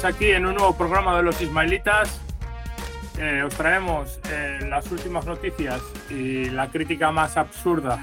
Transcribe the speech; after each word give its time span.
Estamos 0.00 0.16
aquí 0.16 0.30
en 0.30 0.46
un 0.46 0.54
nuevo 0.54 0.74
programa 0.74 1.14
de 1.18 1.22
los 1.22 1.38
Ismaelitas. 1.42 2.22
Eh, 3.18 3.42
os 3.42 3.54
traemos 3.54 4.18
eh, 4.30 4.60
las 4.66 4.90
últimas 4.90 5.26
noticias 5.26 5.82
y 6.08 6.46
la 6.46 6.70
crítica 6.70 7.12
más 7.12 7.36
absurda 7.36 8.00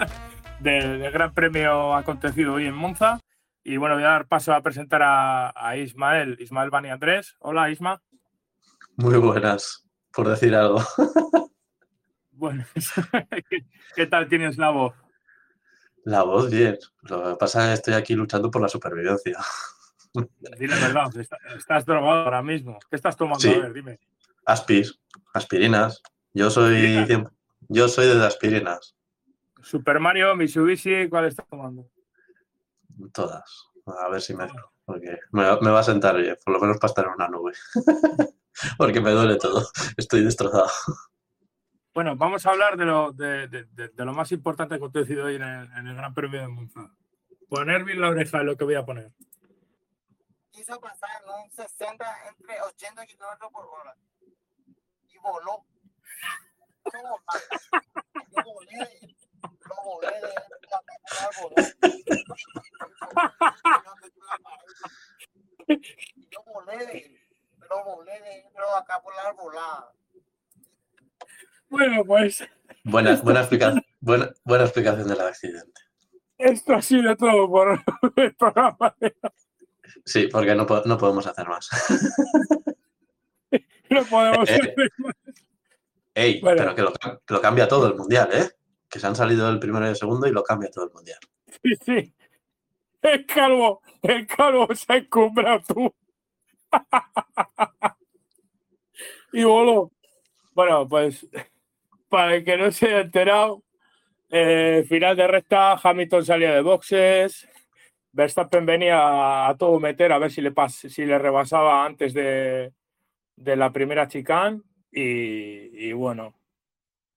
del, 0.60 1.00
del 1.00 1.12
Gran 1.12 1.34
Premio 1.34 1.94
acontecido 1.94 2.54
hoy 2.54 2.64
en 2.64 2.74
Monza. 2.74 3.20
Y 3.62 3.76
bueno, 3.76 3.96
voy 3.96 4.04
a 4.04 4.08
dar 4.08 4.26
paso 4.26 4.54
a 4.54 4.62
presentar 4.62 5.02
a, 5.02 5.52
a 5.54 5.76
Ismael, 5.76 6.38
Ismael 6.40 6.70
Bani 6.70 6.88
Andrés. 6.88 7.36
Hola, 7.40 7.68
Isma. 7.68 8.00
Muy 8.96 9.18
buenas, 9.18 9.86
por 10.14 10.28
decir 10.28 10.54
algo. 10.54 10.80
Bueno, 12.36 12.64
¿qué, 13.48 13.64
qué 13.94 14.06
tal 14.06 14.28
tienes 14.28 14.56
la 14.56 14.70
voz? 14.70 14.94
La 16.04 16.22
voz, 16.22 16.50
bien. 16.50 16.78
Lo 17.02 17.22
que 17.22 17.36
pasa 17.36 17.64
es 17.64 17.68
que 17.68 17.74
estoy 17.74 17.94
aquí 17.94 18.14
luchando 18.14 18.50
por 18.50 18.60
la 18.60 18.68
supervivencia. 18.68 19.38
Dile 20.58 20.76
la 20.80 20.86
verdad, 20.88 21.16
está- 21.18 21.38
estás 21.56 21.84
drogado 21.84 22.24
ahora 22.24 22.42
mismo. 22.42 22.78
¿Qué 22.90 22.96
estás 22.96 23.16
tomando? 23.16 23.40
Sí. 23.40 23.52
A 23.52 23.58
ver, 23.60 23.72
dime. 23.72 23.98
Aspis, 24.46 24.98
aspirinas. 25.32 26.02
Yo 26.32 26.50
soy, 26.50 27.06
yo 27.68 27.88
soy 27.88 28.06
de 28.06 28.26
aspirinas, 28.26 28.96
Super 29.62 29.98
Mario, 30.00 30.34
Mitsubishi, 30.36 31.08
¿cuál 31.08 31.26
estás 31.26 31.46
tomando? 31.48 31.88
todas. 33.12 33.68
A 33.86 34.08
ver 34.08 34.20
si 34.20 34.34
me... 34.34 34.46
Porque 34.84 35.18
me, 35.32 35.42
va- 35.44 35.58
me 35.60 35.70
va 35.70 35.80
a 35.80 35.84
sentar 35.84 36.16
bien, 36.16 36.36
por 36.44 36.52
lo 36.54 36.60
menos 36.60 36.76
para 36.78 36.90
estar 36.90 37.06
en 37.06 37.12
una 37.12 37.28
nube. 37.28 37.52
Porque 38.78 39.00
me 39.00 39.10
duele 39.12 39.36
todo. 39.36 39.66
Estoy 39.96 40.22
destrozado. 40.22 40.68
Bueno, 41.94 42.16
vamos 42.16 42.44
a 42.44 42.50
hablar 42.50 42.76
de 42.76 42.84
lo, 42.84 43.12
de, 43.12 43.48
de- 43.48 43.64
de- 43.64 43.88
de 43.88 44.04
lo 44.04 44.12
más 44.12 44.30
importante 44.32 44.70
que 44.70 44.74
ha 44.74 44.78
acontecido 44.78 45.24
hoy 45.26 45.36
en 45.36 45.42
el, 45.42 45.72
en 45.72 45.86
el 45.86 45.96
Gran 45.96 46.12
Premio 46.12 46.40
de 46.42 46.48
Monza. 46.48 46.90
Poner 47.48 47.84
bien 47.84 48.00
la 48.00 48.10
oreja 48.10 48.38
es 48.40 48.44
lo 48.44 48.56
que 48.56 48.64
voy 48.64 48.74
a 48.74 48.84
poner. 48.84 49.12
Quiso 50.54 50.80
pasar 50.80 51.22
un 51.42 51.50
60 51.50 52.28
entre 52.28 52.60
80 52.62 53.06
kilómetros 53.06 53.50
por 53.52 53.66
hora 53.66 53.94
y 55.08 55.18
voló. 55.18 55.64
Yo 56.92 58.42
volé, 58.44 59.00
lo 59.42 59.76
volé 59.84 60.12
de 60.14 60.20
la. 60.22 60.44
Yo 66.30 66.42
volé 66.46 66.86
de, 66.86 67.20
lo 67.68 67.84
volé 67.84 68.12
de, 68.20 68.46
pero 68.54 68.76
acá 68.76 69.00
por 69.02 69.14
la 69.14 69.22
arbolada. 69.22 69.92
Bueno, 71.68 72.04
pues 72.04 72.44
Buena, 72.84 73.16
buena, 73.22 73.40
explica- 73.40 73.74
buena, 74.00 74.30
buena 74.44 74.64
explicación 74.64 75.08
del 75.08 75.20
accidente. 75.20 75.80
esto 76.38 76.74
ha 76.74 76.82
sido 76.82 77.16
todo 77.16 77.48
por 77.48 77.80
el 78.16 78.34
programa. 78.36 78.94
Sí, 80.04 80.28
porque 80.28 80.54
no, 80.54 80.66
no 80.84 80.98
podemos 80.98 81.26
hacer 81.26 81.46
más. 81.48 81.68
No 83.90 84.02
podemos 84.06 84.48
Eh, 84.50 84.54
hacer 84.54 84.74
más. 84.98 85.14
Ey, 86.14 86.40
Bueno. 86.40 86.56
pero 86.58 86.74
que 86.74 86.82
lo, 86.82 86.92
que 86.92 87.34
lo 87.34 87.40
cambia 87.40 87.68
todo 87.68 87.86
el 87.86 87.94
mundial, 87.94 88.28
¿eh? 88.32 88.48
Que 88.88 88.98
se 88.98 89.06
han 89.06 89.14
salido 89.14 89.48
el 89.50 89.58
primero 89.60 89.84
y 89.86 89.90
el 89.90 89.96
segundo 89.96 90.26
y 90.26 90.32
lo 90.32 90.42
cambia 90.42 90.70
todo 90.70 90.86
el 90.86 90.92
mundial. 90.92 91.18
Sí, 91.62 91.74
sí. 91.84 92.14
El 93.02 93.26
calvo, 93.26 93.82
el 94.02 94.26
calvo 94.26 94.66
se 94.74 94.92
ha 94.92 94.96
encumbrado 94.96 95.62
tú. 95.68 95.94
y 99.32 99.44
voló. 99.44 99.92
Bueno, 100.54 100.88
pues 100.88 101.26
para 102.08 102.36
el 102.36 102.44
que 102.44 102.56
no 102.56 102.70
se 102.72 102.86
haya 102.86 103.00
enterado, 103.00 103.62
eh, 104.30 104.84
final 104.88 105.16
de 105.16 105.26
recta, 105.26 105.72
Hamilton 105.82 106.24
salía 106.24 106.54
de 106.54 106.62
boxes, 106.62 107.48
Verstappen 108.14 108.64
venía 108.64 109.48
a, 109.48 109.56
todo 109.56 109.80
meter 109.80 110.12
a 110.12 110.18
ver 110.18 110.30
si 110.30 110.40
le, 110.40 110.54
pas- 110.54 110.88
si 110.88 111.04
le 111.04 111.18
rebasaba 111.18 111.84
antes 111.84 112.14
de, 112.14 112.72
de 113.36 113.56
la 113.56 113.72
primera 113.72 114.06
chicane 114.06 114.62
y, 114.92 115.88
y 115.88 115.92
bueno, 115.92 116.32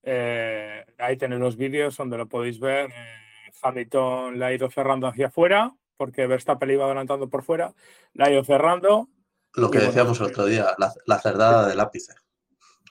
eh, 0.02 0.84
ahí 0.98 1.16
tenéis 1.16 1.40
los 1.40 1.56
vídeos 1.56 1.96
donde 1.96 2.18
lo 2.18 2.26
podéis 2.28 2.58
ver. 2.58 2.90
Eh, 2.90 3.52
Hamilton 3.62 4.38
le 4.38 4.44
ha 4.44 4.52
ido 4.52 4.68
cerrando 4.70 5.06
hacia 5.06 5.28
afuera 5.28 5.72
porque 5.96 6.26
Verstappen 6.26 6.68
le 6.68 6.74
iba 6.74 6.84
adelantando 6.84 7.28
por 7.28 7.42
fuera, 7.44 7.72
le 8.14 8.24
ha 8.24 8.30
ido 8.30 8.44
cerrando. 8.44 9.08
Lo 9.54 9.70
que 9.70 9.78
bueno, 9.78 9.90
decíamos 9.90 10.20
el 10.20 10.26
otro 10.26 10.46
día, 10.46 10.66
la, 10.78 10.92
la 11.06 11.18
cerdada 11.20 11.68
del 11.68 11.80
ápice. 11.80 12.14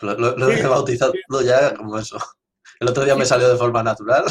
Lo, 0.02 0.14
lo- 0.18 0.36
lo 0.38 0.48
Sí, 0.50 0.60
he 0.62 0.68
bautizado 0.68 1.14
sí. 1.14 1.46
ya 1.46 1.74
como 1.76 1.98
eso. 2.00 2.18
El 2.80 2.88
otro 2.90 3.04
día 3.04 3.16
me 3.16 3.26
salió 3.26 3.50
de 3.50 3.58
forma 3.58 3.84
natural 3.84 4.24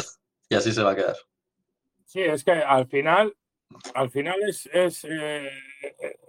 y 0.49 0.55
así 0.55 0.71
se 0.71 0.81
va 0.83 0.91
a 0.91 0.95
quedar. 0.95 1.15
Sí, 2.05 2.21
es 2.21 2.43
que 2.43 2.51
al 2.51 2.87
final, 2.87 3.35
al 3.93 4.09
final 4.09 4.41
es, 4.47 4.67
es, 4.71 5.05
eh, 5.09 5.49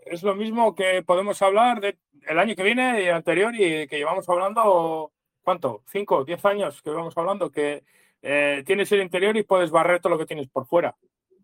es 0.06 0.22
lo 0.22 0.34
mismo 0.34 0.74
que 0.74 1.02
podemos 1.02 1.40
hablar 1.42 1.80
de 1.80 1.98
el 2.26 2.38
año 2.38 2.54
que 2.54 2.62
viene 2.62 3.02
y 3.02 3.08
anterior 3.08 3.54
y 3.54 3.86
que 3.86 3.96
llevamos 3.96 4.28
hablando, 4.28 5.12
¿cuánto? 5.42 5.82
¿Cinco, 5.86 6.24
diez 6.24 6.44
años 6.44 6.82
que 6.82 6.90
llevamos 6.90 7.16
hablando? 7.16 7.50
Que 7.50 7.84
eh, 8.20 8.62
tienes 8.66 8.90
el 8.92 9.00
interior 9.00 9.36
y 9.36 9.44
puedes 9.44 9.70
barrer 9.70 10.00
todo 10.00 10.12
lo 10.12 10.18
que 10.18 10.26
tienes 10.26 10.48
por 10.48 10.66
fuera. 10.66 10.94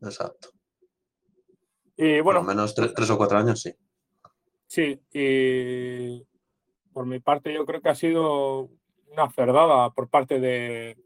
Exacto. 0.03 0.51
Y 1.97 2.09
Por 2.09 2.17
lo 2.19 2.25
bueno, 2.25 2.43
menos 2.43 2.77
tre- 2.77 2.93
tres 2.95 3.09
o 3.11 3.17
cuatro 3.17 3.39
años, 3.39 3.63
sí. 3.63 3.73
Sí, 4.67 5.01
y 5.13 6.27
por 6.93 7.07
mi 7.07 7.21
parte 7.21 7.55
yo 7.55 7.65
creo 7.65 7.81
que 7.81 7.89
ha 7.91 7.95
sido 7.95 8.69
una 9.13 9.31
cerdada 9.31 9.91
por 9.91 10.09
parte 10.11 10.41
de, 10.41 10.97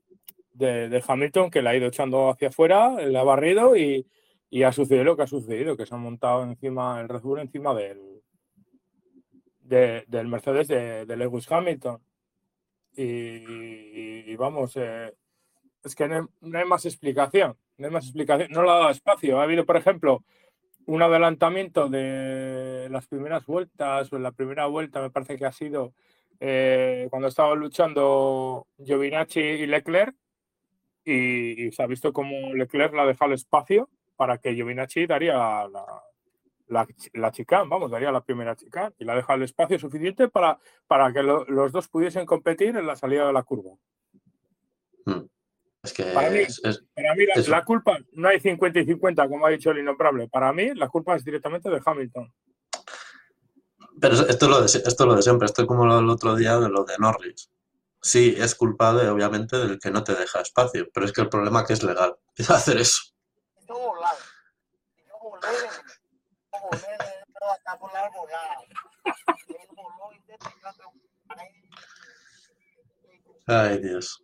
de, 0.53 0.89
de 0.89 1.05
Hamilton 1.07 1.51
que 1.51 1.61
le 1.61 1.69
ha 1.69 1.77
ido 1.77 1.89
echando 1.89 2.31
hacia 2.31 2.49
afuera, 2.49 2.95
le 2.95 3.19
ha 3.19 3.23
barrido 3.23 3.77
y, 3.77 4.07
y 4.51 4.63
ha 4.63 4.73
sucedido 4.73 5.05
lo 5.05 5.17
que 5.17 5.23
ha 5.23 5.27
sucedido, 5.27 5.77
que 5.77 5.87
se 5.87 5.95
ha 5.95 5.99
montado 5.99 6.43
encima 6.43 7.01
el 7.01 7.09
Red 7.09 7.21
Bull 7.21 7.41
encima 7.41 7.75
del, 7.75 8.23
de- 9.61 10.05
del 10.07 10.29
Mercedes 10.29 10.69
de, 10.69 11.17
Lewis 11.17 11.51
Hamilton. 11.51 12.01
Y, 12.97 14.35
vamos, 14.37 14.77
eh, 14.77 15.15
es 15.85 15.95
que 15.95 16.09
no 16.09 16.17
hay, 16.17 16.23
no 16.41 16.59
hay 16.59 16.65
más 16.65 16.85
explicación, 16.85 17.57
no 17.77 17.87
hay 17.87 17.93
más 17.93 18.05
explicación, 18.05 18.51
no 18.51 18.63
le 18.63 18.71
ha 18.71 18.75
dado 18.75 18.91
espacio. 18.91 19.39
Ha 19.39 19.45
habido, 19.45 19.65
por 19.67 19.77
ejemplo, 19.77 20.25
un 20.87 21.03
adelantamiento 21.03 21.89
de 21.89 22.89
las 22.91 23.07
primeras 23.07 23.45
vueltas, 23.47 24.13
o 24.13 24.17
en 24.17 24.23
la 24.23 24.33
primera 24.33 24.67
vuelta 24.67 25.03
me 25.03 25.11
parece 25.11 25.37
que 25.37 25.47
ha 25.47 25.53
sido 25.53 25.93
eh, 26.41 27.09
cuando 27.11 27.29
estaban 27.29 27.59
luchando 27.59 28.67
Giovinacci 28.79 29.41
y 29.41 29.67
Leclerc, 29.67 30.17
y, 31.05 31.71
se 31.73 31.83
ha 31.83 31.87
visto 31.87 32.13
como 32.13 32.55
Leclerc 32.55 32.95
le 32.95 33.01
ha 33.03 33.07
dejado 33.07 33.35
espacio 33.35 33.89
para 34.19 34.39
que 34.39 34.53
Giovinacci 34.53 35.07
daría 35.07 35.35
la, 35.39 35.69
la, 35.73 36.03
la, 36.67 36.87
la 37.15 37.31
chicane, 37.31 37.69
vamos, 37.69 37.91
daría 37.91 38.11
la 38.13 38.21
primera 38.23 38.57
chicane, 38.57 38.95
y 38.99 39.05
le 39.05 39.13
ha 39.13 39.15
dejado 39.15 39.37
el 39.37 39.45
espacio 39.45 39.79
suficiente 39.79 40.29
para, 40.29 40.59
para 40.89 41.13
que 41.13 41.23
lo- 41.23 41.45
los 41.47 41.71
dos 41.73 41.87
pudiesen 41.89 42.27
competir 42.27 42.77
en 42.77 42.87
la 42.87 42.97
salida 42.97 43.27
de 43.29 43.33
la 43.33 43.45
curva. 43.45 43.77
Mm. 45.07 45.23
Es 45.85 45.93
que 45.93 46.03
Para 46.13 46.31
mí- 46.31 46.39
es- 46.41 46.61
es- 46.65 46.85
Para 46.95 47.15
mí, 47.15 47.25
la, 47.27 47.41
la 47.49 47.65
culpa 47.65 47.97
no 48.13 48.29
hay 48.29 48.41
50 48.41 48.81
y 48.81 48.85
50, 48.87 49.29
como 49.29 49.47
ha 49.47 49.51
dicho 49.51 49.71
el 49.71 49.79
innombrable. 49.79 50.29
Para 50.29 50.53
mí, 50.53 50.75
la 50.75 50.89
culpa 50.89 51.15
es 51.15 51.25
directamente 51.25 51.71
de 51.71 51.81
Hamilton. 51.85 52.35
pero 54.01 54.15
esto 54.15 54.45
es, 54.47 54.51
lo 54.51 54.61
de, 54.61 54.67
esto 54.67 54.89
es 54.89 55.01
lo 55.01 55.15
de 55.15 55.23
siempre. 55.23 55.47
Esto 55.47 55.63
es 55.63 55.69
como 55.69 55.87
lo 55.87 55.97
del 55.97 56.09
otro 56.11 56.35
día 56.35 56.59
de 56.59 56.69
lo 56.69 56.85
de 56.85 56.95
Norris. 56.99 57.51
Sí, 58.01 58.35
es 58.39 58.55
culpable, 58.55 59.09
obviamente, 59.09 59.57
del 59.57 59.79
que 59.81 59.91
no 59.91 60.05
te 60.05 60.15
deja 60.15 60.41
espacio, 60.41 60.89
pero 60.93 61.05
es 61.07 61.13
que 61.13 61.21
el 61.23 61.29
problema 61.29 61.61
es 61.63 61.67
que 61.67 61.73
es 61.73 61.83
legal 61.83 62.15
hacer 62.49 62.77
eso. 62.79 63.01
Yo 63.69 63.75
volaba. 63.79 64.17
Yo 65.07 65.15
volé 65.23 65.49
yo 66.53 66.59
volé 66.63 66.81
de, 66.81 67.25
pero 67.33 67.51
acá 67.53 67.79
por 67.79 67.93
la 67.93 68.01
arbolada. 68.01 68.57
Y 69.47 69.53
él 69.53 69.69
voló 69.77 70.13
y 70.13 70.21
se 70.23 70.39
pegó 70.39 70.91
ahí. 71.37 71.71
Ay, 73.47 73.79
Dios. 73.81 74.23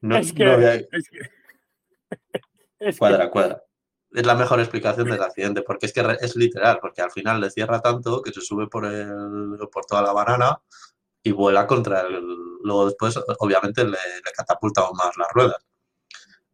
No, 0.00 0.16
es 0.16 0.32
que. 0.32 0.44
no 0.44 0.52
había- 0.52 0.74
es 0.74 0.86
que- 0.88 0.98
es 0.98 1.08
que- 1.10 2.98
Cuadra, 2.98 3.30
cuadra. 3.30 3.62
Es 4.12 4.24
la 4.24 4.34
mejor 4.34 4.58
explicación 4.60 5.08
del 5.10 5.22
accidente, 5.22 5.62
porque 5.62 5.86
es 5.86 5.92
que 5.92 6.02
re- 6.02 6.18
es 6.20 6.34
literal, 6.36 6.78
porque 6.80 7.02
al 7.02 7.10
final 7.10 7.40
le 7.40 7.50
cierra 7.50 7.80
tanto 7.80 8.22
que 8.22 8.32
se 8.32 8.40
sube 8.40 8.66
por, 8.66 8.86
el, 8.86 9.58
por 9.70 9.84
toda 9.84 10.00
la 10.02 10.12
banana 10.12 10.58
y 11.22 11.30
vuela 11.32 11.66
contra 11.66 12.00
el... 12.02 12.24
Luego 12.62 12.86
después, 12.86 13.18
obviamente, 13.40 13.84
le, 13.84 13.90
le 13.90 14.32
catapulta 14.34 14.80
aún 14.82 14.96
más 14.96 15.14
las 15.16 15.28
ruedas. 15.32 15.64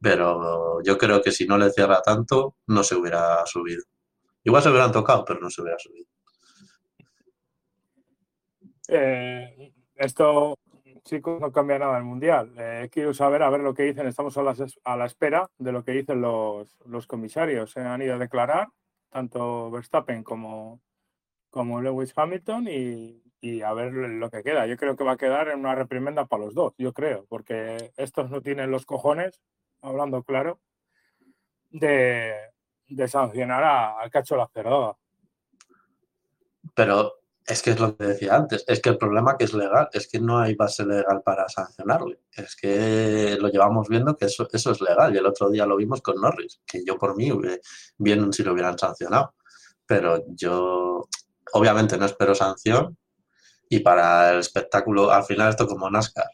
Pero 0.04 0.82
yo 0.82 0.98
creo 0.98 1.22
que 1.22 1.32
si 1.32 1.46
no 1.46 1.56
le 1.56 1.70
cierra 1.70 2.02
tanto, 2.02 2.56
no 2.66 2.82
se 2.82 2.94
hubiera 2.94 3.46
subido. 3.46 3.82
Igual 4.42 4.62
se 4.62 4.68
hubieran 4.68 4.92
tocado, 4.92 5.24
pero 5.24 5.40
no 5.40 5.48
se 5.48 5.62
hubiera 5.62 5.78
subido. 5.78 6.06
Eh, 8.88 9.72
esto, 9.94 10.58
chicos, 11.04 11.40
no 11.40 11.50
cambia 11.50 11.78
nada 11.78 11.96
el 11.96 12.04
Mundial. 12.04 12.52
Eh, 12.58 12.90
quiero 12.92 13.14
saber, 13.14 13.42
a 13.42 13.48
ver 13.48 13.62
lo 13.62 13.72
que 13.72 13.84
dicen. 13.84 14.06
Estamos 14.06 14.36
a 14.36 14.42
la, 14.96 15.06
espera 15.06 15.48
de 15.56 15.72
lo 15.72 15.82
que 15.82 15.92
dicen 15.92 16.20
los, 16.20 16.76
los 16.84 17.06
comisarios. 17.06 17.70
Se 17.70 17.80
han 17.80 18.02
ido 18.02 18.16
a 18.16 18.18
declarar, 18.18 18.68
tanto 19.08 19.70
Verstappen 19.70 20.22
como, 20.22 20.82
como 21.48 21.80
Lewis 21.80 22.12
Hamilton, 22.14 22.68
y, 22.68 23.22
y 23.40 23.62
a 23.62 23.72
ver 23.72 23.94
lo 23.94 24.28
que 24.28 24.42
queda. 24.42 24.66
Yo 24.66 24.76
creo 24.76 24.96
que 24.96 25.04
va 25.04 25.12
a 25.12 25.16
quedar 25.16 25.48
en 25.48 25.60
una 25.60 25.74
reprimenda 25.74 26.26
para 26.26 26.44
los 26.44 26.54
dos, 26.54 26.74
yo 26.76 26.92
creo, 26.92 27.24
porque 27.30 27.94
estos 27.96 28.30
no 28.30 28.42
tienen 28.42 28.70
los 28.70 28.84
cojones, 28.84 29.40
hablando 29.84 30.22
claro, 30.22 30.60
de, 31.70 32.34
sancionar 33.06 33.62
al 33.62 34.10
cacho 34.10 34.36
la 34.36 34.48
cerdada. 34.48 34.96
Pero 36.74 37.20
es 37.46 37.62
que 37.62 37.70
es 37.70 37.80
lo 37.80 37.96
que 37.96 38.06
decía 38.06 38.34
antes, 38.34 38.64
es 38.66 38.80
que 38.80 38.88
el 38.88 38.98
problema 38.98 39.36
que 39.36 39.44
es 39.44 39.52
legal, 39.52 39.88
es 39.92 40.08
que 40.08 40.18
no 40.18 40.38
hay 40.38 40.54
base 40.54 40.84
legal 40.86 41.22
para 41.22 41.48
sancionarle. 41.48 42.20
Es 42.32 42.56
que 42.56 43.36
lo 43.38 43.48
llevamos 43.48 43.88
viendo 43.88 44.16
que 44.16 44.26
eso, 44.26 44.48
eso 44.50 44.72
es 44.72 44.80
legal 44.80 45.14
y 45.14 45.18
el 45.18 45.26
otro 45.26 45.50
día 45.50 45.66
lo 45.66 45.76
vimos 45.76 46.00
con 46.00 46.20
Norris, 46.20 46.62
que 46.66 46.82
yo 46.84 46.96
por 46.98 47.16
mí 47.16 47.30
bien 47.98 48.32
si 48.32 48.42
lo 48.42 48.54
hubieran 48.54 48.78
sancionado. 48.78 49.34
Pero 49.86 50.24
yo 50.28 51.06
obviamente 51.52 51.98
no 51.98 52.06
espero 52.06 52.34
sanción 52.34 52.96
y 53.68 53.80
para 53.80 54.32
el 54.32 54.38
espectáculo, 54.38 55.10
al 55.10 55.24
final 55.24 55.50
esto 55.50 55.66
como 55.66 55.90
NASCAR, 55.90 56.30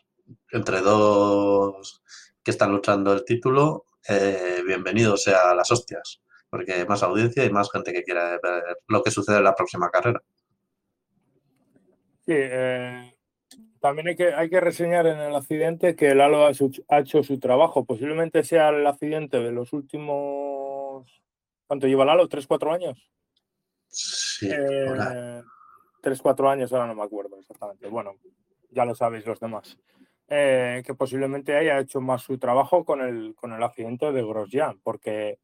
entre 0.53 0.81
dos 0.81 2.01
que 2.43 2.51
están 2.51 2.73
luchando 2.73 3.13
el 3.13 3.25
título, 3.25 3.85
eh, 4.09 4.63
bienvenido 4.67 5.17
sea 5.17 5.51
a 5.51 5.55
las 5.55 5.71
hostias, 5.71 6.21
porque 6.49 6.73
hay 6.73 6.87
más 6.87 7.03
audiencia 7.03 7.45
y 7.45 7.51
más 7.51 7.71
gente 7.71 7.93
que 7.93 8.03
quiera 8.05 8.39
ver 8.43 8.79
lo 8.89 9.03
que 9.03 9.11
sucede 9.11 9.39
en 9.39 9.45
la 9.45 9.55
próxima 9.55 9.91
carrera. 9.91 10.23
Sí, 12.27 12.33
eh, 12.37 13.15
también 13.81 14.09
hay 14.09 14.17
que, 14.17 14.33
hay 14.35 14.49
que 14.49 14.61
reseñar 14.61 15.07
en 15.07 15.19
el 15.19 15.35
accidente 15.35 15.97
que 15.97 16.09
el 16.11 16.21
Halo 16.21 16.47
ha, 16.47 16.55
su- 16.55 16.85
ha 16.89 17.01
hecho 17.01 17.23
su 17.23 17.39
trabajo. 17.39 17.85
Posiblemente 17.85 18.43
sea 18.45 18.69
el 18.71 18.87
accidente 18.87 19.39
de 19.39 19.53
los 19.53 19.73
últimos. 19.73 21.23
¿Cuánto 21.67 21.87
lleva 21.87 22.05
el 22.05 22.11
Halo? 22.11 22.29
¿Tres, 22.29 22.47
cuatro 22.47 22.73
años? 22.73 23.11
Sí, 23.89 24.49
Eh, 24.53 25.43
tres, 26.01 26.21
cuatro 26.23 26.49
años, 26.49 26.73
ahora 26.73 26.87
no 26.87 26.95
me 26.95 27.03
acuerdo 27.03 27.39
exactamente. 27.39 27.89
Bueno, 27.89 28.17
ya 28.71 28.85
lo 28.85 28.95
sabéis 28.95 29.27
los 29.27 29.41
demás. 29.41 29.77
Eh, 30.33 30.83
que 30.87 30.95
posiblemente 30.95 31.57
haya 31.57 31.81
hecho 31.81 32.01
más 32.01 32.23
su 32.23 32.39
trabajo 32.39 32.85
con 32.85 33.01
el, 33.01 33.35
con 33.35 33.53
el 33.53 33.63
accidente 33.65 34.13
de 34.13 34.23
Grosjean, 34.23 34.79
porque 34.85 35.41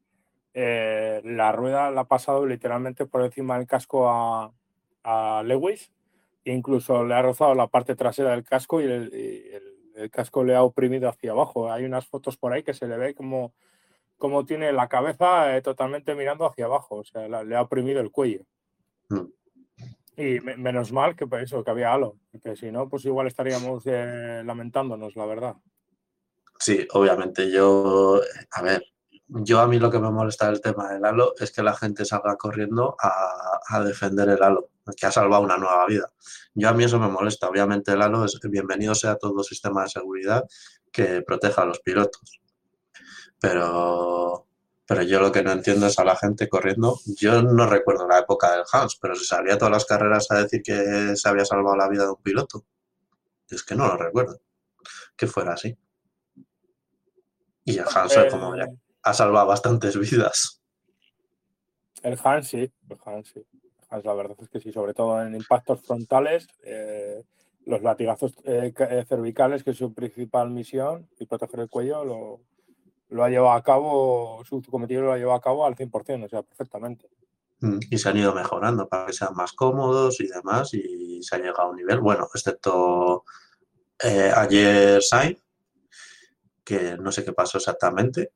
eh, 0.53 1.21
la 1.25 1.51
rueda 1.51 1.91
la 1.91 2.01
ha 2.01 2.07
pasado 2.07 2.45
literalmente 2.45 3.05
por 3.05 3.21
encima 3.21 3.57
del 3.57 3.67
casco 3.67 4.07
a, 4.09 4.53
a 5.03 5.43
Lewis, 5.43 5.91
e 6.45 6.53
incluso 6.53 7.03
le 7.03 7.15
ha 7.15 7.21
rozado 7.21 7.53
la 7.53 7.67
parte 7.67 7.95
trasera 7.97 8.31
del 8.31 8.45
casco 8.45 8.79
y 8.79 8.85
el, 8.85 9.13
y 9.13 9.53
el- 9.55 9.73
el 9.97 10.09
casco 10.11 10.43
le 10.43 10.55
ha 10.55 10.63
oprimido 10.63 11.09
hacia 11.09 11.31
abajo. 11.31 11.71
Hay 11.71 11.83
unas 11.83 12.05
fotos 12.07 12.37
por 12.37 12.53
ahí 12.53 12.61
que 12.63 12.73
se 12.75 12.87
le 12.87 12.97
ve 12.97 13.13
como, 13.15 13.53
como 14.17 14.45
tiene 14.45 14.71
la 14.71 14.87
cabeza 14.87 15.57
eh, 15.57 15.61
totalmente 15.63 16.15
mirando 16.15 16.45
hacia 16.45 16.65
abajo, 16.65 16.97
o 16.97 17.03
sea, 17.03 17.27
la- 17.27 17.43
le 17.43 17.55
ha 17.57 17.61
oprimido 17.63 17.99
el 17.99 18.11
cuello. 18.11 18.43
Mm. 19.09 19.25
Y 20.17 20.39
me- 20.39 20.57
menos 20.57 20.91
mal 20.91 21.15
que 21.15 21.27
eso, 21.41 21.63
que 21.63 21.71
había 21.71 21.93
halo, 21.93 22.17
que 22.43 22.55
si 22.55 22.71
no, 22.71 22.89
pues 22.89 23.05
igual 23.05 23.27
estaríamos 23.27 23.83
eh, 23.85 24.41
lamentándonos, 24.43 25.15
la 25.15 25.25
verdad. 25.27 25.55
Sí, 26.59 26.87
obviamente 26.93 27.51
yo, 27.51 28.19
a 28.51 28.61
ver, 28.63 28.83
yo 29.27 29.59
a 29.59 29.67
mí 29.67 29.77
lo 29.77 29.91
que 29.91 29.99
me 29.99 30.09
molesta 30.09 30.47
del 30.49 30.59
tema 30.59 30.91
del 30.91 31.05
halo 31.05 31.35
es 31.39 31.51
que 31.51 31.61
la 31.61 31.75
gente 31.75 32.03
salga 32.03 32.35
corriendo 32.35 32.95
a, 32.99 33.59
a 33.67 33.83
defender 33.83 34.27
el 34.29 34.41
halo, 34.41 34.71
que 34.99 35.05
ha 35.05 35.11
salvado 35.11 35.43
una 35.43 35.57
nueva 35.57 35.85
vida. 35.85 36.11
Yo 36.55 36.69
a 36.69 36.73
mí 36.73 36.83
eso 36.85 36.97
me 36.97 37.09
molesta. 37.09 37.47
Obviamente 37.47 37.91
el 37.91 38.01
halo 38.01 38.25
es 38.25 38.39
bienvenido 38.49 38.95
sea 38.95 39.17
todo 39.17 39.43
sistema 39.43 39.83
de 39.83 39.89
seguridad 39.89 40.45
que 40.91 41.21
proteja 41.21 41.61
a 41.61 41.65
los 41.65 41.79
pilotos. 41.81 42.41
Pero, 43.39 44.46
pero 44.87 45.03
yo 45.03 45.19
lo 45.19 45.31
que 45.31 45.43
no 45.43 45.51
entiendo 45.51 45.87
es 45.87 45.99
a 45.99 46.05
la 46.05 46.15
gente 46.15 46.47
corriendo. 46.47 46.99
Yo 47.05 47.43
no 47.43 47.67
recuerdo 47.67 48.07
la 48.07 48.19
época 48.19 48.51
del 48.51 48.63
Hans, 48.71 48.97
pero 49.01 49.15
se 49.15 49.25
salía 49.25 49.57
todas 49.57 49.73
las 49.73 49.85
carreras 49.85 50.31
a 50.31 50.41
decir 50.43 50.63
que 50.63 51.15
se 51.15 51.29
había 51.29 51.45
salvado 51.45 51.75
la 51.75 51.89
vida 51.89 52.03
de 52.05 52.11
un 52.11 52.21
piloto. 52.21 52.65
Es 53.49 53.63
que 53.63 53.75
no 53.75 53.87
lo 53.87 53.97
recuerdo. 53.97 54.39
Que 55.15 55.27
fuera 55.27 55.53
así. 55.53 55.77
Y 57.65 57.77
el 57.77 57.85
Hans, 57.93 58.15
Eh, 58.15 58.27
como 58.31 58.55
ya 58.55 58.67
ha 59.07 59.13
salvado 59.13 59.47
bastantes 59.47 59.97
vidas. 59.97 60.61
el 62.03 62.19
Hans 62.23 62.47
sí, 62.49 62.71
el 62.89 62.97
Hans 63.05 63.29
sí. 63.29 63.39
El 63.39 63.87
Hans, 63.89 64.05
la 64.05 64.13
verdad 64.13 64.37
es 64.41 64.49
que 64.49 64.59
sí, 64.59 64.71
sobre 64.71 64.93
todo 64.93 65.21
en 65.21 65.33
impactos 65.35 65.81
frontales, 65.81 66.47
eh, 66.63 67.23
los 67.65 67.81
latigazos 67.81 68.33
eh, 68.43 68.73
cervicales, 69.07 69.63
que 69.63 69.71
es 69.71 69.77
su 69.77 69.93
principal 69.93 70.49
misión, 70.49 71.09
y 71.19 71.25
proteger 71.25 71.61
el 71.61 71.69
cuello, 71.69 72.03
lo, 72.03 72.41
lo 73.09 73.23
ha 73.23 73.29
llevado 73.29 73.53
a 73.53 73.63
cabo, 73.63 74.43
su 74.45 74.61
cometido 74.63 75.01
lo 75.03 75.13
ha 75.13 75.17
llevado 75.17 75.37
a 75.37 75.41
cabo 75.41 75.65
al 75.65 75.75
100%, 75.75 76.25
o 76.25 76.29
sea, 76.29 76.43
perfectamente. 76.43 77.09
Mm, 77.61 77.79
Y 77.89 77.97
se 77.97 78.09
han 78.09 78.17
ido 78.17 78.33
mejorando 78.35 78.87
para 78.87 79.07
que 79.07 79.13
sean 79.13 79.33
más 79.33 79.53
cómodos 79.53 80.19
y 80.19 80.27
demás, 80.27 80.73
y 80.73 81.21
se 81.23 81.35
ha 81.35 81.39
llegado 81.39 81.61
a 81.63 81.69
un 81.69 81.77
nivel, 81.77 81.99
bueno, 82.01 82.27
excepto 82.33 83.23
eh, 84.03 84.31
ayer 84.35 85.01
Sainz, 85.01 85.39
que 86.63 86.97
no 86.97 87.11
sé 87.11 87.23
qué 87.23 87.33
pasó 87.33 87.57
exactamente, 87.57 88.31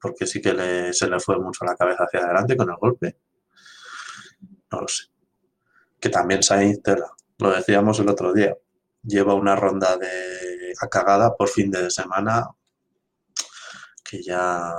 porque 0.00 0.26
sí 0.26 0.40
que 0.40 0.52
le- 0.54 0.92
se 0.92 1.08
le 1.08 1.18
fue 1.20 1.38
mucho 1.38 1.64
la 1.64 1.76
cabeza 1.76 2.04
hacia 2.04 2.20
adelante 2.20 2.56
con 2.56 2.70
el 2.70 2.76
golpe. 2.76 3.16
No 4.70 4.80
lo 4.82 4.88
sé. 4.88 5.04
Que 6.00 6.08
también 6.08 6.42
Sainz, 6.42 6.82
tela, 6.82 7.10
lo 7.38 7.50
decíamos 7.50 7.98
el 8.00 8.08
otro 8.08 8.32
día, 8.32 8.56
lleva 9.02 9.34
una 9.34 9.56
ronda 9.56 9.96
de 9.96 10.72
a 10.80 10.88
cagada 10.88 11.36
por 11.36 11.48
fin 11.48 11.70
de 11.70 11.90
semana 11.90 12.48
que 14.14 14.22
ya 14.22 14.72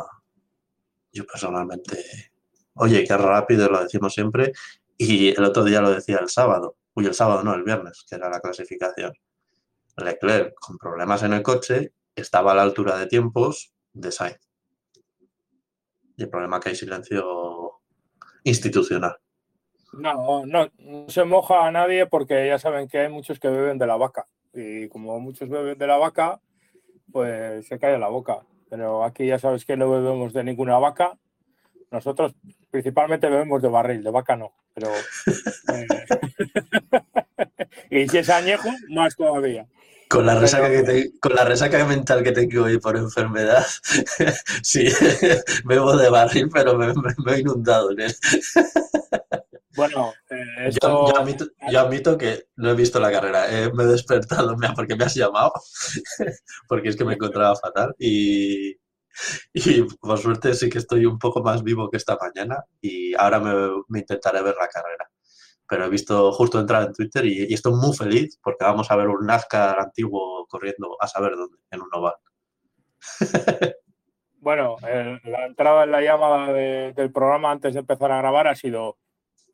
yo 1.11 1.25
personalmente, 1.25 2.31
oye, 2.75 3.03
qué 3.05 3.17
rápido, 3.17 3.69
lo 3.69 3.83
decimos 3.83 4.13
siempre, 4.13 4.53
y 4.97 5.29
el 5.29 5.43
otro 5.43 5.63
día 5.63 5.81
lo 5.81 5.91
decía 5.91 6.17
el 6.21 6.29
sábado, 6.29 6.77
uy, 6.93 7.05
el 7.05 7.13
sábado 7.13 7.43
no, 7.43 7.53
el 7.53 7.63
viernes, 7.63 8.05
que 8.09 8.15
era 8.15 8.29
la 8.29 8.39
clasificación. 8.39 9.13
Leclerc, 9.97 10.53
con 10.55 10.77
problemas 10.77 11.23
en 11.23 11.33
el 11.33 11.41
coche, 11.41 11.93
estaba 12.15 12.51
a 12.51 12.55
la 12.55 12.63
altura 12.63 12.97
de 12.97 13.07
tiempos 13.07 13.73
de 13.93 14.11
Sainz. 14.11 14.39
Y 16.17 16.23
el 16.23 16.29
problema 16.29 16.57
es 16.57 16.63
que 16.63 16.69
hay 16.69 16.75
silencio 16.75 17.81
institucional. 18.43 19.17
No, 19.93 20.45
no, 20.45 20.69
no 20.77 21.09
se 21.09 21.23
moja 21.23 21.65
a 21.65 21.71
nadie 21.71 22.05
porque 22.07 22.47
ya 22.47 22.59
saben 22.59 22.87
que 22.87 22.99
hay 22.99 23.09
muchos 23.09 23.39
que 23.39 23.49
beben 23.49 23.77
de 23.77 23.87
la 23.87 23.95
vaca. 23.95 24.25
Y 24.53 24.87
como 24.89 25.19
muchos 25.19 25.49
beben 25.49 25.77
de 25.77 25.87
la 25.87 25.97
vaca, 25.97 26.41
pues 27.11 27.67
se 27.67 27.79
cae 27.79 27.97
la 27.97 28.09
boca. 28.09 28.45
Pero 28.69 29.03
aquí 29.03 29.27
ya 29.27 29.39
sabes 29.39 29.65
que 29.65 29.77
no 29.77 29.89
bebemos 29.89 30.33
de 30.33 30.43
ninguna 30.43 30.77
vaca. 30.77 31.17
Nosotros 31.91 32.33
principalmente 32.71 33.29
bebemos 33.29 33.61
de 33.61 33.67
barril, 33.69 34.03
de 34.03 34.11
vaca 34.11 34.35
no. 34.35 34.53
Pero. 34.73 34.89
eh, 35.73 35.87
y 37.89 38.07
si 38.09 38.17
es 38.17 38.29
añejo, 38.29 38.69
más 38.89 39.15
todavía. 39.15 39.67
Con 40.07 40.25
la 40.25 40.39
resaca, 40.39 40.69
que 40.69 40.83
te- 40.83 41.19
con 41.19 41.33
la 41.33 41.43
resaca 41.45 41.83
mental 41.85 42.21
que 42.23 42.31
tengo 42.31 42.63
hoy 42.65 42.77
por 42.79 42.95
enfermedad, 42.95 43.65
sí, 44.61 44.87
bebo 45.65 45.97
de 45.97 46.09
barril, 46.09 46.49
pero 46.53 46.77
me, 46.77 46.87
me- 46.93 47.15
me 47.25 47.33
he 47.33 47.39
inundado 47.39 47.91
en 47.91 48.01
él. 48.01 48.15
Bueno, 49.75 50.13
eh, 50.29 50.35
Yo, 50.63 50.69
esto. 50.69 51.07
yo 51.07 51.17
admito, 51.17 51.45
yo 51.71 51.79
admito 51.79 52.17
que 52.17 52.45
no 52.55 52.69
he 52.69 52.75
visto 52.75 52.99
la 52.99 53.11
carrera, 53.11 53.49
eh, 53.51 53.71
me 53.73 53.83
he 53.83 53.87
despertado 53.87 54.55
porque 54.75 54.95
me 54.95 55.05
has 55.05 55.15
llamado, 55.15 55.51
porque 56.67 56.89
es 56.89 56.95
que 56.95 57.05
me 57.05 57.13
encontraba 57.15 57.55
fatal 57.55 57.93
y, 57.99 58.71
y 59.53 59.81
por 59.99 60.17
suerte 60.17 60.53
sí 60.53 60.69
que 60.69 60.77
estoy 60.79 61.05
un 61.05 61.19
poco 61.19 61.41
más 61.43 61.63
vivo 61.63 61.89
que 61.89 61.97
esta 61.97 62.17
mañana 62.19 62.63
y 62.81 63.13
ahora 63.15 63.39
me, 63.39 63.53
me 63.89 63.99
intentaré 63.99 64.41
ver 64.41 64.55
la 64.59 64.67
carrera. 64.67 65.09
Pero 65.67 65.85
he 65.85 65.89
visto 65.89 66.31
justo 66.31 66.59
entrar 66.59 66.83
en 66.87 66.93
Twitter 66.93 67.25
y, 67.25 67.47
y 67.49 67.53
estoy 67.55 67.73
muy 67.73 67.95
feliz 67.95 68.37
porque 68.43 68.63
vamos 68.65 68.91
a 68.91 68.95
ver 68.95 69.07
un 69.07 69.25
NASCAR 69.25 69.79
antiguo 69.79 70.45
corriendo 70.47 70.95
a 70.99 71.07
saber 71.07 71.35
dónde, 71.35 71.57
en 71.71 71.81
un 71.81 71.89
oval. 71.91 72.13
Bueno, 74.39 74.75
el- 74.87 75.19
la 75.23 75.47
entrada 75.47 75.85
en 75.85 75.91
la 75.91 76.01
llamada 76.01 76.53
de- 76.53 76.93
del 76.93 77.11
programa 77.11 77.49
antes 77.49 77.73
de 77.73 77.79
empezar 77.79 78.11
a 78.11 78.19
grabar 78.19 78.47
ha 78.47 78.53
sido 78.55 78.99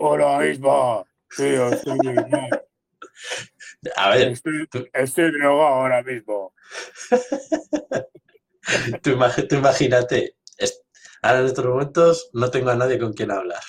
Hola 0.04 0.48
Isma, 0.48 1.04
tío, 1.38 1.68
estoy, 1.74 2.00
no, 2.00 2.50
A 3.96 4.10
ver, 4.10 4.30
estoy, 4.30 4.68
tú- 4.68 4.88
estoy 4.94 5.32
drogado 5.32 5.62
ahora 5.68 6.02
mismo. 6.04 6.54
tú, 9.04 9.12
imag- 9.12 9.48
tú 9.48 9.56
imagínate, 9.56 10.36
ahora 11.22 11.42
en 11.42 11.46
estos 11.46 11.66
momentos 11.66 12.30
no 12.34 12.50
tengo 12.50 12.72
a 12.72 12.76
nadie 12.76 12.98
con 12.98 13.14
quien 13.14 13.30
hablar. 13.32 13.62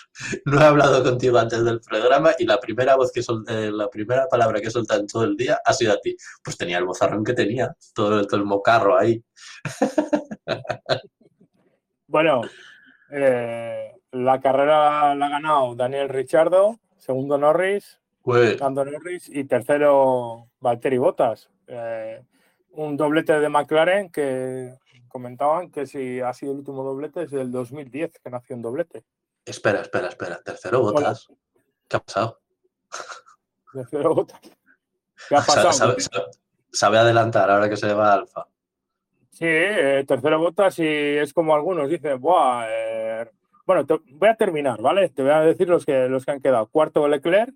No 0.47 0.61
he 0.61 0.65
hablado 0.65 1.03
contigo 1.05 1.39
antes 1.39 1.63
del 1.65 1.81
programa 1.81 2.33
y 2.39 2.47
la 2.47 2.59
primera 2.59 2.97
voz 2.97 3.13
que 3.13 3.23
sol- 3.23 3.45
eh, 3.49 3.71
la 3.71 3.89
primera 3.91 4.27
palabra 4.27 4.61
que 4.61 4.69
he 4.69 4.71
soltado 4.71 5.01
en 5.01 5.07
todo 5.07 5.25
el 5.25 5.37
día 5.37 5.61
ha 5.65 5.73
sido 5.75 5.93
a 5.93 6.01
ti. 6.01 6.17
Pues 6.43 6.57
tenía 6.57 6.79
el 6.79 6.87
bozarrón 6.87 7.25
que 7.25 7.35
tenía, 7.35 7.75
todo, 7.95 8.27
todo 8.27 8.41
el 8.41 8.47
mocarro 8.47 8.99
ahí. 8.99 9.23
Bueno, 12.07 12.43
eh, 13.11 13.91
la 14.13 14.41
carrera 14.41 15.15
la 15.15 15.27
ha 15.27 15.29
ganado 15.31 15.75
Daniel 15.75 16.09
Richardo, 16.09 16.79
segundo 16.97 17.39
Norris, 17.39 18.01
Pues, 18.23 18.61
Lando 18.61 18.85
Norris 18.85 19.29
y 19.29 19.45
tercero 19.45 20.49
Valtteri 20.61 20.99
Bottas. 20.99 21.51
Eh, 21.67 22.23
un 22.73 22.97
doblete 22.97 23.39
de 23.41 23.49
McLaren 23.49 24.11
que 24.11 24.75
comentaban 25.09 25.71
que 25.71 25.87
si 25.87 26.21
ha 26.21 26.33
sido 26.33 26.53
el 26.53 26.59
último 26.59 26.83
doblete 26.85 27.23
es 27.25 27.31
del 27.31 27.51
2010 27.51 28.19
que 28.23 28.31
nació 28.31 28.57
un 28.57 28.63
doblete. 28.63 29.05
espera, 29.45 29.81
espera, 29.81 30.09
espera. 30.09 30.41
Tercero 30.43 30.81
botas. 30.81 31.29
¿Qué 31.89 31.97
ha 31.97 32.01
pasado? 32.01 32.41
Tercero 33.73 34.15
Bottas. 34.15 34.41
¿Qué 35.29 35.35
ha 35.37 35.41
Sabe, 35.43 35.63
pasado? 35.69 35.73
sabe- 35.73 36.01
sabe- 36.01 36.31
sabe 36.71 36.99
adelantar 36.99 37.51
ahora 37.51 37.69
que 37.69 37.77
se 37.77 37.93
va 37.93 38.13
Alfa. 38.15 38.47
Sí, 39.31 39.47
eh, 39.47 40.05
tercero 40.07 40.39
Bottas 40.39 40.79
y 40.79 40.87
es 40.87 41.33
como 41.35 41.55
algunos 41.55 41.89
dicen, 41.89 42.21
Buah, 42.21 42.67
eh, 42.71 43.31
bueno, 43.67 43.87
te- 43.87 44.01
voy 44.13 44.29
a 44.29 44.35
terminar, 44.37 44.81
¿vale? 44.81 45.09
Te 45.11 45.23
voy 45.23 45.31
a 45.33 45.41
decir 45.41 45.69
los 45.69 45.85
que, 45.87 46.09
los 46.09 46.25
que 46.25 46.33
han 46.33 46.41
quedado. 46.41 46.67
Cuarto 46.69 47.07
Leclerc, 47.09 47.55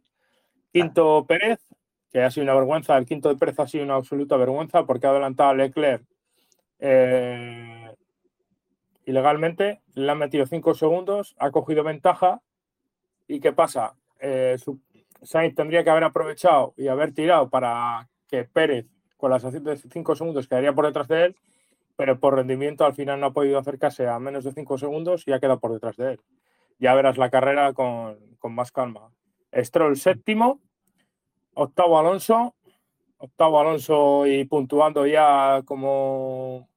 quinto 0.73 1.25
Pérez, 1.27 1.61
que 2.13 2.23
ha 2.23 2.31
sido 2.31 2.45
una 2.45 2.55
vergüenza, 2.55 2.97
el 2.97 3.07
quinto 3.07 3.29
de 3.29 3.37
Pérez 3.37 3.59
ha 3.61 3.67
sido 3.67 3.85
una 3.85 3.97
absoluta 3.97 4.37
vergüenza 4.37 4.85
porque 4.87 5.07
ha 5.07 5.11
adelantado 5.11 5.51
a 5.51 5.55
Leclerc 5.55 6.03
eh, 6.79 7.91
ilegalmente, 9.05 9.81
le 9.95 10.11
han 10.11 10.19
metido 10.19 10.47
cinco 10.47 10.75
segundos, 10.75 11.35
ha 11.39 11.51
cogido 11.51 11.85
ventaja 11.85 12.41
y 13.29 13.41
¿qué 13.41 13.53
pasa? 13.53 13.95
Eh, 14.21 14.57
Sainz 15.23 15.55
tendría 15.55 15.85
que 15.85 15.91
haber 15.91 16.05
aprovechado 16.05 16.75
y 16.77 16.89
haber 16.89 17.13
tirado 17.13 17.49
para 17.49 18.09
que 18.29 18.45
Pérez 18.45 18.87
con 19.17 19.31
las 19.31 19.43
de 19.51 19.77
cinco 19.77 20.15
segundos 20.15 20.47
quedaría 20.49 20.73
por 20.75 20.87
detrás 20.87 21.09
de 21.09 21.25
él, 21.27 21.37
pero 21.97 22.21
por 22.21 22.35
rendimiento 22.35 22.85
al 22.85 22.95
final 22.95 23.19
no 23.21 23.27
ha 23.27 23.33
podido 23.33 23.59
acercarse 23.59 24.07
a 24.07 24.19
menos 24.19 24.45
de 24.45 24.53
cinco 24.53 24.79
segundos 24.79 25.25
y 25.27 25.33
ha 25.33 25.41
quedado 25.41 25.59
por 25.61 25.73
detrás 25.73 25.97
de 25.97 26.13
él. 26.13 26.21
Ya 26.79 26.95
verás 26.95 27.17
la 27.17 27.31
carrera 27.31 27.73
con, 27.73 28.19
con 28.39 28.55
más 28.55 28.71
calma. 28.71 29.11
Stroll 29.55 29.97
séptimo, 29.97 30.61
octavo 31.55 31.99
Alonso, 31.99 32.55
octavo 33.17 33.59
Alonso 33.61 34.27
y 34.27 34.45
puntuando 34.45 35.07
ya 35.07 35.63
como 35.65 36.69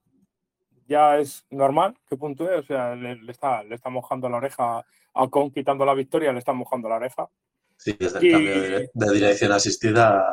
ya 0.88 1.18
es 1.20 1.46
normal 1.52 1.96
que 2.08 2.16
puntúe, 2.18 2.50
o 2.58 2.64
sea, 2.64 2.96
le, 2.96 3.16
le 3.18 3.32
está, 3.32 3.64
le 3.64 3.76
está 3.76 3.90
mojando 3.90 4.30
la 4.30 4.38
oreja 4.38 4.80
a 4.80 5.24
Ocon, 5.24 5.52
quitando 5.52 5.86
la 5.86 5.94
victoria, 5.94 6.32
le 6.32 6.40
está 6.40 6.54
mojando 6.54 6.88
la 6.90 6.96
oreja. 6.96 7.30
Sí, 7.76 7.96
desde 8.00 8.20
el 8.20 8.26
Y- 8.26 8.32
cambio 8.32 8.54
de 8.94 9.14
dirección 9.14 9.52
asistida 9.52 10.26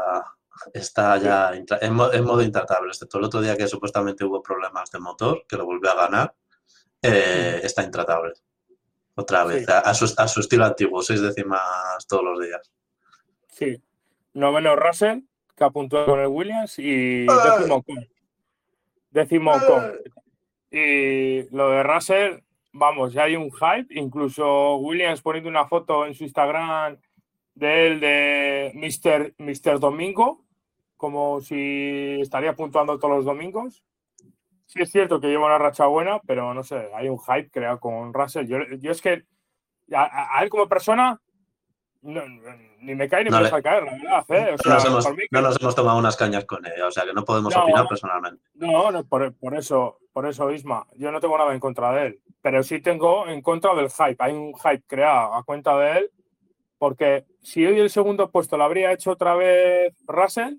está 0.75 1.17
ya 1.19 1.53
en, 1.81 1.95
mo- 1.95 2.13
en 2.13 2.25
modo 2.25 2.43
intratable, 2.43 2.89
excepto 2.89 3.19
el 3.19 3.25
otro 3.25 3.41
día 3.41 3.57
que 3.57 3.67
supuestamente 3.69 4.25
hubo 4.25 4.43
problemas 4.43 4.91
de 4.91 4.99
motor, 4.99 5.45
que 5.49 5.57
lo 5.57 5.65
volvió 5.67 5.91
a 5.91 5.95
ganar, 5.97 6.35
eh, 7.03 7.61
está 7.63 7.83
intratable. 7.83 8.33
Otra 9.15 9.45
vez, 9.45 9.65
Sí. 9.67 9.73
a, 9.73 9.79
a 9.79 9.95
su, 9.95 10.13
a 10.17 10.29
su 10.29 10.41
estilo 10.41 10.65
antiguo, 10.65 11.03
seis 11.03 11.21
décimas 11.23 12.07
todos 12.09 12.25
los 12.25 12.41
días. 12.41 12.71
Sí. 13.49 13.83
Noveno 14.35 14.77
Russell, 14.77 15.21
que 15.57 15.65
ha 15.65 15.71
puntuado 15.71 16.07
con 16.07 16.21
el 16.21 16.27
Williams, 16.27 16.79
y 16.79 17.25
décimo 17.27 17.77
Ocon. 17.77 18.09
Décimo 19.11 19.53
Ocon. 19.53 19.93
Y 20.71 21.49
lo 21.55 21.71
de 21.71 21.83
Russell, 21.83 22.41
vamos, 22.73 23.13
ya 23.15 23.23
hay 23.25 23.37
un 23.37 23.51
hype, 23.51 23.99
incluso 23.99 24.77
Williams 24.77 25.23
poniendo 25.23 25.49
una 25.49 25.67
foto 25.67 26.05
en 26.05 26.15
su 26.15 26.25
Instagram 26.25 26.99
de 27.55 27.87
él 27.87 28.01
de 28.01 28.73
Mr. 28.75 29.35
Mr. 29.39 29.81
Domingo, 29.81 30.45
como 30.97 31.41
si 31.41 32.21
estaría 32.21 32.55
puntuando 32.55 32.99
todos 32.99 33.17
los 33.17 33.25
domingos. 33.25 33.83
Sí 34.67 34.83
es 34.83 34.91
cierto 34.91 35.21
que 35.21 35.29
lleva 35.29 35.47
una 35.47 35.59
racha 35.59 35.87
buena, 35.87 36.21
pero 36.27 36.53
no 36.53 36.63
sé, 36.65 36.89
hay 36.95 37.09
un 37.09 37.19
hype 37.19 37.51
creado 37.51 37.79
con 37.79 38.13
Russell. 38.13 38.47
Yo, 38.47 38.59
yo 38.81 38.91
es 38.91 39.01
que 39.01 39.25
a, 39.95 40.39
a- 40.39 40.43
él 40.43 40.51
como 40.51 40.69
persona 40.69 41.21
no- 42.03 42.23
ni 42.81 42.95
me 42.95 43.09
cae 43.09 43.25
ni 43.25 43.31
No 43.31 43.39
me 43.39 43.45
deja 43.45 43.63
caer, 43.63 43.85
la 43.85 43.93
verdad. 43.93 44.25
¿eh? 44.31 44.49
O 44.49 44.51
No 44.53 44.59
sea, 44.59 44.75
nos, 44.75 44.85
hemos, 45.07 45.11
mí 45.17 45.23
no 45.31 45.41
nos 45.41 45.61
hemos 45.61 45.75
tomado 45.75 45.99
unas 45.99 46.17
cañas 46.17 46.45
con 46.45 46.65
ella, 46.67 46.87
o 46.87 46.91
sea 46.91 47.05
que 47.05 47.13
no 47.13 47.25
podemos 47.25 47.55
No. 47.55 47.63
opinar 47.63 47.87
personalmente. 47.89 48.43
No, 48.55 48.91
no, 48.91 49.05
por, 49.05 49.33
por 49.35 49.57
eso, 49.57 49.99
por 50.13 50.27
eso, 50.27 50.51
Isma. 50.51 50.87
Yo 50.97 51.11
no 51.13 51.21
tengo 51.21 51.37
nada 51.39 51.53
en 51.55 51.61
contra 51.61 51.93
de 51.93 52.07
él, 52.07 52.21
pero 52.43 52.63
sí 52.63 52.81
tengo 52.81 53.27
en 53.29 53.43
contra 53.43 53.75
del 53.75 53.91
hype. 53.91 54.17
Hay 54.19 54.33
un 54.35 54.53
hype 54.55 54.83
creado 54.87 55.35
a 55.35 55.43
cuenta 55.45 55.77
de 55.79 55.99
él, 55.99 56.11
porque 56.79 57.25
si 57.43 57.65
hoy 57.65 57.79
el 57.81 57.91
segundo 57.91 58.31
puesto 58.31 58.57
lo 58.57 58.65
habría 58.65 58.93
hecho 58.93 59.13
otra 59.13 59.35
vez 59.35 59.95
Russell, 60.07 60.57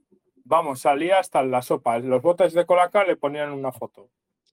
vamos, 0.48 0.80
salía 0.82 1.20
hasta 1.20 1.42
en 1.42 1.52
la 1.52 1.62
sopa. 1.62 2.00
Los 2.00 2.22
botes 2.22 2.54
de 2.54 2.66
Colaca 2.66 3.04
le 3.04 3.16
ponían 3.18 3.52
una 3.52 3.72
foto. 3.72 4.10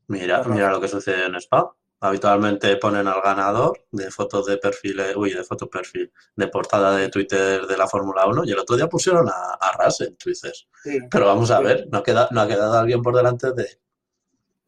Mira, 0.09 0.43
mira 0.45 0.71
lo 0.71 0.81
que 0.81 0.89
sucede 0.89 1.25
en 1.27 1.35
Spa. 1.37 1.73
Habitualmente 2.01 2.77
ponen 2.77 3.07
al 3.09 3.23
ganador 3.23 3.87
de 3.91 4.11
fotos 4.11 4.45
de 4.45 4.59
perfil, 4.59 5.01
eh, 5.01 5.17
uy, 5.17 5.33
de 5.33 5.43
foto 5.43 5.71
perfil, 5.71 6.13
de 6.37 6.49
portada 6.49 6.95
de 6.97 7.09
Twitter 7.09 7.67
de 7.67 7.77
la 7.79 7.87
Fórmula 7.87 8.27
1 8.27 8.45
y 8.45 8.51
el 8.53 8.59
otro 8.59 8.77
día 8.77 8.89
pusieron 8.89 9.27
a, 9.29 9.33
a 9.59 9.89
dices. 10.27 10.67
Sí, 10.83 10.99
Pero 11.11 11.25
vamos 11.27 11.51
a 11.51 11.59
Sí. 11.59 11.65
ver, 11.65 11.87
no 11.91 11.99
ha, 11.99 12.03
quedado, 12.03 12.29
no 12.33 12.43
ha 12.43 12.47
quedado 12.47 12.79
alguien 12.79 13.01
por 13.01 13.17
delante 13.17 13.53
de... 13.53 13.67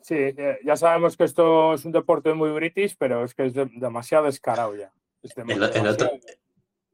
sí, 0.00 0.14
eh, 0.14 0.58
ya 0.64 0.76
sabemos 0.76 1.16
que 1.18 1.24
esto 1.24 1.74
es 1.74 1.84
un 1.84 1.92
deporte 1.92 2.32
muy 2.32 2.50
british, 2.52 2.96
pero 2.98 3.22
es 3.24 3.34
que 3.34 3.44
es 3.46 3.52
de- 3.52 3.68
demasiado 3.74 4.24
descarado 4.24 4.74
ya. 4.74 4.90
Es 5.22 5.34
dem- 5.34 5.50
El, 5.50 5.56
el 5.58 5.62
otro, 5.64 6.06
demasiado- 6.06 6.20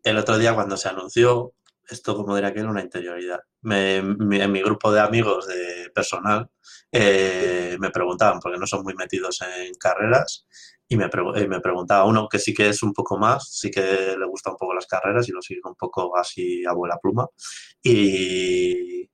el 0.03 0.19
otro 0.19 0.39
día 0.39 0.55
cuando 0.55 0.77
se 0.77 0.89
anunció, 0.89 1.53
esto 1.89 2.15
como 2.17 2.35
diría 2.35 2.53
que 2.53 2.61
era 2.61 2.71
una 2.71 2.83
interioridad, 2.83 3.41
me- 3.62 3.97
en 3.97 4.53
mi 4.53 4.62
grupo 4.62 4.93
de 4.93 5.01
amigos 5.01 5.47
de 5.49 5.91
personal 5.95 6.51
eh, 6.93 7.77
me 7.81 7.91
preguntaban, 7.91 8.41
porque 8.41 8.59
no 8.59 8.67
son 8.67 8.83
muy 8.83 8.95
metidos 8.95 9.41
en 9.43 9.75
carreras, 9.75 10.47
y 10.89 10.97
me, 10.97 11.09
pregu- 11.11 11.37
eh, 11.39 11.49
me 11.49 11.61
preguntaba 11.61 12.05
uno 12.05 12.29
que 12.29 12.39
sí 12.39 12.53
que 12.55 12.69
es 12.69 12.83
un 12.83 12.93
poco 12.93 13.19
más, 13.19 13.49
sí 13.59 13.71
que 13.71 13.81
le 14.19 14.27
gusta 14.27 14.51
un 14.51 14.57
poco 14.57 14.75
las 14.75 14.87
carreras 14.87 15.29
y 15.29 15.33
lo 15.33 15.41
sigue 15.43 15.61
un 15.65 15.75
poco 15.75 16.17
así 16.17 16.65
a 16.67 16.73
vuela 16.75 16.99
pluma, 17.03 17.27
y, 17.83 19.09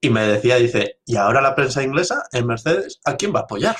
y 0.00 0.10
me 0.10 0.22
decía, 0.26 0.56
dice, 0.56 0.98
¿y 1.04 1.16
ahora 1.16 1.40
la 1.40 1.54
prensa 1.54 1.82
inglesa 1.82 2.24
en 2.32 2.46
Mercedes 2.46 3.00
a 3.04 3.16
quién 3.16 3.34
va 3.34 3.40
a 3.40 3.42
apoyar? 3.42 3.76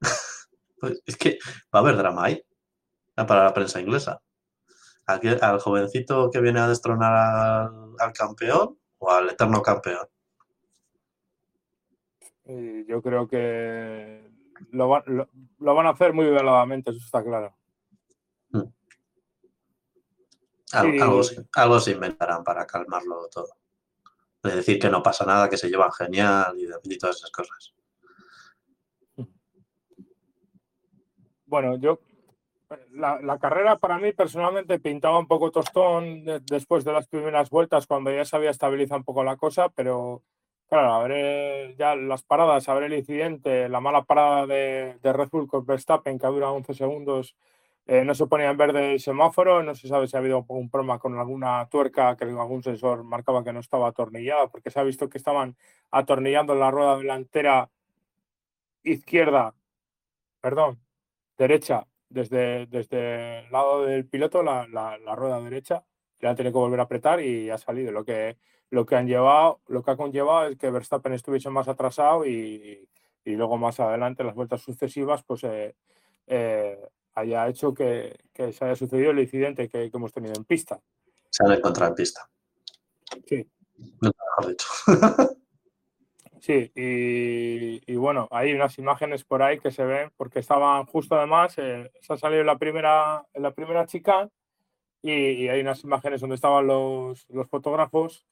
Pues 0.80 1.00
es 1.06 1.16
que 1.16 1.38
va 1.74 1.78
a 1.80 1.82
haber 1.82 1.96
drama 1.96 2.24
ahí 2.24 2.42
para 3.16 3.44
la 3.44 3.54
prensa 3.54 3.80
inglesa. 3.80 4.22
Aquel- 5.06 5.38
al 5.42 5.60
jovencito 5.60 6.30
que 6.30 6.40
viene 6.40 6.60
a 6.60 6.68
destronar 6.68 7.12
al, 7.14 7.94
al 7.98 8.12
campeón 8.12 8.78
o 8.98 9.10
al 9.10 9.30
eterno 9.30 9.62
campeón. 9.62 10.06
Yo 12.88 13.02
creo 13.02 13.26
que 13.28 14.30
lo, 14.70 14.88
va- 14.88 15.02
lo- 15.06 15.28
lo 15.58 15.74
van 15.74 15.86
a 15.86 15.90
hacer 15.90 16.12
muy 16.12 16.26
veladamente, 16.26 16.90
eso 16.90 17.00
está 17.04 17.22
claro. 17.22 17.54
Al- 20.72 20.92
Sí. 20.92 20.98
Algo, 21.00 21.20
algo 21.54 21.80
se 21.80 21.92
inventarán 21.92 22.42
para 22.42 22.66
calmarlo 22.66 23.28
todo. 23.28 23.48
De 24.42 24.56
decir 24.56 24.78
que 24.80 24.90
no 24.90 25.02
pasa 25.02 25.24
nada, 25.24 25.48
que 25.48 25.56
se 25.56 25.68
llevan 25.68 25.92
genial 25.92 26.54
y, 26.58 26.68
y 26.92 26.98
todas 26.98 27.16
esas 27.16 27.30
cosas. 27.30 27.72
Bueno, 31.46 31.76
yo 31.78 32.00
la, 32.92 33.20
la 33.20 33.38
carrera 33.38 33.78
para 33.78 33.98
mí 33.98 34.12
personalmente 34.12 34.78
pintaba 34.80 35.18
un 35.18 35.26
poco 35.28 35.50
tostón 35.50 36.24
de- 36.24 36.40
después 36.40 36.84
de 36.84 36.92
las 36.92 37.06
primeras 37.08 37.50
vueltas 37.50 37.86
cuando 37.86 38.10
ya 38.12 38.24
se 38.24 38.36
había 38.36 38.50
estabilizado 38.50 38.98
un 38.98 39.04
poco 39.04 39.22
la 39.24 39.36
cosa, 39.36 39.68
pero 39.70 40.22
claro, 40.68 41.02
ver 41.08 41.76
ya 41.76 41.94
las 41.96 42.22
paradas, 42.24 42.66
ver 42.66 42.84
el 42.84 42.94
incidente, 42.94 43.68
la 43.68 43.80
mala 43.80 44.02
parada 44.04 44.46
de, 44.46 44.98
de 45.02 45.12
Red 45.12 45.28
Bull 45.30 45.46
con 45.48 45.64
Verstappen 45.66 46.18
que 46.18 46.26
dura 46.26 46.50
11 46.50 46.74
segundos, 46.74 47.36
eh, 47.86 48.04
no 48.04 48.14
se 48.16 48.26
ponía 48.26 48.50
en 48.50 48.56
verde 48.56 48.94
el 48.94 49.00
semáforo, 49.00 49.62
no 49.62 49.74
se 49.76 49.86
sabe 49.88 50.08
si 50.08 50.16
ha 50.16 50.20
habido 50.20 50.44
un 50.48 50.68
problema 50.70 50.98
con 50.98 51.16
alguna 51.18 51.68
tuerca 51.70 52.16
que 52.16 52.24
algún 52.24 52.62
sensor 52.64 53.04
marcaba 53.04 53.44
que 53.44 53.52
no 53.52 53.60
estaba 53.60 53.88
atornillada, 53.88 54.48
porque 54.48 54.70
se 54.70 54.80
ha 54.80 54.82
visto 54.82 55.08
que 55.08 55.18
estaban 55.18 55.56
atornillando 55.92 56.54
la 56.56 56.70
rueda 56.72 56.98
delantera 56.98 57.70
izquierda, 58.82 59.54
perdón, 60.40 60.80
derecha, 61.38 61.86
desde, 62.08 62.66
desde 62.66 63.40
el 63.46 63.52
lado 63.52 63.84
del 63.84 64.06
piloto, 64.06 64.42
la, 64.42 64.66
la- 64.68 64.98
la 64.98 65.14
rueda 65.14 65.40
derecha, 65.40 65.84
le 66.20 66.28
han 66.28 66.36
tenido 66.36 66.52
que 66.52 66.58
volver 66.58 66.80
a 66.80 66.84
apretar 66.84 67.20
y 67.20 67.50
ha 67.50 67.58
salido. 67.58 67.92
Lo 67.92 68.04
que, 68.04 68.36
lo 68.70 68.86
que 68.86 68.96
han 68.96 69.06
llevado, 69.06 69.60
lo 69.68 69.82
que 69.82 69.90
ha 69.90 69.96
conllevado 69.96 70.48
es 70.48 70.56
que 70.58 70.70
Verstappen 70.70 71.12
estuviese 71.12 71.50
más 71.50 71.68
atrasado 71.68 72.24
y, 72.26 72.88
y 73.24 73.30
luego 73.36 73.56
más 73.58 73.78
adelante, 73.80 74.24
las 74.24 74.34
vueltas 74.34 74.60
sucesivas, 74.62 75.22
pues 75.24 75.44
eh, 75.44 75.74
eh, 76.26 76.78
haya 77.14 77.48
hecho 77.48 77.74
que, 77.74 78.16
que 78.32 78.52
se 78.52 78.64
haya 78.64 78.76
sucedido 78.76 79.10
el 79.10 79.18
incidente 79.20 79.68
que, 79.68 79.90
que 79.90 79.96
hemos 79.96 80.12
tenido 80.12 80.34
en 80.36 80.44
pista. 80.44 80.80
Se 81.30 81.44
han 81.44 81.52
encontrado 81.52 81.90
en 81.92 81.96
pista. 81.96 82.28
Sí. 83.26 83.48
Nunca 84.00 84.18
mejor 84.38 84.50
dicho. 84.52 84.66
Sí, 86.40 86.70
y, 86.74 87.92
y 87.92 87.96
bueno, 87.96 88.28
hay 88.30 88.52
unas 88.52 88.78
imágenes 88.78 89.24
por 89.24 89.42
ahí 89.42 89.58
que 89.58 89.70
se 89.70 89.84
ven, 89.84 90.10
porque 90.16 90.38
estaban 90.40 90.84
justo 90.86 91.16
además, 91.16 91.54
eh, 91.58 91.90
se 92.00 92.12
ha 92.12 92.16
salido 92.16 92.44
la 92.44 92.58
primera, 92.58 93.24
la 93.34 93.50
primera 93.52 93.86
chica 93.86 94.28
y, 95.02 95.12
y 95.12 95.48
hay 95.48 95.60
unas 95.60 95.82
imágenes 95.84 96.20
donde 96.20 96.36
estaban 96.36 96.66
los, 96.66 97.26
los 97.30 97.48
fotógrafos 97.48 98.26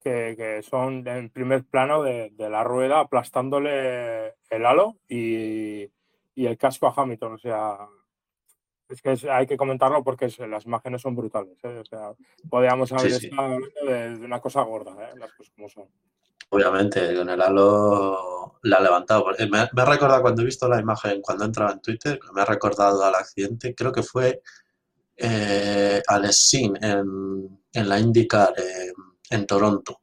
que, 0.00 0.34
que 0.36 0.62
son 0.62 1.06
en 1.08 1.30
primer 1.30 1.64
plano 1.64 2.02
de, 2.02 2.30
de 2.30 2.50
la 2.50 2.62
rueda 2.64 3.00
aplastándole 3.00 4.34
el 4.50 4.66
halo 4.66 4.96
y, 5.08 5.84
y 6.34 6.46
el 6.46 6.56
casco 6.58 6.86
a 6.86 6.94
Hamilton. 6.96 7.32
O 7.34 7.38
sea, 7.38 7.78
es 8.88 9.00
que 9.00 9.12
es- 9.12 9.24
hay 9.24 9.46
que 9.46 9.56
comentarlo 9.56 10.02
porque 10.04 10.26
es- 10.26 10.38
las 10.40 10.66
imágenes 10.66 11.00
son 11.02 11.16
brutales. 11.16 11.58
¿eh? 11.64 11.78
O 11.78 11.84
sea, 11.84 12.12
podríamos 12.50 12.92
haber 12.92 13.12
Sí, 13.12 13.18
sí. 13.20 13.26
estado 13.28 13.54
hablando 13.54 13.68
de, 13.86 14.18
de 14.18 14.24
una 14.26 14.40
cosa 14.40 14.62
gorda, 14.62 14.92
¿eh? 14.92 15.12
las 15.16 15.32
cosas 15.32 15.52
como 15.54 15.68
son. 15.68 15.88
Obviamente, 16.50 17.14
con 17.14 17.28
el 17.28 17.40
halo 17.40 18.58
la 18.64 18.76
ha 18.76 18.80
levantado. 18.80 19.26
Eh, 19.38 19.48
Me, 19.48 19.58
ha 19.60 19.84
recordado 19.84 20.22
cuando 20.22 20.42
he 20.42 20.44
visto 20.46 20.68
la 20.68 20.80
imagen, 20.80 21.20
cuando 21.20 21.44
entraba 21.44 21.72
en 21.72 21.80
Twitter, 21.80 22.18
me 22.34 22.42
ha 22.42 22.44
recordado 22.44 23.04
al 23.04 23.14
accidente, 23.14 23.74
creo 23.74 23.92
que 23.92 24.02
fue 24.02 24.42
eh, 25.16 26.02
Sin 26.30 26.76
en, 26.82 27.88
la 27.88 27.98
IndyCar 27.98 28.54
eh, 28.58 28.92
en 29.30 29.46
Toronto. 29.46 30.02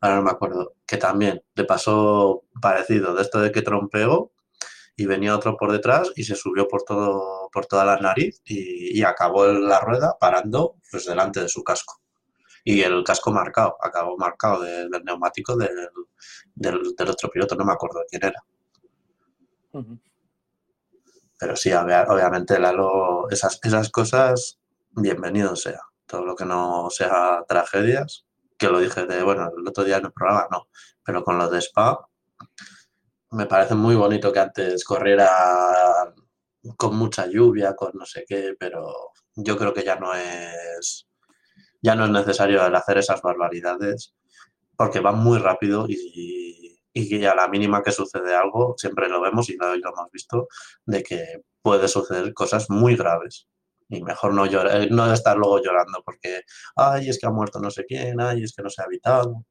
Ahora 0.00 0.16
no 0.16 0.22
me 0.22 0.30
acuerdo. 0.30 0.74
Que 0.86 0.96
también 0.96 1.42
le 1.54 1.64
pasó 1.64 2.44
parecido, 2.60 3.14
de 3.14 3.22
esto 3.22 3.40
de 3.40 3.52
que 3.52 3.62
trompeó 3.62 4.32
y 4.96 5.06
venía 5.06 5.36
otro 5.36 5.56
por 5.56 5.72
detrás 5.72 6.10
y 6.16 6.24
se 6.24 6.34
subió 6.34 6.66
por 6.68 6.82
todo 6.82 7.48
por 7.52 7.66
toda 7.66 7.84
la 7.84 7.98
nariz 7.98 8.40
y, 8.44 8.98
y 8.98 9.02
acabó 9.04 9.46
la 9.46 9.80
rueda 9.80 10.16
parando 10.18 10.76
pues 10.90 11.06
delante 11.06 11.40
de 11.40 11.48
su 11.48 11.62
casco. 11.64 12.00
Y 12.70 12.82
el 12.82 13.02
casco 13.04 13.30
marcado, 13.32 13.76
acabó 13.80 14.16
marcado 14.18 14.60
de- 14.62 14.88
del 14.90 15.02
neumático 15.04 15.56
del, 15.56 15.70
del, 16.54 16.94
del 16.96 17.08
otro 17.08 17.30
piloto, 17.30 17.54
no 17.56 17.64
me 17.64 17.72
acuerdo 17.72 18.00
quién 18.10 18.24
era. 18.24 18.42
Pero 21.38 21.56
sí, 21.56 21.70
obvia- 21.72 22.06
obviamente 22.08 22.56
el 22.56 22.64
halo, 22.64 23.28
esas, 23.30 23.58
esas 23.62 23.90
cosas, 23.90 24.58
bienvenido 24.90 25.56
sea. 25.56 25.80
Todo 26.06 26.24
lo 26.24 26.34
que 26.36 26.44
no 26.44 26.88
sea 26.90 27.44
tragedias, 27.48 28.26
que 28.58 28.68
lo 28.68 28.80
dije 28.80 29.06
de, 29.06 29.22
bueno, 29.22 29.50
el 29.56 29.66
otro 29.68 29.84
día 29.84 29.98
en 29.98 30.06
el 30.06 30.12
programa, 30.12 30.48
no, 30.50 30.68
pero 31.04 31.22
con 31.24 31.38
lo 31.38 31.48
de 31.48 31.58
Spa, 31.60 32.08
me 33.30 33.46
parece 33.46 33.74
muy 33.74 33.94
bonito 33.94 34.32
que 34.32 34.40
antes 34.40 34.84
corriera 34.84 35.28
con 36.76 36.96
mucha 36.96 37.26
lluvia, 37.26 37.74
con 37.74 37.92
no 37.94 38.04
sé 38.06 38.24
qué, 38.28 38.54
pero 38.58 38.92
yo 39.36 39.56
creo 39.56 39.72
que 39.72 39.84
ya 39.84 39.96
no 39.96 40.14
es, 40.14 41.07
ya 41.80 41.94
no 41.94 42.04
es 42.04 42.10
necesario 42.10 42.64
el 42.66 42.74
hacer 42.74 42.98
esas 42.98 43.22
barbaridades, 43.22 44.14
porque 44.76 45.00
van 45.00 45.18
muy 45.18 45.38
rápido 45.38 45.86
y, 45.88 46.78
y 46.92 47.24
a 47.24 47.34
la 47.34 47.48
mínima 47.48 47.82
que 47.82 47.92
sucede 47.92 48.34
algo, 48.34 48.74
siempre 48.76 49.08
lo 49.08 49.20
vemos 49.20 49.48
y 49.50 49.56
lo, 49.56 49.74
y 49.74 49.80
lo 49.80 49.90
hemos 49.90 50.10
visto, 50.10 50.48
de 50.86 51.02
que 51.02 51.42
puede 51.62 51.88
suceder 51.88 52.32
cosas 52.34 52.70
muy 52.70 52.96
graves. 52.96 53.48
Y 53.88 54.02
mejor 54.02 54.34
no 54.34 54.44
llorar, 54.46 54.82
eh, 54.82 54.88
no 54.90 55.10
estar 55.12 55.36
luego 55.36 55.62
llorando 55.62 56.02
porque, 56.04 56.42
ay, 56.76 57.08
es 57.08 57.18
que 57.18 57.26
ha 57.26 57.30
muerto 57.30 57.58
no 57.58 57.70
sé 57.70 57.84
quién, 57.86 58.20
ay, 58.20 58.42
es 58.42 58.54
que 58.54 58.62
no 58.62 58.68
se 58.68 58.82
ha 58.82 58.86
evitado. 58.86 59.44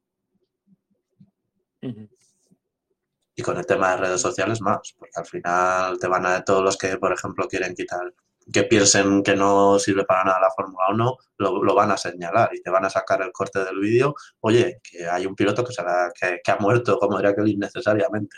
Y 3.35 3.41
con 3.41 3.57
el 3.57 3.65
tema 3.65 3.91
de 3.91 3.97
redes 3.97 4.21
sociales 4.21 4.61
más, 4.61 4.93
porque 4.97 5.11
al 5.15 5.25
final 5.25 5.99
te 5.99 6.07
van 6.07 6.25
a 6.25 6.43
todos 6.43 6.63
los 6.63 6.77
que, 6.77 6.97
por 6.97 7.13
ejemplo, 7.13 7.47
quieren 7.47 7.75
quitar, 7.75 8.13
que 8.51 8.63
piensen 8.63 9.23
que 9.23 9.35
no 9.35 9.77
sirve 9.79 10.05
para 10.05 10.23
nada 10.23 10.39
la 10.39 10.51
Fórmula 10.51 10.85
1, 10.91 11.17
lo, 11.39 11.63
lo 11.63 11.75
van 11.75 11.91
a 11.91 11.97
señalar 11.97 12.49
y 12.53 12.61
te 12.61 12.69
van 12.69 12.85
a 12.85 12.89
sacar 12.89 13.21
el 13.21 13.31
corte 13.31 13.63
del 13.63 13.79
vídeo. 13.79 14.15
Oye, 14.39 14.79
que 14.83 15.07
hay 15.07 15.25
un 15.25 15.35
piloto 15.35 15.63
que, 15.65 15.73
se 15.73 15.83
la- 15.83 16.11
que, 16.19 16.39
que 16.43 16.51
ha 16.51 16.57
muerto, 16.57 16.97
como 16.99 17.17
diría 17.17 17.35
que 17.35 17.49
innecesariamente. 17.49 18.35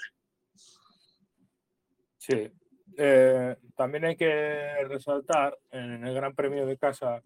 Sí. 2.18 2.52
Eh, 2.98 3.56
también 3.76 4.06
hay 4.06 4.16
que 4.18 4.84
resaltar 4.88 5.58
en 5.72 6.06
el 6.06 6.14
Gran 6.14 6.36
Premio 6.36 6.66
de 6.66 6.78
casa, 6.78 7.22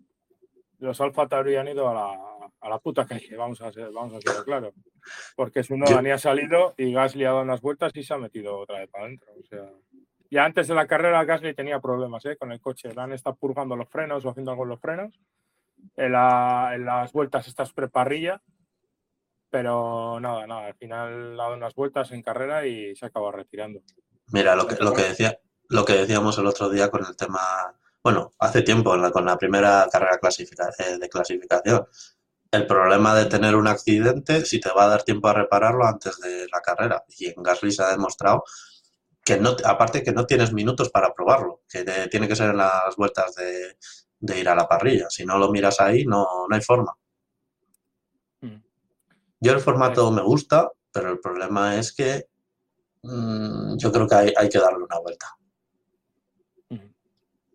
los 0.79 0.99
Alfa 1.01 1.27
Tauri 1.27 1.55
han 1.55 1.67
ido 1.67 1.89
a 1.89 1.93
la, 1.93 2.47
a 2.61 2.69
la 2.69 2.77
puta 2.79 3.05
calle, 3.07 3.35
vamos 3.35 3.61
a 3.61 3.71
ser, 3.71 3.89
vamos 3.91 4.13
a 4.13 4.21
ser 4.33 4.43
claro. 4.43 4.73
Porque 5.35 5.63
su 5.63 5.75
Yo- 5.77 5.95
no 5.95 6.01
ni 6.01 6.11
ha 6.11 6.17
salido 6.17 6.73
y 6.77 6.93
Gasly 6.93 7.25
ha 7.25 7.29
dado 7.29 7.41
unas 7.41 7.61
vueltas 7.61 7.91
y 7.95 8.03
se 8.03 8.13
ha 8.13 8.17
metido 8.17 8.57
otra 8.59 8.79
vez 8.79 8.89
para 8.89 9.05
adentro. 9.05 9.31
O 9.39 9.43
sea, 9.43 9.69
ya 10.33 10.45
antes 10.45 10.67
de 10.67 10.75
la 10.75 10.87
carrera 10.87 11.23
Gasly 11.23 11.53
tenía 11.53 11.79
problemas 11.79 12.25
¿eh? 12.25 12.35
con 12.37 12.51
el 12.51 12.59
coche. 12.59 12.93
Le 12.93 13.01
han 13.01 13.13
estado 13.13 13.35
purgando 13.35 13.75
los 13.75 13.87
frenos 13.89 14.25
o 14.25 14.29
haciendo 14.29 14.51
algo 14.51 14.61
con 14.63 14.69
los 14.69 14.79
frenos. 14.81 15.13
En, 15.95 16.11
la- 16.11 16.71
en 16.73 16.85
las 16.85 17.11
vueltas 17.13 17.47
estas 17.47 17.71
preparrilla. 17.73 18.41
Pero 19.49 20.19
nada, 20.19 20.47
nada. 20.47 20.67
Al 20.67 20.75
final 20.75 21.39
ha 21.39 21.43
dado 21.43 21.55
unas 21.55 21.75
vueltas 21.75 22.11
en 22.11 22.23
carrera 22.23 22.65
y 22.65 22.95
se 22.95 23.05
acaba 23.05 23.31
retirando. 23.31 23.81
Mira, 24.31 24.55
lo 24.55 24.65
que, 24.67 24.75
lo 24.83 24.93
que 24.93 25.03
decía, 25.03 25.37
lo 25.69 25.85
que 25.85 25.93
decíamos 25.93 26.37
el 26.39 26.47
otro 26.47 26.69
día 26.69 26.89
con 26.89 27.05
el 27.05 27.15
tema, 27.15 27.39
bueno, 28.03 28.31
hace 28.39 28.63
tiempo 28.63 28.95
en 28.95 29.11
con 29.11 29.25
la 29.25 29.37
primera 29.37 29.87
carrera 29.91 30.17
clasifica- 30.19 30.71
eh, 30.79 30.97
de 30.97 31.09
clasificación. 31.09 31.85
El 32.51 32.65
problema 32.67 33.13
de 33.15 33.25
tener 33.25 33.55
un 33.55 33.67
accidente, 33.67 34.45
si 34.45 34.59
te 34.59 34.69
va 34.71 34.85
a 34.85 34.89
dar 34.89 35.03
tiempo 35.03 35.27
a 35.27 35.33
repararlo 35.33 35.85
antes 35.85 36.19
de 36.19 36.47
la 36.51 36.61
carrera. 36.61 37.03
Y 37.17 37.27
en 37.27 37.43
Gasly 37.43 37.71
se 37.71 37.83
ha 37.83 37.89
demostrado 37.91 38.43
que 39.25 39.39
no, 39.39 39.55
aparte 39.65 40.03
que 40.03 40.11
no 40.11 40.25
tienes 40.25 40.51
minutos 40.53 40.89
para 40.89 41.13
probarlo, 41.13 41.61
que 41.69 41.83
te- 41.83 42.07
tiene 42.09 42.27
que 42.27 42.35
ser 42.35 42.49
en 42.51 42.57
las 42.57 42.95
vueltas 42.97 43.33
de, 43.35 43.77
de 44.19 44.39
ir 44.39 44.49
a 44.49 44.55
la 44.55 44.67
parrilla. 44.67 45.07
Si 45.09 45.25
no 45.25 45.37
lo 45.37 45.49
miras 45.51 45.79
ahí, 45.79 46.05
no, 46.05 46.25
no 46.49 46.55
hay 46.55 46.61
forma. 46.61 46.93
Mm. 48.41 48.55
Yo 49.39 49.53
el 49.53 49.59
formato 49.61 50.11
me 50.11 50.21
gusta, 50.21 50.69
pero 50.91 51.09
el 51.11 51.19
problema 51.19 51.77
es 51.77 51.93
que 51.93 52.27
mm, 53.03 53.77
yo 53.77 53.91
creo 53.91 54.07
que 54.07 54.15
hay, 54.15 54.33
hay 54.37 54.49
que 54.49 54.59
darle 54.59 54.83
una 54.83 54.99
vuelta. 54.99 55.27
Ujú. 56.69 56.93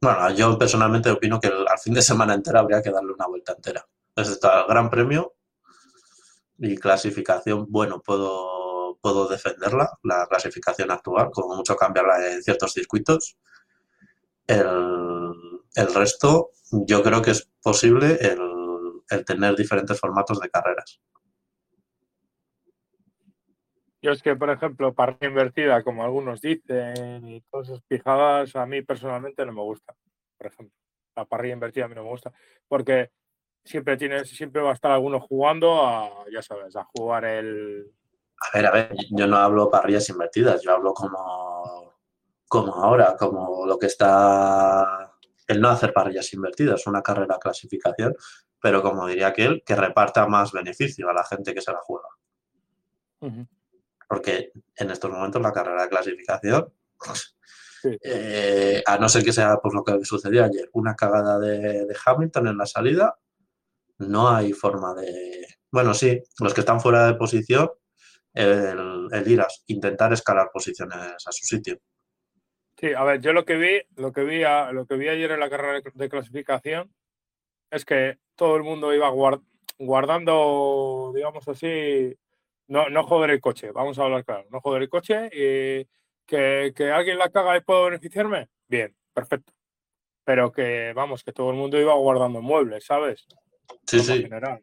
Bueno, 0.00 0.31
yo 0.31 0.59
personalmente 0.59 1.11
opino 1.11 1.38
que 1.40 1.48
el- 1.48 1.66
al 1.68 1.78
fin 1.78 1.94
de 1.94 2.02
semana 2.02 2.35
entera 2.35 2.61
habría 2.61 2.83
que 2.83 2.90
darle 2.90 3.12
una 3.12 3.26
vuelta 3.26 3.52
entera. 3.52 3.87
Excepto 4.16 4.50
al 4.50 4.66
Gran 4.66 4.88
Premio 4.90 5.35
y 6.59 6.76
clasificación, 6.76 7.66
bueno, 7.68 8.00
puedo, 8.00 8.67
puedo 9.01 9.29
defenderla, 9.29 9.91
la 10.03 10.27
clasificación 10.27 10.91
actual, 10.91 11.31
como 11.33 11.57
mucho 11.57 11.77
cambiarla 11.77 12.33
en 12.33 12.43
ciertos 12.43 12.73
circuitos. 12.73 13.39
El, 14.47 14.67
el 15.75 15.95
resto, 15.95 16.51
yo 16.71 17.03
creo 17.03 17.23
que 17.23 17.33
es 17.33 17.51
posible 17.63 18.19
el, 18.21 18.41
el 19.11 19.25
tener 19.25 19.57
diferentes 19.57 19.99
formatos 19.99 20.41
de 20.41 20.51
carreras. 20.51 21.01
Yo 24.01 24.13
es 24.13 24.23
que, 24.23 24.37
por 24.37 24.51
ejemplo, 24.51 24.95
parrilla 24.95 25.27
invertida, 25.27 25.83
como 25.83 26.05
algunos 26.05 26.41
dicen, 26.41 27.27
y 27.27 27.41
todas 27.51 27.69
esas 27.69 27.83
pijadas, 27.83 28.55
a 28.55 28.65
mí 28.65 28.83
personalmente 28.83 29.45
no 29.45 29.53
me 29.53 29.63
gusta. 29.63 29.97
Por 30.37 30.47
ejemplo, 30.47 30.77
la 31.17 31.25
parrilla 31.25 31.55
invertida 31.55 31.87
a 31.87 31.89
mí 31.89 31.97
no 31.97 32.05
me 32.05 32.11
gusta. 32.11 32.33
Porque 32.69 33.11
siempre 33.65 33.97
tienes, 33.97 34.31
siempre 34.31 34.63
va 34.63 34.71
a 34.71 34.75
estar 34.75 34.93
alguno 34.93 35.19
jugando 35.19 35.85
a, 35.85 36.25
ya 36.31 36.43
sabes, 36.43 36.77
a 36.77 36.85
jugar 36.85 37.25
el. 37.25 37.93
A 38.40 38.57
ver, 38.57 38.66
a 38.66 38.70
ver, 38.70 38.94
yo 39.11 39.27
no 39.27 39.37
hablo 39.37 39.68
parrillas 39.68 40.09
invertidas, 40.11 40.62
yo 40.62 40.72
hablo 40.72 40.94
como, 40.94 41.94
como 42.46 42.74
ahora, 42.74 43.16
como 43.16 43.66
lo 43.66 43.79
que 43.79 43.87
está 43.87 45.12
el 45.48 45.61
no 45.61 45.70
hacer 45.70 45.92
parrillas 45.92 46.33
invertidas, 46.35 46.87
una 46.87 47.03
carrera 47.03 47.38
clasificación, 47.38 48.14
pero 48.61 48.83
como 48.83 49.07
diría 49.07 49.29
aquel, 49.29 49.62
que 49.64 49.74
reparta 49.74 50.27
más 50.27 50.53
beneficio 50.53 51.09
a 51.09 51.14
la 51.14 51.24
gente 51.24 51.55
que 51.55 51.62
se 51.62 51.72
la 51.72 51.79
juega. 51.79 52.09
Porque 54.09 54.53
en 54.77 54.90
estos 54.90 55.11
momentos 55.11 55.40
la 55.42 55.53
carrera 55.53 55.83
de 55.83 55.88
clasificación, 55.88 56.72
Sí. 57.81 57.96
eh, 58.03 58.83
a 58.85 58.98
no 58.98 59.09
ser 59.09 59.22
que 59.24 59.33
sea 59.33 59.59
por 59.59 59.72
lo 59.72 59.85
que 59.85 60.05
sucedió 60.05 60.44
ayer, 60.44 60.68
una 60.72 60.96
cagada 60.96 61.38
de, 61.38 61.87
de 61.87 61.96
Hamilton 62.05 62.48
en 62.48 62.59
la 62.59 62.66
salida, 62.66 63.16
no 63.98 64.29
hay 64.29 64.53
forma 64.53 64.94
de... 64.94 65.46
Bueno, 65.70 65.94
sí, 65.94 66.20
los 66.40 66.55
que 66.55 66.61
están 66.61 66.81
fuera 66.81 67.07
de 67.07 67.14
posición, 67.14 67.70
el, 68.38 69.09
el 69.12 69.31
ir 69.31 69.40
a 69.40 69.46
intentar 69.66 70.12
escalar 70.12 70.51
posiciones 70.53 70.96
a 70.96 71.33
su 71.33 71.44
sitio. 71.44 71.79
Sí, 72.77 72.92
a 72.94 73.03
ver, 73.05 73.20
yo 73.20 73.33
lo 73.33 73.44
que 73.44 73.57
vi, 73.57 73.81
lo 73.96 74.12
que 74.12 74.22
vi, 74.22 74.44
a- 74.44 74.70
lo 74.72 74.87
que 74.87 74.94
vi 74.96 75.09
ayer 75.09 75.33
en 75.33 75.40
la 75.40 75.51
carrera 75.51 75.81
de- 75.81 75.90
de 75.92 76.09
clasificación 76.09 76.94
es 77.70 77.85
que 77.85 78.18
todo 78.37 78.57
el 78.57 78.62
mundo 78.62 78.94
iba 78.94 79.11
guard- 79.11 79.44
guardando, 79.79 81.12
digamos 81.14 81.46
así, 81.48 82.14
no, 82.68 82.88
no 82.88 83.03
joder 83.05 83.31
el 83.31 83.40
coche, 83.40 83.72
vamos 83.72 83.98
a 83.98 84.05
hablar 84.05 84.24
claro, 84.24 84.46
no 84.51 84.61
joder 84.61 84.83
el 84.83 84.88
coche 84.88 85.27
y 85.33 85.87
que, 86.27 86.72
que 86.74 86.90
alguien 86.90 87.18
la 87.18 87.31
caga 87.31 87.57
y 87.57 87.61
puedo 87.62 87.85
beneficiarme, 87.87 88.48
bien, 88.68 88.94
perfecto. 89.12 89.53
Pero 90.24 90.53
que, 90.53 90.92
vamos, 90.94 91.24
que 91.24 91.33
todo 91.33 91.51
el 91.51 91.57
mundo 91.57 91.81
iba 91.81 91.94
guardando 91.94 92.42
muebles, 92.42 92.85
¿sabes? 92.85 93.27
Sí, 93.87 93.98
sí. 94.01 94.22
general. 94.22 94.62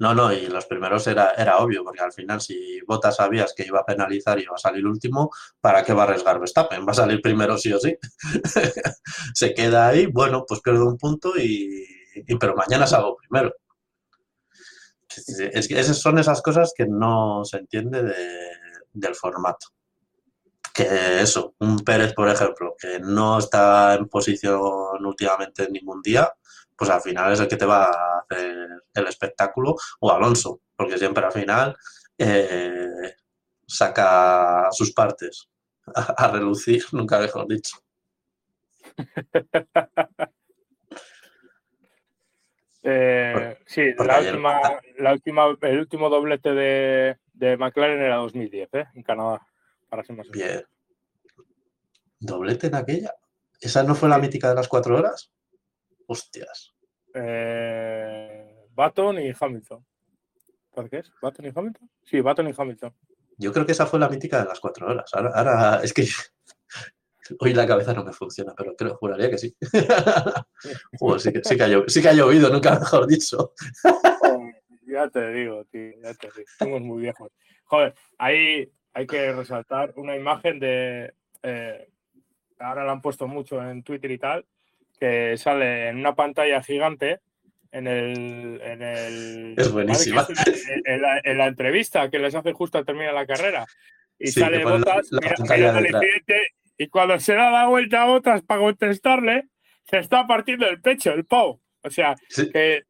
No, 0.00 0.14
no, 0.14 0.32
y 0.32 0.46
los 0.46 0.66
primeros 0.66 1.06
era, 1.08 1.30
era 1.32 1.58
obvio, 1.58 1.82
porque 1.82 2.00
al 2.02 2.12
final 2.12 2.40
si 2.40 2.80
Bottas 2.86 3.16
sabías 3.16 3.52
que 3.56 3.64
iba 3.66 3.80
a 3.80 3.84
penalizar 3.84 4.38
y 4.38 4.42
iba 4.44 4.54
a 4.54 4.58
salir 4.58 4.86
último, 4.86 5.30
¿para 5.60 5.82
qué 5.84 5.92
va 5.92 6.02
a 6.02 6.04
arriesgar 6.06 6.38
Verstappen? 6.38 6.86
Va 6.86 6.92
a 6.92 6.94
salir 6.94 7.20
primero 7.20 7.58
sí 7.58 7.72
o 7.72 7.80
sí. 7.80 7.96
Se 9.34 9.54
queda 9.54 9.88
ahí, 9.88 10.06
bueno, 10.06 10.44
pues 10.46 10.60
pierde 10.60 10.82
un 10.84 10.96
punto 10.98 11.32
y, 11.36 11.84
y- 12.14 12.36
pero 12.36 12.54
mañana 12.54 12.86
salgo 12.86 13.16
primero. 13.16 13.52
Es 15.52 15.68
que 15.68 15.78
esas 15.80 15.98
son 15.98 16.18
esas 16.18 16.40
cosas 16.42 16.72
que 16.76 16.86
no 16.86 17.44
se 17.44 17.58
entiende 17.58 18.02
de- 18.02 18.14
del 18.92 19.14
formato. 19.14 19.66
Que 20.74 21.20
eso, 21.22 21.54
un 21.60 21.78
Pérez, 21.80 22.12
por 22.14 22.28
ejemplo, 22.28 22.74
que 22.78 23.00
no 23.00 23.38
está 23.38 23.94
en 23.94 24.08
posición 24.08 25.04
últimamente 25.04 25.64
en 25.64 25.72
ningún 25.72 26.00
día, 26.02 26.32
pues 26.78 26.88
al 26.90 27.00
final 27.02 27.32
es 27.32 27.40
el 27.40 27.48
que 27.48 27.56
te 27.56 27.66
va 27.66 27.84
a 27.86 28.20
hacer 28.20 28.68
el 28.94 29.06
espectáculo, 29.08 29.74
o 30.00 30.12
Alonso, 30.12 30.60
porque 30.76 30.96
siempre 30.96 31.24
al 31.26 31.32
final 31.32 31.76
eh, 32.16 33.14
saca 33.66 34.68
sus 34.70 34.92
partes 34.92 35.48
a, 35.94 36.12
a 36.24 36.30
relucir, 36.30 36.84
nunca 36.92 37.18
mejor 37.18 37.46
dicho. 37.48 37.76
Eh, 42.82 43.58
sí, 43.66 43.92
porque 43.96 44.12
la 44.12 44.18
ayer- 44.18 44.32
última, 44.34 44.60
la 44.98 45.12
última, 45.12 45.46
el 45.62 45.78
último 45.80 46.08
doblete 46.08 46.52
de, 46.54 47.18
de 47.34 47.56
McLaren 47.56 48.00
era 48.00 48.16
2010, 48.16 48.68
¿eh? 48.72 48.84
en 48.94 49.02
Canadá, 49.02 49.46
para 49.90 50.04
ser 50.04 50.16
más. 50.16 50.28
Bien. 50.30 50.64
¿Doblete 52.20 52.68
en 52.68 52.76
aquella? 52.76 53.14
¿Esa 53.60 53.82
no 53.82 53.94
fue 53.94 54.08
la 54.08 54.18
mítica 54.18 54.48
de 54.48 54.54
las 54.54 54.68
cuatro 54.68 54.96
horas? 54.96 55.30
Hostias. 56.08 56.74
Eh, 57.14 58.66
Baton 58.74 59.20
y 59.20 59.32
Hamilton. 59.38 59.84
¿Por 60.70 60.88
qué 60.88 60.98
es? 60.98 61.12
¿Baton 61.20 61.46
y 61.46 61.52
Hamilton? 61.54 61.90
Sí, 62.02 62.20
Baton 62.20 62.48
y 62.48 62.54
Hamilton. 62.56 62.94
Yo 63.36 63.52
creo 63.52 63.66
que 63.66 63.72
esa 63.72 63.86
fue 63.86 64.00
la 64.00 64.08
mítica 64.08 64.40
de 64.40 64.48
las 64.48 64.58
cuatro 64.58 64.88
horas. 64.88 65.10
Ahora, 65.12 65.30
ahora 65.34 65.80
es 65.82 65.92
que 65.92 66.06
hoy 67.40 67.52
la 67.52 67.66
cabeza 67.66 67.92
no 67.92 68.04
me 68.04 68.12
funciona, 68.12 68.54
pero 68.56 68.74
creo, 68.74 68.96
juraría 68.96 69.30
que 69.30 69.38
sí. 69.38 69.54
Joder, 70.98 71.20
sí, 71.20 71.32
que, 71.32 71.44
sí, 71.44 71.56
que 71.56 71.62
ha 71.62 71.68
llovido, 71.68 71.88
sí 71.88 72.02
que 72.02 72.08
ha 72.08 72.14
llovido, 72.14 72.50
nunca 72.50 72.78
mejor 72.78 73.06
dicho. 73.06 73.52
Joder, 73.82 74.62
ya 74.86 75.08
te 75.10 75.30
digo, 75.32 75.64
tío, 75.66 75.92
ya 76.02 76.14
te 76.14 76.28
digo. 76.28 76.48
Somos 76.58 76.80
muy 76.80 77.02
viejos. 77.02 77.30
Joder, 77.64 77.94
ahí 78.16 78.72
hay 78.94 79.06
que 79.06 79.32
resaltar 79.32 79.92
una 79.96 80.16
imagen 80.16 80.58
de. 80.58 81.14
eh, 81.42 81.90
ahora 82.58 82.84
la 82.84 82.92
han 82.92 83.02
puesto 83.02 83.28
mucho 83.28 83.62
en 83.62 83.82
Twitter 83.82 84.10
y 84.10 84.18
tal, 84.18 84.46
que 84.98 85.36
sale 85.36 85.88
en 85.88 85.98
una 85.98 86.14
pantalla 86.14 86.62
gigante 86.62 87.20
en 87.72 87.86
el. 87.86 88.60
En 88.62 88.82
el 88.82 89.54
Es 89.56 89.70
buenísima. 89.72 90.26
en, 90.84 91.02
la, 91.02 91.20
en 91.22 91.38
la 91.38 91.46
entrevista 91.46 92.08
que 92.10 92.18
les 92.18 92.34
hace 92.34 92.52
justo 92.52 92.78
al 92.78 92.84
terminar 92.86 93.14
la 93.14 93.26
carrera. 93.26 93.66
Y 94.18 94.28
Sí, 94.28 94.40
sale 94.40 94.60
pone 94.60 94.78
la- 94.80 94.84
Botas 94.96 95.08
la 95.12 95.20
mira- 95.56 95.76
al 95.76 95.86
incidente, 95.86 96.40
y 96.76 96.88
cuando 96.88 97.18
se 97.20 97.34
da 97.34 97.50
la 97.50 97.66
vuelta 97.68 98.02
a 98.02 98.06
Botas 98.06 98.42
para 98.42 98.60
contestarle, 98.60 99.48
se 99.88 99.98
está 99.98 100.26
partiendo 100.26 100.66
el 100.66 100.80
pecho, 100.80 101.12
el 101.12 101.24
pavo. 101.24 101.60
O 101.82 101.90
sea, 101.90 102.16
Sí, 102.28 102.50
que 102.50 102.82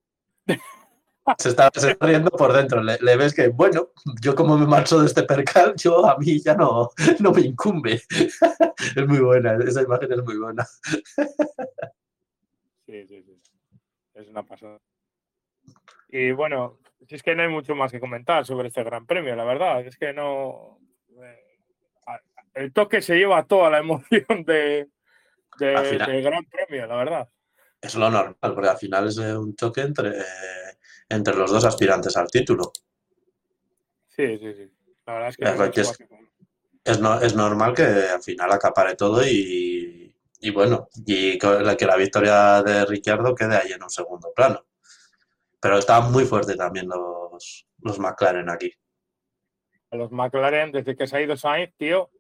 se, 1.38 1.50
está, 1.50 1.70
se 1.74 1.90
está 1.90 2.06
riendo 2.06 2.30
por 2.30 2.52
dentro. 2.54 2.82
Le, 2.82 2.96
le 3.02 3.16
ves 3.16 3.34
que, 3.34 3.48
bueno, 3.48 3.90
yo 4.22 4.34
como 4.34 4.56
me 4.56 4.66
marcho 4.66 4.98
de 5.00 5.06
este 5.06 5.22
percal, 5.24 5.74
yo 5.76 6.06
a 6.08 6.16
mí 6.18 6.40
ya 6.40 6.54
no, 6.54 6.88
no 7.18 7.32
me 7.32 7.42
incumbe. 7.42 8.00
es 8.96 9.06
muy 9.06 9.18
buena, 9.18 9.58
esa 9.66 9.82
imagen 9.82 10.10
es 10.12 10.22
muy 10.24 10.38
buena. 10.38 10.66
Sí, 12.88 13.06
sí, 13.06 13.22
sí. 13.22 13.38
Es 14.14 14.26
una 14.28 14.42
pasada. 14.42 14.80
Y 16.08 16.32
bueno, 16.32 16.78
si 17.06 17.16
es 17.16 17.22
que 17.22 17.34
no 17.34 17.42
hay 17.42 17.48
mucho 17.50 17.74
más 17.74 17.92
que 17.92 18.00
comentar 18.00 18.46
sobre 18.46 18.68
este 18.68 18.82
Gran 18.82 19.04
Premio, 19.06 19.36
la 19.36 19.44
verdad. 19.44 19.86
Es 19.86 19.98
que 19.98 20.14
no. 20.14 20.80
eh, 21.22 21.44
El 22.54 22.72
toque 22.72 23.02
se 23.02 23.16
lleva 23.16 23.44
toda 23.46 23.68
la 23.68 23.78
emoción 23.80 24.42
de, 24.46 24.88
de- 25.58 25.84
final. 25.90 26.22
Gran 26.22 26.44
Premio, 26.46 26.86
la 26.86 26.96
verdad. 26.96 27.28
Es 27.82 27.94
lo 27.94 28.10
normal, 28.10 28.36
porque 28.40 28.68
al 28.70 28.78
final 28.78 29.06
es 29.08 29.18
un 29.18 29.54
choque 29.54 29.82
entre, 29.82 30.12
entre 31.10 31.36
los 31.36 31.50
dos 31.52 31.64
aspirantes 31.66 32.16
al 32.16 32.28
título. 32.30 32.72
Sí, 34.08 34.38
sí, 34.38 34.54
sí. 34.54 34.72
La 35.06 35.12
verdad 35.12 35.28
es 35.28 35.36
que 35.36 35.44
Es 35.44 37.00
no 37.00 37.16
no- 37.16 37.20
es 37.20 37.36
normal 37.36 37.74
que 37.74 37.82
al 37.82 38.22
final 38.22 38.50
acapare 38.50 38.96
todo 38.96 39.22
y, 39.26 40.07
y 40.40 40.50
bueno, 40.50 40.88
y 41.04 41.38
que 41.38 41.86
la, 41.86 41.96
victoria 41.96 42.62
de 42.62 42.84
Ricciardo 42.84 43.34
quede 43.34 43.56
ahí 43.56 43.72
en 43.72 43.82
un 43.82 43.90
segundo 43.90 44.32
plano. 44.34 44.64
Pero 45.60 45.78
estaban 45.78 46.12
muy 46.12 46.24
fuertes 46.24 46.56
también 46.56 46.88
los, 46.88 47.66
los 47.78 47.98
McLaren 47.98 48.48
aquí. 48.48 48.72
Los 49.90 50.12
McLaren, 50.12 50.70
desde 50.70 50.96
que 50.96 51.06
se 51.06 51.16
ha 51.16 51.22
ido 51.22 51.36
Sainz, 51.36 51.74
tío, 51.76 52.10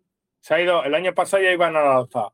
se 0.40 0.54
ha 0.54 0.60
ido. 0.60 0.82
El 0.82 0.94
año 0.94 1.14
pasado 1.14 1.42
ya 1.42 1.52
iban 1.52 1.76
a 1.76 1.82
la 1.82 1.96
alza. 1.98 2.32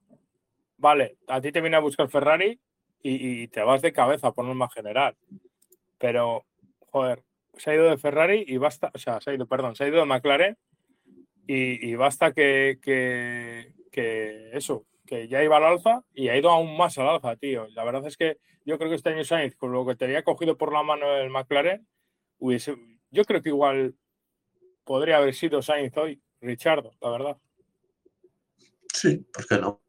Vale, 0.79 1.19
a 1.29 1.41
ti 1.41 1.53
te 1.53 1.61
viene 1.61 1.77
a 1.77 1.81
buscar 1.81 2.09
Ferrari 2.09 2.59
y, 3.03 3.49
te 3.49 3.63
vas 3.63 3.83
de 3.83 3.93
cabeza 3.93 4.33
por 4.33 4.47
norma 4.47 4.71
general. 4.71 5.17
Pero, 5.99 6.47
joder, 6.91 7.23
se 7.55 7.71
ha 7.71 7.75
ido 7.75 7.91
de 7.91 7.99
Ferrari 7.99 8.45
y 8.47 8.57
basta, 8.57 8.91
o 8.95 8.99
sea, 8.99 9.21
se 9.21 9.31
ha 9.31 9.35
ido, 9.35 9.47
perdón, 9.47 9.77
se 9.77 9.85
ha 9.85 9.89
ido 9.89 9.99
de 9.99 10.07
McLaren 10.07 10.57
y, 11.47 11.95
basta 11.97 12.33
que, 12.33 12.79
que 12.81 14.51
eso, 14.57 14.87
que 15.07 15.29
ya 15.29 15.43
iba 15.43 15.57
al 15.57 15.65
alza 15.65 16.03
y 16.15 16.29
ha 16.29 16.37
ido 16.37 16.51
aún 16.51 16.77
más 16.77 16.97
al 16.99 17.09
alza, 17.09 17.37
tío. 17.37 17.67
La 17.75 17.85
verdad 17.85 18.07
es 18.07 18.17
que 18.17 18.39
yo 18.65 18.79
creo 18.79 18.91
que 18.91 18.97
este 18.97 19.11
año 19.11 19.25
Sainz, 19.25 19.55
con 19.57 19.73
lo 19.73 19.85
que 19.87 19.95
te 19.97 20.05
había 20.07 20.25
cogido 20.25 20.57
por 20.57 20.73
la 20.73 20.83
mano 20.83 21.07
el 21.17 21.31
McLaren, 21.31 21.87
hubiese, 22.39 22.77
yo 23.11 23.25
creo 23.25 23.43
que 23.43 23.51
igual 23.51 23.95
podría 24.85 25.19
haber 25.19 25.35
sido 25.35 25.63
Sainz 25.63 25.97
hoy, 25.97 26.23
Richardo, 26.41 26.93
la 27.01 27.11
verdad. 27.11 27.37
Sí, 28.93 29.19
¿por 29.33 29.47
qué 29.47 29.59
no? 29.59 29.81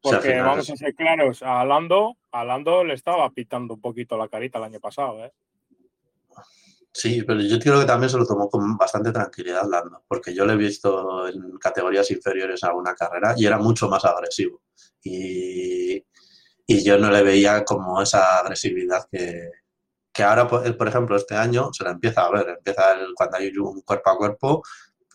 Porque 0.00 0.28
final 0.28 0.44
vamos 0.44 0.68
es- 0.68 0.70
a 0.70 0.76
ser 0.76 0.94
claros, 0.94 1.42
a 1.42 1.64
Lando, 1.64 2.16
a 2.30 2.44
Lando 2.44 2.84
le 2.84 2.94
estaba 2.94 3.28
pitando 3.30 3.74
un 3.74 3.80
poquito 3.80 4.16
la 4.16 4.28
carita 4.28 4.58
el 4.58 4.64
año 4.64 4.80
pasado, 4.80 5.24
¿eh? 5.24 5.32
Sí, 6.98 7.22
pero 7.26 7.40
yo 7.42 7.58
creo 7.58 7.80
que 7.80 7.84
también 7.86 8.08
se 8.10 8.16
lo 8.16 8.26
tomó 8.26 8.48
con 8.48 8.76
bastante 8.76 9.12
tranquilidad 9.12 9.68
Lando, 9.68 10.02
porque 10.08 10.34
yo 10.34 10.46
le 10.46 10.54
he 10.54 10.56
visto 10.56 11.28
en 11.28 11.58
categorías 11.58 12.10
inferiores 12.10 12.64
a 12.64 12.72
una 12.74 12.94
carrera 12.94 13.34
y 13.36 13.44
era 13.46 13.58
mucho 13.58 13.88
más 13.88 14.04
agresivo. 14.06 14.62
Y, 15.02 15.96
y 16.66 16.84
yo 16.84 16.98
no 16.98 17.10
le 17.10 17.22
veía 17.22 17.64
como 17.64 18.02
esa 18.02 18.38
agresividad 18.40 19.06
que, 19.12 19.50
que 20.12 20.22
ahora, 20.24 20.48
por 20.48 20.76
por 20.78 20.88
ejemplo, 20.88 21.16
este 21.16 21.36
año 21.36 21.72
se 21.72 21.84
la 21.84 21.92
empieza 21.92 22.22
a 22.26 22.32
ver. 22.32 22.50
Empieza 22.58 22.92
el- 22.94 23.14
cuando 23.16 23.38
hay 23.38 23.48
un 23.58 23.82
cuerpo 23.82 24.10
a 24.10 24.18
cuerpo, 24.18 24.62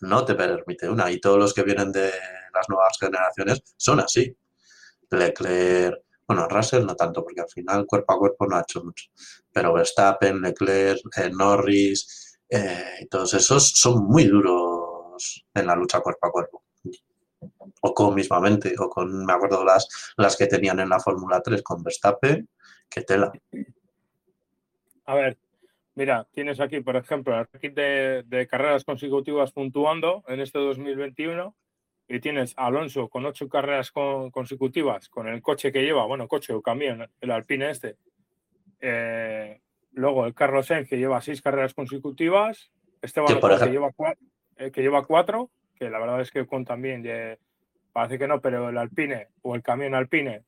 no 0.02 0.24
te 0.24 0.34
permite 0.36 0.88
una. 0.90 1.10
Y 1.12 1.20
todos 1.20 1.38
los 1.38 1.54
que 1.54 1.62
vienen 1.64 1.92
de 1.92 2.12
las 2.54 2.68
nuevas 2.70 2.98
generaciones 3.00 3.62
son 3.78 4.00
así. 4.00 4.36
Leclerc, 5.10 5.98
bueno, 6.34 6.48
Russell 6.48 6.84
no 6.84 6.94
tanto, 6.96 7.22
porque 7.22 7.40
al 7.40 7.48
final 7.48 7.86
cuerpo 7.86 8.14
a 8.14 8.18
cuerpo 8.18 8.46
no 8.46 8.56
ha 8.56 8.62
hecho 8.62 8.84
mucho 8.84 9.06
pero 9.52 9.72
Verstappen, 9.72 10.40
Leclerc, 10.40 11.00
eh, 11.16 11.30
Norris 11.30 12.32
eh, 12.54 13.06
todos 13.10 13.32
esos 13.32 13.70
son 13.70 14.04
muy 14.04 14.24
duros 14.24 15.46
en 15.54 15.66
la 15.66 15.74
lucha 15.74 16.00
cuerpo 16.00 16.26
a 16.26 16.30
cuerpo. 16.30 16.62
O 17.80 17.94
con 17.94 18.14
mismamente, 18.14 18.74
o 18.78 18.90
con, 18.90 19.24
me 19.24 19.32
acuerdo 19.32 19.64
las, 19.64 20.12
las 20.18 20.36
que 20.36 20.46
tenían 20.46 20.78
en 20.78 20.90
la 20.90 21.00
Fórmula 21.00 21.40
3 21.40 21.62
con 21.62 21.82
Verstappen, 21.82 22.46
que 22.90 23.00
tela. 23.02 23.32
A 25.06 25.14
ver, 25.14 25.38
mira, 25.94 26.28
tienes 26.30 26.60
aquí, 26.60 26.80
por 26.80 26.96
ejemplo, 26.96 27.34
el 27.38 27.46
ranking 27.50 27.74
de, 27.74 28.22
de 28.26 28.46
carreras 28.46 28.84
consecutivas 28.84 29.50
puntuando 29.52 30.22
en 30.28 30.40
este 30.40 30.58
2021 30.58 31.56
y 32.08 32.20
tienes 32.20 32.52
a 32.56 32.66
Alonso 32.66 33.08
con 33.08 33.24
ocho 33.26 33.48
carreras 33.48 33.90
con- 33.90 34.30
consecutivas 34.30 35.08
con 35.08 35.28
el 35.28 35.40
coche 35.40 35.72
que 35.72 35.82
lleva, 35.82 36.04
bueno, 36.06 36.28
coche 36.28 36.52
o 36.52 36.60
camión, 36.62 37.08
el 37.20 37.30
Alpine 37.30 37.70
este. 37.70 37.96
Eh, 38.80 39.60
luego 39.92 40.26
el 40.26 40.34
Carlos 40.34 40.66
Sainz 40.66 40.88
que 40.88 40.98
lleva 40.98 41.20
seis 41.20 41.40
carreras 41.40 41.74
consecutivas, 41.74 42.70
Esteban 43.00 43.32
Ocon 43.38 43.50
que 43.66 43.70
lleva, 43.72 43.90
cua- 43.92 44.16
eh, 44.56 44.70
que 44.70 44.82
lleva 44.82 45.04
cuatro, 45.06 45.50
que 45.76 45.88
la 45.90 45.98
verdad 45.98 46.20
es 46.20 46.30
que 46.30 46.40
Ocon 46.42 46.64
también 46.64 47.04
parece 47.92 48.18
que 48.18 48.26
no, 48.26 48.40
pero 48.40 48.68
el 48.70 48.78
Alpine 48.78 49.28
o 49.42 49.54
el 49.54 49.62
camión 49.62 49.94
Alpine 49.94 50.42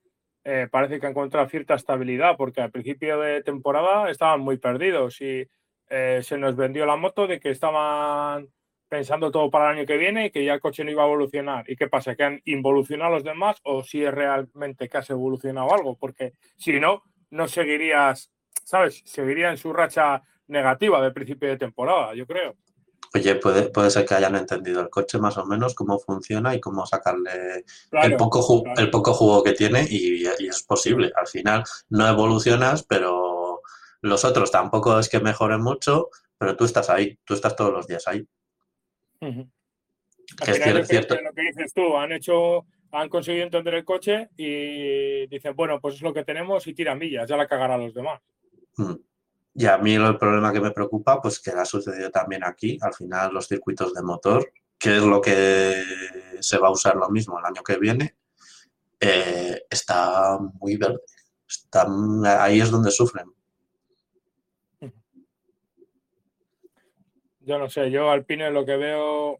eh, 0.44 0.68
parece 0.70 0.98
que 1.00 1.06
ha 1.06 1.10
encontrado 1.10 1.48
cierta 1.48 1.74
estabilidad 1.74 2.36
porque 2.36 2.60
al 2.60 2.70
principio 2.70 3.18
de 3.20 3.42
temporada 3.42 4.10
estaban 4.10 4.40
muy 4.40 4.58
perdidos 4.58 5.20
y 5.20 5.48
se 5.88 6.38
nos 6.38 6.56
vendió 6.56 6.86
la 6.86 6.96
moto 6.96 7.26
de 7.28 7.38
que 7.38 7.50
estaban 7.50 8.48
pensando 8.88 9.30
todo 9.30 9.50
para 9.50 9.70
el 9.70 9.78
año 9.78 9.86
que 9.86 9.96
viene 9.96 10.26
y 10.26 10.30
que 10.30 10.44
ya 10.44 10.54
el 10.54 10.60
coche 10.60 10.84
no 10.84 10.90
iba 10.90 11.02
a 11.02 11.06
evolucionar. 11.06 11.68
¿Y 11.68 11.76
qué 11.76 11.88
pasa? 11.88 12.14
¿Que 12.14 12.24
han 12.24 12.40
involucionado 12.44 13.12
los 13.12 13.24
demás 13.24 13.56
o 13.64 13.82
si 13.82 14.04
es 14.04 14.12
realmente 14.14 14.88
que 14.88 14.98
has 14.98 15.10
evolucionado 15.10 15.72
algo? 15.74 15.96
Porque 15.96 16.34
si 16.56 16.78
no, 16.78 17.02
no 17.30 17.48
seguirías, 17.48 18.30
¿sabes? 18.64 19.02
Seguiría 19.04 19.50
en 19.50 19.56
su 19.56 19.72
racha 19.72 20.22
negativa 20.46 21.02
del 21.02 21.12
principio 21.12 21.48
de 21.48 21.56
temporada, 21.56 22.14
yo 22.14 22.26
creo. 22.26 22.56
Oye, 23.14 23.36
puede, 23.36 23.70
puede 23.70 23.90
ser 23.90 24.04
que 24.04 24.14
hayan 24.14 24.34
entendido 24.34 24.80
el 24.80 24.90
coche 24.90 25.18
más 25.18 25.38
o 25.38 25.46
menos, 25.46 25.74
cómo 25.74 26.00
funciona 26.00 26.52
y 26.54 26.60
cómo 26.60 26.84
sacarle 26.84 27.64
el, 28.02 28.16
poco 28.16 28.42
ju- 28.42 28.64
claro. 28.64 28.80
el 28.80 28.90
poco 28.90 29.14
jugo 29.14 29.42
que 29.44 29.52
tiene 29.52 29.86
y, 29.88 30.24
y 30.24 30.46
es 30.48 30.62
posible. 30.64 31.12
Al 31.14 31.28
final 31.28 31.62
no 31.90 32.08
evolucionas, 32.08 32.82
pero 32.82 33.60
los 34.00 34.24
otros 34.24 34.50
tampoco 34.50 34.98
es 34.98 35.08
que 35.08 35.20
mejoren 35.20 35.60
mucho, 35.62 36.08
pero 36.36 36.56
tú 36.56 36.64
estás 36.64 36.90
ahí, 36.90 37.16
tú 37.24 37.34
estás 37.34 37.54
todos 37.54 37.72
los 37.72 37.86
días 37.86 38.06
ahí. 38.08 38.26
Que 39.24 40.44
Al 40.44 40.48
es 40.50 40.56
final, 40.56 40.72
creo 40.72 40.84
cierto. 40.84 41.14
lo 41.20 41.32
que 41.32 41.42
dices 41.42 41.72
tú, 41.74 41.96
han 41.96 42.12
hecho, 42.12 42.66
han 42.92 43.08
conseguido 43.08 43.44
entender 43.44 43.74
el 43.74 43.84
coche 43.84 44.30
y 44.36 45.26
dicen, 45.26 45.54
bueno, 45.54 45.80
pues 45.80 45.96
es 45.96 46.02
lo 46.02 46.14
que 46.14 46.24
tenemos 46.24 46.66
y 46.66 46.74
tira 46.74 46.94
millas, 46.94 47.28
ya 47.28 47.36
la 47.36 47.46
cagarán 47.46 47.82
los 47.82 47.94
demás. 47.94 48.20
Mm. 48.76 48.94
Y 49.56 49.66
a 49.66 49.78
mí 49.78 49.94
el 49.94 50.18
problema 50.18 50.52
que 50.52 50.60
me 50.60 50.72
preocupa, 50.72 51.20
pues 51.20 51.38
que 51.38 51.50
ha 51.50 51.64
sucedido 51.64 52.10
también 52.10 52.42
aquí, 52.42 52.76
al 52.80 52.92
final 52.92 53.32
los 53.32 53.46
circuitos 53.46 53.94
de 53.94 54.02
motor, 54.02 54.52
que 54.76 54.96
es 54.96 55.02
lo 55.02 55.20
que 55.20 55.82
se 56.40 56.58
va 56.58 56.68
a 56.68 56.72
usar 56.72 56.96
lo 56.96 57.08
mismo 57.08 57.38
el 57.38 57.44
año 57.44 57.62
que 57.62 57.78
viene, 57.78 58.16
eh, 58.98 59.62
está 59.70 60.38
muy 60.60 60.76
verde. 60.76 61.00
Están, 61.48 62.24
ahí 62.26 62.60
es 62.60 62.70
donde 62.70 62.90
sufren. 62.90 63.26
Yo 67.46 67.58
no 67.58 67.68
sé, 67.68 67.90
yo 67.90 68.10
Alpine 68.10 68.50
lo 68.50 68.64
que 68.64 68.76
veo 68.76 69.38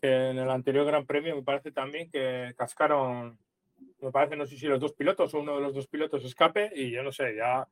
que 0.00 0.30
en 0.30 0.38
el 0.38 0.50
anterior 0.50 0.86
Gran 0.86 1.04
Premio 1.04 1.34
me 1.36 1.42
parece 1.42 1.72
también 1.72 2.10
que 2.10 2.54
cascaron, 2.56 3.38
me 4.00 4.10
parece, 4.10 4.36
no 4.36 4.46
sé 4.46 4.56
si 4.56 4.66
los 4.66 4.80
dos 4.80 4.94
pilotos 4.94 5.34
o 5.34 5.40
uno 5.40 5.56
de 5.56 5.60
los 5.60 5.74
dos 5.74 5.88
pilotos 5.88 6.24
escape 6.24 6.70
y 6.74 6.90
yo 6.90 7.02
no 7.02 7.12
sé, 7.12 7.34
ya 7.36 7.66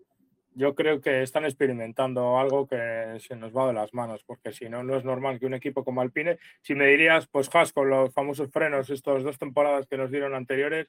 yo 0.55 0.75
creo 0.75 1.01
que 1.01 1.23
están 1.23 1.45
experimentando 1.45 2.37
algo 2.39 2.67
que 2.67 3.19
se 3.21 3.37
nos 3.37 3.57
va 3.57 3.69
de 3.69 3.75
las 3.75 3.95
manos, 3.95 4.25
porque 4.25 4.53
si 4.53 4.69
no, 4.69 4.83
no 4.83 4.97
es 4.97 5.05
normal 5.05 5.39
que 5.39 5.47
un 5.47 5.55
equipo 5.55 5.85
como 5.85 6.01
Alpine, 6.01 6.39
si 6.63 6.75
me 6.75 6.89
dirías, 6.89 7.29
pues 7.29 7.49
Haas 7.55 7.73
con 7.73 7.89
los 7.89 8.13
famosos 8.13 8.51
frenos, 8.51 8.91
estas 8.91 9.23
dos 9.23 9.39
temporadas 9.39 9.87
que 9.87 9.97
nos 9.97 10.11
dieron 10.11 10.35
anteriores, 10.35 10.89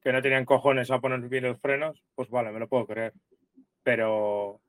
que 0.00 0.12
no 0.12 0.22
tenían 0.22 0.44
cojones 0.44 0.92
a 0.92 1.00
poner 1.00 1.20
bien 1.28 1.44
los 1.44 1.58
frenos, 1.60 2.00
pues 2.14 2.30
vale, 2.30 2.52
me 2.52 2.60
lo 2.60 2.68
puedo 2.68 2.86
creer. 2.86 3.12
Pero, 3.82 4.60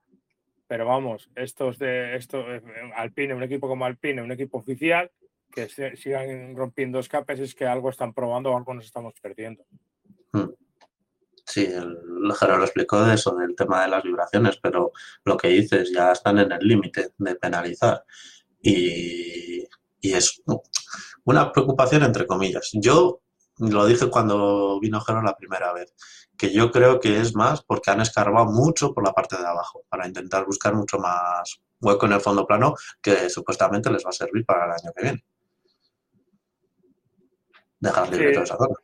pero 0.70 0.86
vamos, 0.86 1.32
estos 1.36 1.80
de 1.80 2.16
esto, 2.16 2.42
eh, 2.48 2.62
Alpine, 2.96 3.34
un 3.34 3.42
equipo 3.42 3.68
como 3.68 3.86
Alpine, 3.86 4.22
un 4.22 4.32
equipo 4.32 4.60
oficial, 4.60 5.10
que 5.52 5.68
se, 5.68 5.98
sigan 5.98 6.56
rompiendo 6.56 7.00
escapes, 7.00 7.40
es 7.40 7.56
que 7.56 7.66
algo 7.66 7.90
están 7.90 8.14
probando 8.14 8.52
o 8.52 8.56
algo 8.58 8.76
nos 8.76 8.86
estamos 8.86 9.16
perdiendo. 9.20 9.66
Hmm. 10.32 10.52
Sí, 11.44 11.66
el 11.66 11.98
Jero 12.40 12.58
lo 12.58 12.66
explicó 12.66 13.04
de 13.04 13.16
eso, 13.16 13.36
del 13.36 13.56
tema 13.56 13.82
de 13.82 13.88
las 13.88 14.04
vibraciones, 14.04 14.60
pero 14.62 14.92
lo 15.26 15.38
que 15.38 15.48
dices, 15.48 15.92
ya 15.92 16.12
están 16.12 16.38
en 16.38 16.52
el 16.52 16.60
límite 16.60 17.14
de 17.18 17.34
penalizar. 17.34 18.06
Y, 18.62 19.64
y, 20.02 20.14
es 20.14 20.44
una 21.24 21.52
preocupación 21.52 22.04
entre 22.04 22.28
comillas. 22.28 22.70
Yo 22.74 23.22
lo 23.60 23.86
dije 23.86 24.10
cuando 24.10 24.80
vino 24.80 25.02
Jero 25.02 25.22
la 25.22 25.36
primera 25.36 25.74
vez, 25.74 25.94
que 26.38 26.52
yo 26.52 26.72
creo 26.72 27.00
que 27.00 27.20
es 27.20 27.36
más 27.36 27.62
porque 27.64 27.92
han 27.92 28.02
escarbado 28.02 28.46
mucho 28.46 28.94
por 28.94 29.04
la 29.04 29.14
parte 29.14 29.38
de 29.38 29.46
abajo, 29.46 29.84
para 29.90 30.08
intentar 30.08 30.46
buscar 30.46 30.74
mucho 30.74 30.98
más 30.98 31.62
hueco 31.82 32.06
en 32.06 32.14
el 32.14 32.22
fondo 32.22 32.48
plano 32.48 32.76
que 33.02 33.30
supuestamente 33.30 33.92
les 33.92 34.06
va 34.06 34.10
a 34.10 34.14
servir 34.14 34.46
para 34.46 34.66
el 34.66 34.72
año 34.72 34.92
que 34.96 35.04
viene. 35.04 35.24
Dejar 37.80 38.10
libre 38.10 38.28
Sí. 38.28 38.34
toda 38.34 38.44
esa 38.44 38.58
zona. 38.58 38.76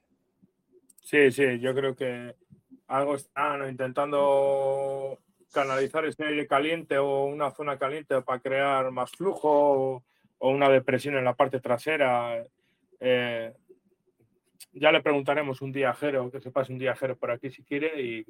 Sí, 1.02 1.32
sí, 1.32 1.60
yo 1.60 1.74
creo 1.74 1.96
que 1.96 2.36
algo 2.88 3.16
están 3.16 3.68
intentando 3.70 5.20
canalizar 5.52 6.06
ese 6.06 6.26
aire 6.26 6.48
caliente 6.48 6.98
o 6.98 7.26
una 7.26 7.52
zona 7.52 7.78
caliente 7.78 8.22
para 8.22 8.40
crear 8.40 8.92
más 8.92 9.12
flujo 9.12 10.04
o, 10.40 10.50
una 10.50 10.70
depresión 10.70 11.16
en 11.16 11.24
la 11.24 11.34
parte 11.34 11.60
trasera. 11.60 12.44
Eh, 13.00 13.54
ya 14.80 14.92
le 14.92 15.02
preguntaremos 15.02 15.62
un 15.62 15.72
viajero, 15.72 16.30
que 16.32 16.40
se 16.42 16.52
pase 16.52 16.72
un 16.74 16.80
viajero 16.80 17.18
por 17.18 17.32
aquí 17.32 17.50
si 17.50 17.64
quiere 17.64 18.02
y 18.02 18.26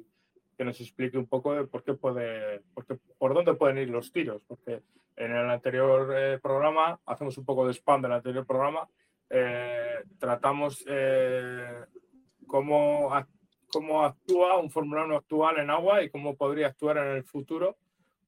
que 0.56 0.64
nos 0.64 0.80
explique 0.80 1.18
un 1.18 1.26
poco 1.26 1.52
de 1.54 1.66
por 1.66 1.82
qué 1.84 1.94
puede, 1.94 2.60
por, 2.72 2.86
qué- 2.86 2.98
por 3.18 3.34
dónde 3.34 3.54
pueden 3.54 3.78
ir 3.78 3.90
los 3.90 4.10
tiros, 4.12 4.42
porque 4.46 4.80
en 5.16 5.32
el 5.34 5.50
anterior 5.50 6.12
eh, 6.16 6.38
programa, 6.42 6.98
hacemos 7.06 7.36
un 7.38 7.44
poco 7.44 7.66
de 7.66 7.72
spam 7.74 8.00
del 8.02 8.12
anterior 8.12 8.46
programa, 8.46 8.88
eh, 9.28 9.96
tratamos 10.18 10.84
eh, 10.88 11.84
cómo, 12.46 13.10
cómo 13.68 14.04
actúa 14.04 14.58
un 14.58 14.70
Fórmula 14.70 15.04
1 15.04 15.16
actual 15.16 15.58
en 15.58 15.70
agua 15.70 16.02
y 16.02 16.10
cómo 16.10 16.36
podría 16.36 16.68
actuar 16.68 16.98
en 16.98 17.16
el 17.16 17.24
futuro 17.24 17.76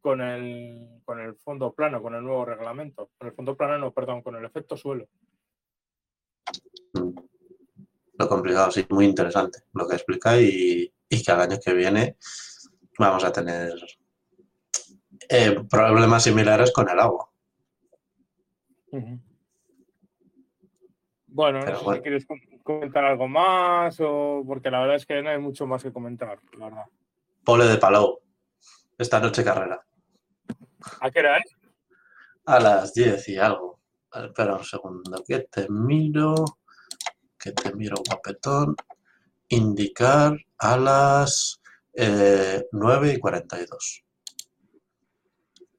con 0.00 0.20
el, 0.20 1.00
con 1.04 1.20
el 1.20 1.34
fondo 1.36 1.72
plano, 1.72 2.02
con 2.02 2.14
el 2.14 2.22
nuevo 2.22 2.44
reglamento. 2.44 3.10
Con 3.18 3.28
el 3.28 3.34
fondo 3.34 3.56
plano, 3.56 3.78
no, 3.78 3.92
perdón, 3.92 4.22
con 4.22 4.36
el 4.36 4.44
efecto 4.44 4.76
suelo. 4.76 5.06
Lo 8.18 8.28
complicado, 8.28 8.70
sí, 8.70 8.84
muy 8.90 9.04
interesante 9.04 9.60
lo 9.72 9.86
que 9.86 9.94
explica 9.94 10.40
y, 10.40 10.92
y 11.08 11.22
que 11.22 11.32
al 11.32 11.40
año 11.40 11.58
que 11.64 11.72
viene 11.72 12.16
vamos 12.98 13.22
a 13.24 13.30
tener 13.32 13.72
eh, 15.28 15.60
problemas 15.70 16.24
similares 16.24 16.72
con 16.72 16.88
el 16.88 16.98
agua. 16.98 17.30
Bueno, 21.26 21.60
Pero 21.60 21.72
no 21.72 21.78
sé 21.78 21.84
bueno. 21.84 21.96
si 21.98 22.02
quieres 22.02 22.26
com- 22.26 22.40
comentar 22.62 23.04
algo 23.04 23.28
más 23.28 23.98
o 24.00 24.42
porque 24.46 24.70
la 24.70 24.80
verdad 24.80 24.96
es 24.96 25.06
que 25.06 25.22
no 25.22 25.30
hay 25.30 25.38
mucho 25.38 25.66
más 25.66 25.82
que 25.82 25.92
comentar, 25.92 26.38
la 26.58 26.64
verdad. 26.66 26.84
Pole 27.44 27.66
de 27.66 27.76
Palau, 27.78 28.18
esta 28.96 29.20
noche 29.20 29.44
carrera, 29.44 29.84
¿A 31.00 31.10
qué 31.10 31.20
hora 31.20 31.38
es? 31.38 31.56
a 32.46 32.58
las 32.60 32.94
10 32.94 33.28
y 33.28 33.36
algo. 33.36 33.78
Espera 34.12 34.54
un 34.56 34.64
segundo, 34.64 35.22
que 35.26 35.40
te 35.40 35.68
miro, 35.68 36.34
que 37.38 37.52
te 37.52 37.74
miro 37.74 37.96
guapetón. 38.06 38.76
Indicar 39.48 40.36
a 40.58 40.76
las 40.76 41.60
eh, 41.94 42.66
9 42.72 43.14
y 43.14 43.18
42. 43.18 44.04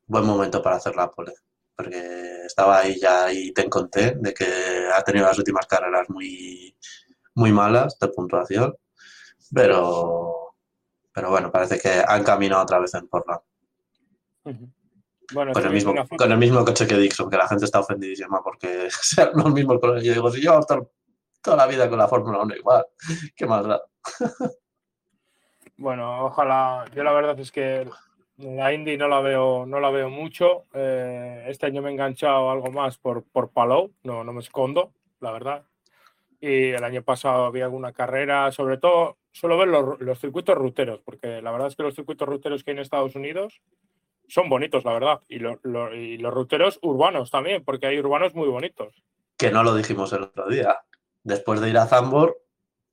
Buen 0.08 0.26
momento 0.26 0.62
para 0.62 0.78
hacer 0.78 0.96
la 0.96 1.10
pole, 1.12 1.34
porque 1.76 2.46
estaba 2.46 2.80
ahí 2.80 3.00
ya 3.00 3.32
y 3.32 3.54
te 3.54 3.70
conté 3.70 4.16
de 4.20 4.34
que 4.34 4.90
ha 4.94 5.04
tenido 5.04 5.28
las 5.28 5.38
últimas 5.38 5.68
carreras 5.68 6.10
muy, 6.10 6.76
muy 7.36 7.52
malas 7.52 7.98
de 8.00 8.08
puntuación, 8.08 8.76
pero, 9.54 10.56
pero 11.14 11.30
bueno, 11.30 11.52
parece 11.52 11.80
que 11.80 12.04
han 12.06 12.24
caminado 12.24 12.64
otra 12.64 12.80
vez 12.80 12.94
en 12.96 13.08
Portland. 13.08 13.42
Bueno, 15.32 15.54
Con 15.54 15.64
el, 15.64 15.72
mismo, 15.72 15.94
con 16.18 16.32
el 16.32 16.38
mismo 16.40 16.66
coche 16.66 16.88
que 16.88 16.98
Dixon, 16.98 17.30
que 17.30 17.38
la 17.38 17.48
gente 17.48 17.66
está 17.66 17.80
ofendidísima 17.82 18.42
porque 18.44 18.90
sean 19.02 19.30
los 19.36 19.54
mismos 19.54 19.80
colores. 19.80 20.04
Yo 20.04 20.14
digo, 20.14 20.32
si 20.32 20.42
yo 20.42 20.58
estar 20.58 20.82
toda 21.42 21.58
la 21.58 21.68
vida 21.68 21.90
con 21.90 21.98
la 22.00 22.08
Fórmula 22.08 22.40
1 22.42 22.56
igual, 22.56 22.86
¿qué 23.36 23.46
más 23.46 23.66
da? 23.66 23.82
Bueno, 25.78 26.26
ojalá. 26.26 26.86
Yo 26.94 27.04
la 27.04 27.14
verdad 27.14 27.40
es 27.40 27.52
que 27.52 27.88
la 28.38 28.74
Indy 28.74 28.98
no 28.98 29.08
la 29.08 29.22
veo, 29.22 29.66
no 29.66 29.80
la 29.80 29.90
veo 29.90 30.10
mucho. 30.10 30.66
Eh, 30.74 31.46
este 31.48 31.68
año 31.68 31.82
me 31.82 31.90
he 31.90 31.94
enganchado 31.94 32.52
algo 32.52 32.72
más 32.72 32.98
por, 32.98 33.24
por 33.24 33.52
no, 33.56 34.24
no 34.24 34.34
me 34.34 34.40
escondo, 34.42 34.92
la 35.22 35.32
verdad. 35.32 35.64
Y 36.42 36.70
el 36.70 36.84
año 36.84 37.02
pasado 37.04 37.46
había 37.46 37.66
alguna 37.66 37.92
carrera, 37.94 38.52
sobre 38.52 38.78
todo 38.78 39.18
suelo 39.32 39.58
ver 39.58 39.68
los, 39.68 40.00
los 40.02 40.20
circuitos 40.20 40.58
ruteros, 40.58 41.02
porque 41.02 41.42
la 41.42 41.52
verdad 41.52 41.68
es 41.68 41.76
que 41.76 41.84
los 41.84 41.96
circuitos 41.96 42.28
ruteros 42.28 42.64
que 42.64 42.72
hay 42.72 42.78
en 42.78 42.82
Estados 42.82 43.16
Unidos 43.16 43.62
son 44.28 44.50
bonitos, 44.50 44.84
la 44.86 44.94
verdad. 44.94 45.22
Y, 45.28 45.40
lo- 45.40 45.60
lo- 45.64 45.94
y 45.96 46.18
los 46.18 46.34
ruteros 46.34 46.80
urbanos 46.82 47.32
también, 47.32 47.64
porque 47.64 47.88
hay 47.88 48.00
urbanos 48.00 48.36
muy 48.36 48.48
bonitos. 48.48 49.04
Que 49.38 49.52
no 49.52 49.64
lo 49.64 49.74
dijimos 49.76 50.12
el 50.14 50.24
otro 50.24 50.48
día. 50.50 50.78
Después 51.30 51.62
de 51.62 51.70
ir 51.70 51.78
a 51.78 51.86
Zambor, 51.86 52.42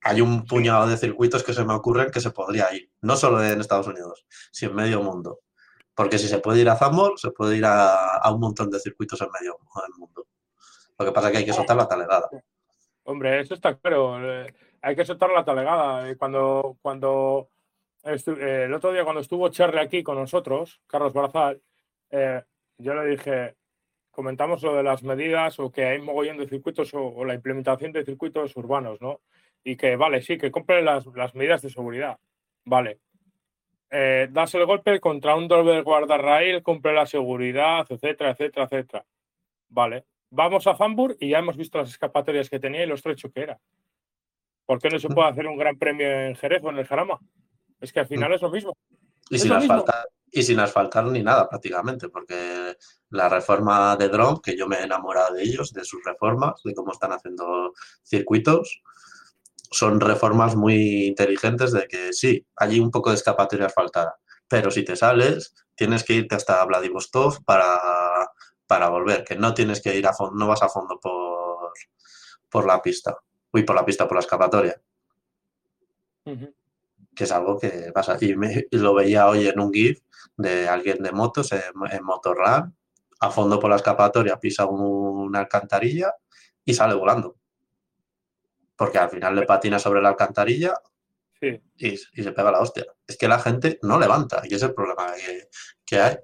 hay 0.02 0.20
un 0.20 0.44
puñado 0.44 0.86
de 0.86 0.96
circuitos 0.98 1.42
que 1.42 1.54
se 1.54 1.64
me 1.64 1.72
ocurren 1.74 2.10
que 2.10 2.20
se 2.20 2.30
podría 2.30 2.72
ir. 2.74 2.90
No 3.00 3.16
solo 3.16 3.42
en 3.42 3.60
Estados 3.60 3.86
Unidos, 3.88 4.26
sino 4.52 4.70
en 4.72 4.76
medio 4.76 5.02
mundo. 5.02 5.40
Porque 5.94 6.18
si 6.18 6.28
se 6.28 6.38
puede 6.38 6.60
ir 6.60 6.68
a 6.68 6.76
Zambor, 6.76 7.18
se 7.18 7.30
puede 7.30 7.56
ir 7.56 7.64
a, 7.64 8.16
a 8.18 8.30
un 8.30 8.40
montón 8.40 8.70
de 8.70 8.78
circuitos 8.78 9.20
en 9.22 9.28
medio 9.32 9.58
del 9.82 9.94
mundo. 9.96 10.26
Lo 10.98 11.06
que 11.06 11.12
pasa 11.12 11.28
es 11.28 11.32
que 11.32 11.38
hay 11.38 11.44
que 11.46 11.52
soltar 11.54 11.76
la 11.76 11.88
talegada. 11.88 12.28
Hombre, 13.04 13.40
eso 13.40 13.54
está 13.54 13.74
claro. 13.76 14.18
eh, 14.44 14.54
hay 14.82 14.94
que 14.94 15.04
soltar 15.04 15.30
la 15.30 15.44
talegada. 15.44 16.08
eh, 16.10 16.16
Cuando, 16.16 16.76
cuando 16.82 17.48
eh, 18.04 18.64
el 18.66 18.74
otro 18.74 18.92
día, 18.92 19.04
cuando 19.04 19.22
estuvo 19.22 19.48
Charlie 19.48 19.80
aquí 19.80 20.02
con 20.02 20.16
nosotros, 20.16 20.80
Carlos 20.86 21.12
Barazal, 21.12 21.62
eh, 22.10 22.42
yo 22.78 22.94
le 22.94 23.06
dije, 23.10 23.56
comentamos 24.16 24.62
lo 24.62 24.74
de 24.74 24.82
las 24.82 25.02
medidas 25.02 25.60
o 25.60 25.70
que 25.70 25.84
hay 25.84 26.00
mogollón 26.00 26.38
de 26.38 26.48
circuitos 26.48 26.92
o, 26.94 27.06
o 27.06 27.24
la 27.24 27.34
implementación 27.34 27.92
de 27.92 28.04
circuitos 28.04 28.56
urbanos, 28.56 29.00
¿no? 29.00 29.20
Y 29.62 29.76
que, 29.76 29.96
vale, 29.96 30.22
sí, 30.22 30.38
que 30.38 30.50
compren 30.50 30.84
las, 30.86 31.04
las 31.14 31.34
medidas 31.34 31.60
de 31.60 31.68
seguridad. 31.70 32.18
Vale. 32.64 33.00
Eh, 33.90 34.28
das 34.30 34.54
el 34.54 34.64
golpe 34.64 34.98
contra 35.00 35.36
un 35.36 35.46
doble 35.46 35.82
guardarraíl, 35.82 36.62
cumple 36.62 36.92
la 36.94 37.06
seguridad, 37.06 37.86
etcétera, 37.88 38.30
etcétera, 38.30 38.64
etcétera. 38.64 39.04
Vale. 39.68 40.06
Vamos 40.30 40.66
a 40.66 40.74
Zambur 40.74 41.16
y 41.20 41.30
ya 41.30 41.38
hemos 41.38 41.56
visto 41.56 41.78
las 41.78 41.90
escapatorias 41.90 42.48
que 42.48 42.58
tenía 42.58 42.82
y 42.82 42.86
lo 42.86 42.94
estrecho 42.94 43.30
que 43.30 43.42
era. 43.42 43.58
¿Por 44.64 44.80
qué 44.80 44.88
no 44.88 44.98
se 44.98 45.08
puede 45.08 45.28
hacer 45.28 45.46
un 45.46 45.56
gran 45.58 45.78
premio 45.78 46.10
en 46.10 46.34
Jerez 46.34 46.62
o 46.64 46.70
en 46.70 46.78
el 46.78 46.86
Jarama? 46.86 47.20
Es 47.80 47.92
que 47.92 48.00
al 48.00 48.06
final 48.06 48.32
es 48.32 48.42
lo 48.42 48.50
mismo. 48.50 48.72
Y 49.30 49.38
sin, 49.38 49.50
lo 49.50 49.60
mismo. 49.60 49.74
asfaltar, 49.74 50.08
y 50.32 50.42
sin 50.42 50.58
asfaltar 50.58 51.04
ni 51.04 51.22
nada 51.22 51.48
prácticamente, 51.48 52.08
porque 52.08 52.74
la 53.10 53.28
reforma 53.28 53.96
de 53.96 54.08
Drone, 54.08 54.40
que 54.42 54.56
yo 54.56 54.66
me 54.66 54.76
he 54.76 54.82
enamorado 54.84 55.34
de 55.34 55.42
ellos, 55.42 55.72
de 55.72 55.84
sus 55.84 56.02
reformas, 56.04 56.60
de 56.64 56.74
cómo 56.74 56.92
están 56.92 57.12
haciendo 57.12 57.72
circuitos, 58.02 58.82
son 59.70 60.00
reformas 60.00 60.54
muy 60.56 61.06
inteligentes 61.06 61.72
de 61.72 61.86
que 61.88 62.12
sí, 62.12 62.46
hay 62.56 62.78
un 62.80 62.90
poco 62.90 63.10
de 63.10 63.16
escapatoria 63.16 63.66
asfaltada, 63.66 64.16
pero 64.48 64.70
si 64.70 64.84
te 64.84 64.96
sales, 64.96 65.54
tienes 65.74 66.04
que 66.04 66.14
irte 66.14 66.34
hasta 66.36 66.64
Vladivostok 66.64 67.42
para, 67.44 67.78
para 68.66 68.88
volver, 68.88 69.24
que 69.24 69.36
no 69.36 69.54
tienes 69.54 69.80
que 69.82 69.94
ir 69.96 70.06
a 70.06 70.12
fondo, 70.12 70.36
no 70.36 70.48
vas 70.48 70.62
a 70.62 70.68
fondo 70.68 70.98
por, 71.00 71.72
por 72.48 72.66
la 72.66 72.80
pista, 72.80 73.16
uy, 73.52 73.64
por 73.64 73.74
la 73.76 73.84
pista, 73.84 74.06
por 74.06 74.16
la 74.16 74.20
escapatoria. 74.20 74.80
Que 77.14 77.24
es 77.24 77.32
algo 77.32 77.58
que 77.58 77.90
pasa. 77.94 78.16
Y, 78.20 78.34
me- 78.36 78.66
y 78.70 78.76
lo 78.78 78.94
veía 78.94 79.28
hoy 79.28 79.46
en 79.48 79.58
un 79.60 79.72
GIF 79.72 80.00
de 80.36 80.68
alguien 80.68 81.02
de 81.02 81.12
motos 81.12 81.52
en, 81.52 81.62
en 81.90 82.04
Motorrun, 82.04 82.76
a 83.20 83.30
fondo 83.30 83.58
por 83.58 83.70
la 83.70 83.76
escapatoria, 83.76 84.38
pisa 84.38 84.66
un- 84.66 85.26
una 85.26 85.40
alcantarilla 85.40 86.14
y 86.64 86.74
sale 86.74 86.94
volando. 86.94 87.36
Porque 88.76 88.98
al 88.98 89.08
final 89.10 89.34
le 89.34 89.46
patina 89.46 89.78
sobre 89.78 90.02
la 90.02 90.10
alcantarilla 90.10 90.74
Sí. 91.40 91.60
y, 91.76 91.88
y 91.94 92.22
se 92.22 92.32
pega 92.32 92.50
la 92.50 92.60
hostia. 92.60 92.84
Es 93.06 93.16
que 93.16 93.28
la 93.28 93.38
gente 93.38 93.78
no 93.82 93.98
levanta 93.98 94.40
y 94.44 94.48
ese 94.48 94.56
es 94.56 94.62
el 94.64 94.74
problema 94.74 95.12
que, 95.14 95.48
que 95.84 96.00
hay. 96.00 96.16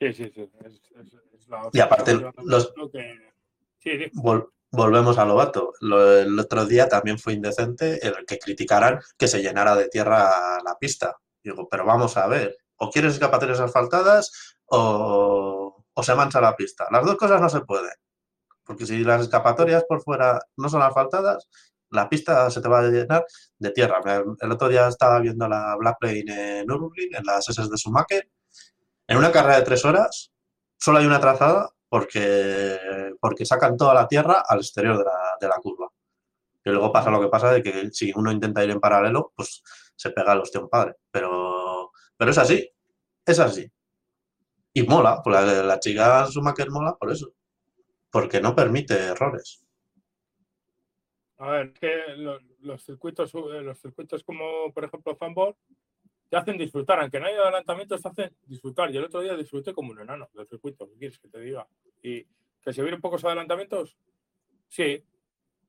Sí, 0.00 0.12
sí, 0.14 0.30
sí. 0.34 0.50
Es, 0.64 0.72
es- 0.96 1.14
es 1.34 1.48
la 1.48 1.68
Y 1.72 1.80
aparte, 1.80 2.14
hostia. 2.14 2.32
los- 2.44 2.72
Lo 2.76 2.90
que- 2.90 3.30
Sí, 3.78 3.90
sí. 3.98 4.10
Vol- 4.14 4.50
volvemos 4.70 5.16
a 5.18 5.24
Lobato. 5.24 5.72
Lo, 5.80 6.18
el 6.18 6.38
otro 6.38 6.66
día 6.66 6.88
también 6.88 7.18
fue 7.18 7.32
indecente 7.32 8.06
el 8.06 8.24
que 8.26 8.38
criticaran 8.38 9.00
que 9.16 9.26
se 9.28 9.40
llenara 9.42 9.74
de 9.74 9.88
tierra 9.88 10.62
la 10.62 10.76
pista. 10.78 11.16
Digo, 11.42 11.66
pero 11.68 11.86
vamos 11.86 12.16
a 12.18 12.26
ver, 12.26 12.56
o 12.80 12.90
quieres 12.90 13.14
escapatorias 13.14 13.60
asfaltadas 13.60 14.56
o, 14.66 15.84
se 16.02 16.14
mancha 16.14 16.40
la 16.40 16.56
pista. 16.56 16.86
Las 16.90 17.04
dos 17.04 17.16
cosas 17.16 17.42
no 17.42 17.50
se 17.50 17.60
pueden. 17.60 17.92
Porque 18.64 18.86
si 18.86 19.04
las 19.04 19.20
escapatorias 19.20 19.84
por 19.84 20.02
fuera 20.02 20.40
no 20.56 20.68
son 20.70 20.80
asfaltadas, 20.80 21.46
la 21.90 22.08
pista 22.08 22.50
se 22.50 22.62
te 22.62 22.68
va 22.68 22.78
a 22.78 22.82
llenar 22.84 23.26
de 23.58 23.70
tierra. 23.70 24.00
El 24.40 24.52
otro 24.52 24.68
día 24.68 24.88
estaba 24.88 25.18
viendo 25.18 25.46
la 25.46 25.76
Black 25.76 25.96
Plane 26.00 26.60
en 26.60 26.66
Nürburgring, 26.66 27.16
en 27.16 27.24
las 27.24 27.48
S 27.50 27.60
de 27.60 27.76
Schumacher. 27.76 28.30
En 29.06 29.18
una 29.18 29.30
carrera 29.30 29.58
de 29.58 29.64
tres 29.64 29.84
horas, 29.84 30.32
solo 30.78 30.98
hay 30.98 31.06
una 31.06 31.20
trazada 31.20 31.68
porque, 31.88 32.78
porque 33.20 33.44
sacan 33.44 33.76
toda 33.76 33.92
la 33.92 34.08
tierra 34.08 34.42
al 34.48 34.60
exterior 34.60 34.96
de 34.96 35.04
la, 35.04 35.36
de 35.38 35.48
la 35.48 35.56
curva. 35.56 35.88
Y 36.64 36.70
luego 36.70 36.92
pasa 36.92 37.10
lo 37.10 37.20
que 37.20 37.28
pasa 37.28 37.52
de 37.52 37.62
que 37.62 37.90
si 37.90 38.10
uno 38.14 38.32
intenta 38.32 38.64
ir 38.64 38.70
en 38.70 38.80
paralelo, 38.80 39.32
pues 39.36 39.62
se 39.96 40.10
pega 40.10 40.32
el 40.32 40.40
hostia 40.40 40.60
a 40.60 40.64
un 40.64 40.70
padre. 40.70 40.96
Pero, 41.10 41.69
pero 42.20 42.32
es 42.32 42.38
así, 42.38 42.68
es 43.24 43.38
así. 43.38 43.66
Y 44.74 44.82
mola, 44.82 45.22
pues 45.24 45.34
la, 45.42 45.62
la 45.62 45.80
chica 45.80 46.26
Schumacher 46.26 46.70
mola 46.70 46.94
por 46.98 47.10
eso. 47.10 47.32
Porque 48.10 48.42
no 48.42 48.54
permite 48.54 48.92
errores. 48.94 49.64
A 51.38 51.50
ver, 51.52 51.72
que 51.72 52.14
lo- 52.18 52.38
los, 52.60 52.84
circuitos, 52.84 53.34
eh, 53.34 53.62
los 53.62 53.80
circuitos 53.80 54.22
como, 54.22 54.70
por 54.74 54.84
ejemplo, 54.84 55.16
Fanball, 55.16 55.56
te 56.28 56.36
hacen 56.36 56.58
disfrutar. 56.58 57.00
Aunque 57.00 57.18
no 57.18 57.26
haya 57.26 57.40
adelantamientos, 57.40 58.02
te 58.02 58.08
hacen 58.08 58.36
disfrutar. 58.44 58.90
Y 58.90 58.98
el 58.98 59.04
otro 59.04 59.22
día 59.22 59.34
disfruté 59.34 59.72
como 59.72 59.92
un 59.92 60.00
enano 60.00 60.28
del 60.34 60.46
circuito. 60.46 60.86
¿Qué 60.90 60.98
quieres 60.98 61.18
que 61.18 61.28
te 61.28 61.40
diga? 61.40 61.66
Y 62.02 62.26
que 62.60 62.72
se 62.74 62.82
vieron 62.82 63.00
pocos 63.00 63.24
adelantamientos, 63.24 63.96
sí. 64.68 65.02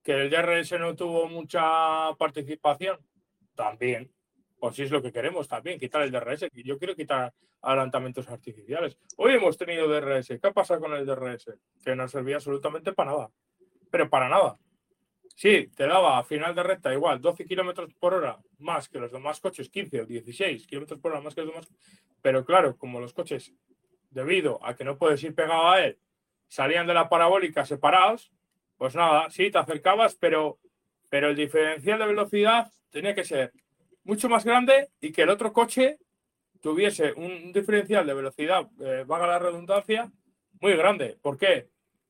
Que 0.03 0.11
el 0.13 0.29
DRS 0.29 0.77
no 0.79 0.95
tuvo 0.95 1.29
mucha 1.29 2.13
participación, 2.17 2.99
también. 3.55 4.11
Pues 4.61 4.75
si 4.75 4.83
es 4.83 4.91
lo 4.91 5.01
que 5.01 5.11
queremos, 5.11 5.47
también, 5.47 5.79
quitar 5.79 6.03
el 6.03 6.11
DRS. 6.11 6.47
Yo 6.53 6.77
quiero 6.77 6.95
quitar 6.95 7.33
adelantamientos 7.63 8.29
artificiales. 8.29 8.95
Hoy 9.17 9.33
hemos 9.33 9.57
tenido 9.57 9.87
DRS. 9.87 10.27
¿Qué 10.39 10.47
ha 10.47 10.53
pasado 10.53 10.81
con 10.81 10.93
el 10.93 11.03
DRS? 11.03 11.57
Que 11.83 11.95
no 11.95 12.07
servía 12.07 12.35
absolutamente 12.35 12.93
para 12.93 13.09
nada. 13.09 13.31
Pero 13.89 14.07
para 14.07 14.29
nada. 14.29 14.59
Sí, 15.35 15.71
te 15.75 15.87
daba 15.87 16.19
a 16.19 16.23
final 16.23 16.53
de 16.53 16.61
recta 16.61 16.93
igual 16.93 17.19
12 17.19 17.43
kilómetros 17.45 17.91
por 17.95 18.13
hora 18.13 18.37
más 18.59 18.87
que 18.87 18.99
los 18.99 19.11
demás 19.11 19.39
coches, 19.39 19.67
15 19.67 20.01
o 20.01 20.05
16 20.05 20.67
kilómetros 20.67 20.99
por 20.99 21.11
hora 21.11 21.21
más 21.21 21.33
que 21.33 21.41
los 21.41 21.49
demás. 21.49 21.67
Pero 22.21 22.45
claro, 22.45 22.77
como 22.77 22.99
los 22.99 23.13
coches, 23.13 23.55
debido 24.11 24.63
a 24.63 24.75
que 24.75 24.83
no 24.83 24.95
puedes 24.95 25.23
ir 25.23 25.33
pegado 25.33 25.71
a 25.71 25.81
él, 25.83 25.97
salían 26.47 26.85
de 26.85 26.93
la 26.93 27.09
parabólica 27.09 27.65
separados, 27.65 28.31
pues 28.77 28.93
nada, 28.93 29.27
sí, 29.31 29.49
te 29.49 29.57
acercabas, 29.57 30.13
pero, 30.13 30.59
pero 31.09 31.29
el 31.29 31.35
diferencial 31.35 31.97
de 31.97 32.05
velocidad 32.05 32.71
tenía 32.91 33.15
que 33.15 33.23
ser 33.23 33.53
mucho 34.03 34.29
más 34.29 34.43
grande 34.45 34.89
y 34.99 35.11
que 35.11 35.23
el 35.23 35.29
otro 35.29 35.53
coche 35.53 35.99
tuviese 36.61 37.13
un 37.13 37.51
diferencial 37.51 38.05
de 38.05 38.13
velocidad, 38.13 38.67
eh, 38.79 39.03
vaga 39.07 39.27
la 39.27 39.39
redundancia, 39.39 40.11
muy 40.59 40.73
grande. 40.75 41.17
¿Por 41.21 41.37
qué? 41.37 41.69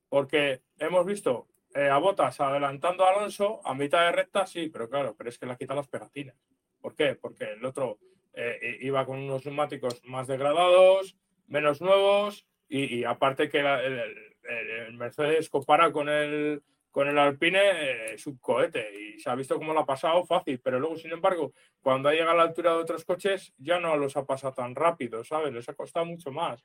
Porque 0.10 0.62
hemos 0.78 1.06
visto 1.06 1.48
eh, 1.74 1.88
a 1.88 1.98
Botas 1.98 2.40
adelantando 2.42 3.06
a 3.06 3.12
Alonso 3.12 3.62
a 3.66 3.74
mitad 3.74 4.06
de 4.06 4.12
recta, 4.12 4.46
sí, 4.46 4.70
pero 4.70 4.90
claro, 4.90 5.16
pero 5.18 5.30
es 5.30 5.38
que 5.38 5.46
le 5.46 5.54
ha 5.54 5.58
quitado 5.58 5.80
las 5.80 5.88
pegatinas. 5.88 6.36
¿Por 6.82 6.96
qué? 6.96 7.16
Porque 7.16 7.46
el 7.54 7.64
otro 7.64 8.00
eh, 8.34 8.78
iba 8.82 9.06
con 9.06 9.20
unos 9.20 9.46
neumáticos 9.46 10.02
más 10.06 10.28
degradados, 10.28 11.16
menos 11.48 11.82
nuevos, 11.82 12.46
y, 12.68 13.04
aparte 13.04 13.50
que 13.50 13.62
la- 13.62 13.84
el 13.84 14.94
Mercedes 14.98 15.50
compara 15.50 15.92
con 15.92 16.08
el, 16.10 16.64
con 16.92 17.08
el 17.08 17.18
Alpine, 17.18 17.60
eh, 17.60 18.14
es 18.16 18.28
un 18.28 18.38
cohete, 18.38 18.90
y 18.94 19.20
se 19.20 19.30
ha 19.30 19.36
visto 19.36 19.56
cómo 19.58 19.74
lo 19.74 19.80
ha 19.80 19.86
pasado 19.86 20.26
fácil, 20.26 20.60
pero 20.60 20.80
luego, 20.80 20.98
sin 20.98 21.12
embargo, 21.12 21.54
cuando 21.82 22.10
ha 22.10 22.12
llegado 22.12 22.32
a 22.32 22.36
la 22.36 22.44
altura 22.44 22.72
de 22.74 22.78
otros 22.80 23.06
coches, 23.06 23.54
ya 23.58 23.80
no 23.80 23.96
los 23.98 24.18
ha 24.18 24.26
pasado 24.26 24.54
tan 24.54 24.76
rápido, 24.76 25.24
¿sabes? 25.24 25.54
Les 25.54 25.68
ha 25.70 25.74
costado 25.74 26.06
mucho 26.06 26.32
más. 26.32 26.64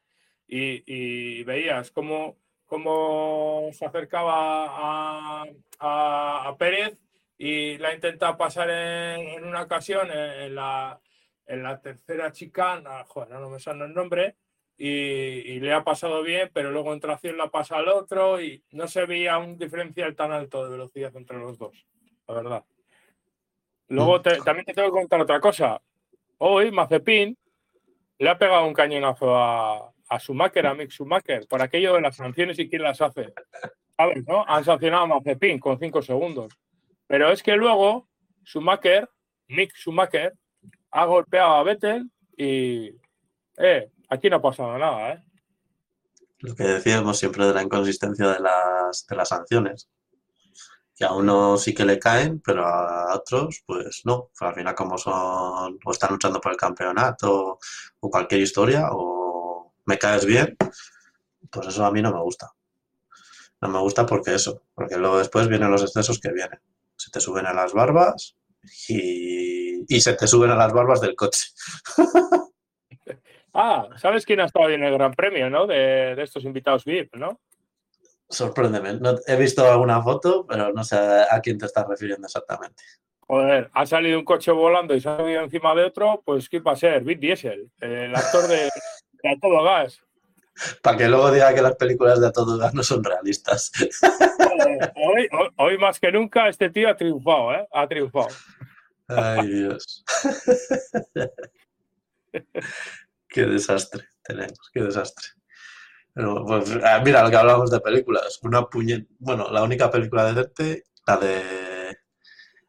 Y, 0.49 1.43
veías 1.45 1.91
cómo, 1.91 2.37
cómo 2.67 3.69
se 3.73 3.85
acercaba 3.87 4.67
a, 4.69 5.45
a- 5.79 6.57
Pérez 6.59 6.99
y 7.39 7.79
la 7.79 7.95
intenta 7.95 8.37
pasar 8.37 8.71
en, 8.71 9.29
en 9.29 9.45
una 9.45 9.63
ocasión 9.63 10.09
en, 10.11 10.19
en 10.43 10.55
la, 10.55 11.01
en 11.47 11.63
la 11.63 11.81
tercera 11.81 12.33
chicana, 12.33 13.05
joder, 13.05 13.31
no 13.31 13.51
me 13.51 13.61
sale 13.61 13.85
el 13.85 13.95
nombre, 13.95 14.37
y, 14.79 14.89
y 14.89 15.61
le 15.61 15.73
ha 15.73 15.83
pasado 15.85 16.23
bien, 16.23 16.51
pero 16.53 16.71
luego 16.71 16.93
en 16.93 17.01
tracción 17.01 17.37
la 17.37 17.49
pasa 17.51 17.77
al 17.77 17.89
otro 17.89 18.41
y 18.41 18.63
no 18.73 18.87
se 18.89 19.07
veía 19.07 19.39
un 19.39 19.57
diferencial 19.59 20.15
tan 20.15 20.33
alto 20.33 20.65
de 20.65 20.71
velocidad 20.71 21.17
entre 21.17 21.39
los 21.39 21.59
dos, 21.59 21.87
la 22.29 22.35
verdad. 22.35 22.65
Luego 23.89 24.21
te- 24.21 24.41
también 24.43 24.67
te 24.67 24.75
tengo 24.75 24.89
que 24.89 24.99
contar 25.01 25.21
otra 25.21 25.41
cosa. 25.41 25.81
Hoy 26.39 26.71
Mazepin 26.73 27.37
le 28.19 28.29
ha 28.29 28.37
pegado 28.39 28.67
un 28.67 28.75
cañonazo 28.75 29.37
a, 29.37 29.93
a 30.09 30.19
Schumacher, 30.19 30.67
a 30.67 30.75
Mick 30.75 30.91
Schumacher, 30.91 31.47
por 31.47 31.63
aquello 31.63 31.95
de 31.95 32.01
las 32.01 32.17
sanciones 32.17 32.59
y 32.59 32.69
quién 32.69 32.83
las 32.83 33.01
hace. 33.01 33.33
¿Sabes, 33.97 34.27
no? 34.27 34.45
Han 34.47 34.65
sancionado 34.65 35.05
a 35.05 35.07
Mazepin 35.07 35.59
con 35.59 35.79
cinco 35.79 36.03
segundos. 36.03 36.53
Pero 37.07 37.31
es 37.31 37.43
que 37.43 37.57
luego 37.57 38.09
Schumacher, 38.45 39.09
Mick 39.49 39.73
Schumacher, 39.75 40.35
ha 40.91 41.05
golpeado 41.05 41.55
a 41.55 41.63
Vettel 41.63 42.11
y 42.37 42.91
eh, 43.59 43.89
aquí 44.09 44.31
no 44.31 44.37
ha 44.37 44.43
pasado 44.43 44.77
nada, 44.79 45.13
¿eh? 45.13 45.25
Lo 46.41 46.55
que 46.55 46.65
decíamos 46.65 47.19
siempre 47.19 47.47
de 47.47 47.55
la 47.55 47.63
inconsistencia 47.63 48.29
de 48.29 48.41
las, 48.41 49.07
de 49.07 49.17
las 49.17 49.29
sanciones. 49.29 49.89
Que 50.95 51.05
a 51.05 51.13
unos 51.13 51.63
sí 51.63 51.75
que 51.75 51.85
le 51.85 51.99
caen, 51.99 52.41
pero 52.41 52.67
a 52.67 53.15
otros, 53.15 53.63
pues 53.67 54.03
no. 54.05 54.31
Al 54.41 54.55
final, 54.55 54.75
como 54.75 54.99
son, 54.99 55.79
o 55.85 55.91
están 55.91 56.13
luchando 56.13 56.41
por 56.41 56.53
el 56.53 56.59
campeonato, 56.59 57.59
o 58.01 58.11
cualquier 58.11 58.41
historia, 58.41 58.89
o 58.93 59.75
me 59.85 59.99
caes 59.99 60.25
bien, 60.25 60.57
pues 61.51 61.69
eso 61.69 61.85
a 61.85 61.91
mí 61.91 62.03
no 62.03 62.13
me 62.13 62.21
gusta. 62.21 62.53
No 63.61 63.69
me 63.69 63.79
gusta 63.81 64.05
porque 64.05 64.35
eso, 64.35 64.63
porque 64.75 64.97
luego 64.97 65.19
después 65.19 65.49
vienen 65.49 65.71
los 65.71 65.83
excesos 65.83 66.19
que 66.19 66.33
vienen. 66.33 66.61
Se 66.97 67.11
te 67.11 67.21
suben 67.21 67.47
a 67.47 67.55
las 67.55 67.73
barbas 67.73 68.37
y, 68.89 69.85
y 69.95 70.01
se 70.01 70.15
te 70.15 70.27
suben 70.27 70.51
a 70.51 70.57
las 70.57 70.73
barbas 70.73 71.01
del 71.01 71.15
coche. 71.15 71.47
Ah, 73.59 73.89
¿sabes 73.97 74.27
quién 74.27 74.41
ha 74.41 74.45
estado 74.45 74.69
en 74.69 74.85
el 74.85 74.93
Gran 74.93 75.15
Premio, 75.15 75.49
no? 75.49 75.67
De, 75.67 76.15
de 76.15 76.23
estos 76.23 76.45
invitados 76.45 76.85
VIP, 76.85 77.17
¿no? 77.17 77.41
Sorpréndeme. 78.29 78.95
No, 78.95 79.15
he 79.27 79.37
visto 79.37 79.71
alguna 79.71 80.03
foto, 80.03 80.47
pero 80.47 80.73
no 80.73 80.85
sé 80.85 80.97
a 80.97 81.41
quién 81.41 81.59
te 81.59 81.67
estás 81.67 81.87
refiriendo 81.89 82.27
exactamente. 82.27 82.83
Joder, 83.21 83.71
ha 83.73 83.87
salido 83.87 84.19
un 84.19 84.25
coche 84.25 84.53
volando 84.53 84.95
y 84.95 85.01
se 85.01 85.09
ha 85.09 85.17
subido 85.17 85.43
encima 85.43 85.75
de 85.75 85.85
otro, 85.85 86.23
pues 86.25 86.49
¿qué 86.49 86.61
va 86.61 86.73
a 86.73 86.77
ser? 86.77 87.03
Vin 87.03 87.19
Diesel, 87.19 87.71
el 87.81 88.15
actor 88.15 88.47
de, 88.47 88.69
de 89.23 89.31
A 89.31 89.37
Todo 89.41 89.65
Gas. 89.65 90.01
Para 90.83 90.97
que 90.97 91.09
luego 91.09 91.31
diga 91.31 91.55
que 91.55 91.63
las 91.63 91.77
películas 91.77 92.21
de 92.21 92.29
a 92.29 92.33
todo 92.33 92.57
gas 92.57 92.73
no 92.73 92.83
son 92.83 93.05
realistas. 93.05 93.71
Joder, 94.39 94.93
Hoy, 94.97 95.29
hoy, 95.33 95.49
hoy 95.57 95.79
más 95.79 96.01
que 96.01 96.11
nunca 96.11 96.49
este 96.49 96.71
tío 96.71 96.89
ha 96.89 96.97
triunfado, 96.97 97.53
¿eh? 97.53 97.69
Ha 97.73 97.87
triunfado. 97.87 98.29
Ay, 99.09 99.49
Dios. 99.49 100.05
Qué 103.37 103.45
desastre 103.45 104.09
tenemos, 104.25 104.71
qué 104.73 104.81
desastre. 104.81 105.27
Pero, 106.15 106.43
pues, 106.47 106.71
ah, 106.83 107.03
mira, 107.05 107.23
lo 107.23 107.29
que 107.29 107.37
hablamos 107.37 107.71
de 107.71 107.81
películas. 107.81 108.39
Una 108.43 108.65
puñet... 108.65 109.07
Bueno, 109.19 109.51
la 109.51 109.63
única 109.63 109.91
película 109.91 110.33
decente, 110.33 110.85
la 111.07 111.17
de 111.19 111.99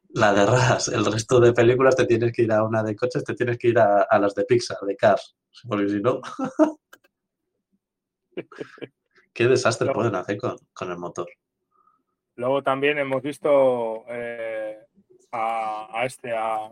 la 0.09 0.33
de 0.33 0.45
Ras. 0.45 0.89
El 0.89 1.05
resto 1.05 1.39
de 1.39 1.53
películas 1.53 1.95
te 1.95 2.05
tienes 2.05 2.33
que 2.33 2.41
ir 2.41 2.51
a 2.51 2.63
una 2.65 2.83
de 2.83 2.97
coches, 2.97 3.23
te 3.23 3.33
tienes 3.33 3.57
que 3.57 3.69
ir 3.69 3.79
a, 3.79 4.01
a 4.01 4.19
las 4.19 4.35
de 4.35 4.43
Pixar, 4.43 4.79
de 4.81 4.97
Cars. 4.97 5.37
Porque 5.65 5.87
si 5.87 6.01
no. 6.01 6.19
Qué 9.33 9.47
desastre 9.47 9.93
pueden 9.93 10.15
hacer 10.15 10.35
con, 10.37 10.57
con 10.73 10.91
el 10.91 10.97
motor. 10.97 11.29
Luego 12.35 12.61
también 12.61 12.97
hemos 12.97 13.21
visto 13.21 14.03
eh, 14.09 14.79
a, 15.31 15.97
a 15.97 16.05
este, 16.05 16.33
a, 16.35 16.69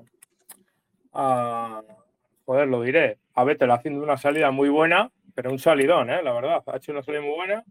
a- 1.14 1.82
Joder, 2.46 2.68
lo 2.68 2.82
diré. 2.82 3.20
A 3.36 3.44
Vettel 3.44 3.72
haciendo 3.72 4.02
una 4.02 4.18
salida 4.18 4.52
muy 4.52 4.70
buena, 4.70 5.12
pero 5.34 5.52
un 5.52 5.60
salidón, 5.60 6.10
¿eh? 6.10 6.22
La 6.24 6.34
verdad. 6.34 6.64
Ha 6.66 6.78
hecho 6.78 6.92
una 6.92 7.04
salida 7.04 7.22
muy 7.22 7.36
buena. 7.36 7.64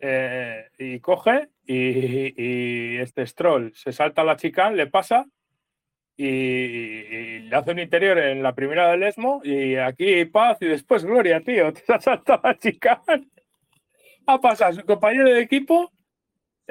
eh, 0.00 0.68
y 0.78 1.00
coge 1.00 1.48
y, 1.66 2.96
este 2.98 3.26
Stroll 3.26 3.72
se 3.74 3.92
salta 3.92 4.22
a 4.22 4.24
la 4.24 4.36
chica, 4.36 4.70
le 4.70 4.86
pasa 4.86 5.26
y, 6.16 7.40
le 7.40 7.56
hace 7.56 7.72
un 7.72 7.78
interior 7.80 8.18
en 8.18 8.42
la 8.42 8.54
primera 8.54 8.90
del 8.90 9.02
ESMO 9.02 9.42
y 9.44 9.76
aquí 9.76 10.24
paz 10.26 10.58
y 10.60 10.66
después 10.66 11.04
gloria, 11.04 11.40
tío. 11.40 11.72
Te 11.74 11.92
has 11.92 12.04
saltado 12.04 12.40
la 12.44 12.56
chica. 12.58 13.02
Ha 14.26 14.40
pasado 14.40 14.74
su 14.74 14.84
compañero 14.84 15.30
de 15.30 15.40
equipo 15.40 15.92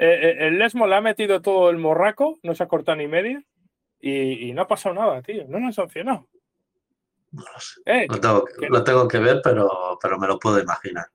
eh, 0.02 0.18
eh, 0.22 0.46
el 0.46 0.58
Lesmo 0.58 0.86
le 0.86 0.96
ha 0.96 1.02
metido 1.02 1.42
todo 1.42 1.68
el 1.68 1.76
morraco, 1.76 2.38
no 2.42 2.54
se 2.54 2.62
ha 2.62 2.68
cortado 2.68 2.96
ni 2.96 3.06
medio. 3.06 3.42
y, 4.00 4.48
y 4.48 4.52
no 4.54 4.62
ha 4.62 4.66
pasado 4.68 4.94
nada, 4.94 5.20
tío. 5.20 5.44
No 5.46 5.58
nos 5.60 5.78
han 5.78 5.84
sancionado. 5.88 6.26
No 7.32 7.42
lo 7.42 7.60
sé. 7.60 7.80
Eh, 7.86 8.06
Lo 8.08 8.20
tengo, 8.20 8.44
que- 8.44 8.52
¿Qué? 8.60 8.68
lo 8.68 8.84
tengo 8.84 9.08
que 9.08 9.18
ver, 9.18 9.40
pero, 9.42 9.98
pero 10.02 10.18
me 10.18 10.26
lo 10.26 10.38
puedo 10.38 10.58
imaginar. 10.60 11.06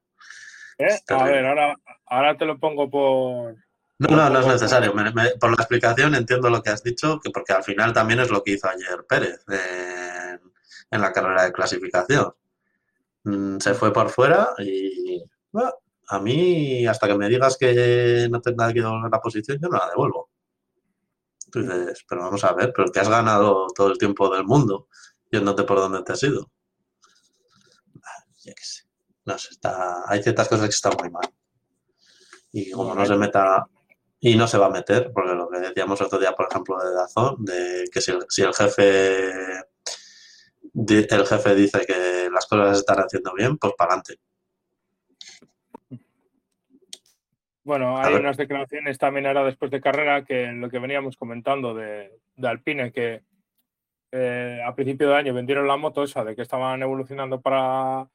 eh, 0.78 1.00
A 1.10 1.24
ver, 1.24 1.46
ahora, 1.46 1.76
ahora 2.08 2.38
te 2.38 2.46
lo 2.46 2.58
pongo 2.60 2.90
por. 2.90 3.56
No, 3.98 4.10
no, 4.10 4.30
no 4.30 4.40
es 4.40 4.48
necesario. 4.48 4.94
Me- 4.94 5.12
me- 5.14 5.36
por 5.40 5.50
la 5.52 5.56
explicación 5.56 6.16
entiendo 6.16 6.50
lo 6.50 6.62
que 6.62 6.70
has 6.70 6.84
dicho, 6.84 7.20
que 7.22 7.30
porque 7.30 7.54
al 7.54 7.64
final 7.64 7.94
también 7.94 8.20
es 8.20 8.30
lo 8.30 8.44
que 8.44 8.52
hizo 8.52 8.68
ayer 8.68 9.06
Pérez 9.08 9.44
en, 9.48 10.42
en 10.92 11.02
la 11.02 11.14
carrera 11.14 11.44
de 11.46 11.54
clasificación. 11.54 12.34
Mm, 13.24 13.58
Se 13.60 13.74
fue 13.74 13.94
por 13.94 14.10
fuera 14.10 14.50
y 14.60 15.24
bueno, 15.52 15.74
a 16.10 16.20
mí, 16.20 16.86
hasta 16.86 17.08
que 17.08 17.18
me 17.18 17.30
digas 17.30 17.58
que 17.58 18.28
no 18.30 18.42
tendrá 18.42 18.68
que 18.74 18.82
devolver 18.82 19.10
la 19.12 19.22
posición, 19.22 19.58
yo 19.62 19.70
no 19.70 19.78
la 19.78 19.90
devuelvo. 19.90 20.30
Tú 21.52 21.62
dices, 21.62 22.06
pero 22.08 22.22
vamos 22.24 22.44
a 22.44 22.52
ver, 22.54 22.74
pero 22.76 22.92
que 22.92 23.00
has 23.00 23.08
ganado 23.10 23.68
todo 23.74 23.90
el 23.92 23.98
tiempo 23.98 24.30
del 24.30 24.44
mundo 24.44 24.90
yéndote 25.32 25.64
por 25.64 25.78
donde 25.78 26.04
te 26.04 26.14
has 26.14 26.24
ido. 26.24 26.52
Ya 28.44 28.54
que 28.54 28.64
sé. 28.64 28.84
No 29.26 29.38
sé, 29.38 29.50
está, 29.52 30.04
hay 30.08 30.22
ciertas 30.22 30.48
cosas 30.48 30.68
que 30.68 30.76
están 30.76 30.94
muy 31.00 31.10
mal. 31.10 31.28
Y 32.52 32.72
como 32.72 32.94
no 32.94 33.06
se 33.06 33.16
meta 33.16 33.66
y 34.20 34.36
no 34.36 34.48
se 34.48 34.58
va 34.58 34.68
a 34.68 34.72
meter, 34.72 35.12
porque 35.14 35.34
lo 35.34 35.50
que 35.50 35.60
decíamos 35.60 36.02
otro 36.02 36.20
día, 36.20 36.34
por 36.34 36.48
ejemplo, 36.50 36.78
de 36.80 36.94
Dazón, 36.94 37.44
de 37.44 37.86
que 37.92 38.02
si 38.02 38.12
el, 38.12 38.26
si 38.30 38.44
el 38.44 38.54
jefe 38.54 39.66
el 40.76 41.26
jefe 41.26 41.56
dice 41.56 41.86
que 41.86 42.30
las 42.32 42.46
cosas 42.46 42.78
se 42.78 42.80
están 42.82 43.00
haciendo 43.00 43.34
bien, 43.34 43.58
pues 43.58 43.74
para 43.78 43.94
adelante. 43.94 44.20
Bueno, 47.64 47.98
hay 47.98 48.14
unas 48.14 48.38
declaraciones 48.38 48.98
también 49.00 49.26
ahora 49.26 49.44
después 49.44 49.72
de 49.72 49.82
carrera 49.82 50.24
que 50.24 50.44
en 50.44 50.62
lo 50.62 50.70
que 50.70 50.78
veníamos 50.78 51.18
comentando 51.18 51.74
de, 51.74 52.20
de 52.36 52.48
Alpine, 52.48 52.92
que 52.92 53.24
eh, 54.12 54.62
a 54.66 54.74
principio 54.76 55.10
de 55.10 55.16
año 55.16 55.34
vendieron 55.34 55.68
la 55.68 55.78
moto 55.78 56.04
esa 56.04 56.24
de 56.24 56.36
que 56.36 56.42
estaban 56.42 56.82
evolucionando 56.82 57.42
para 57.42 58.10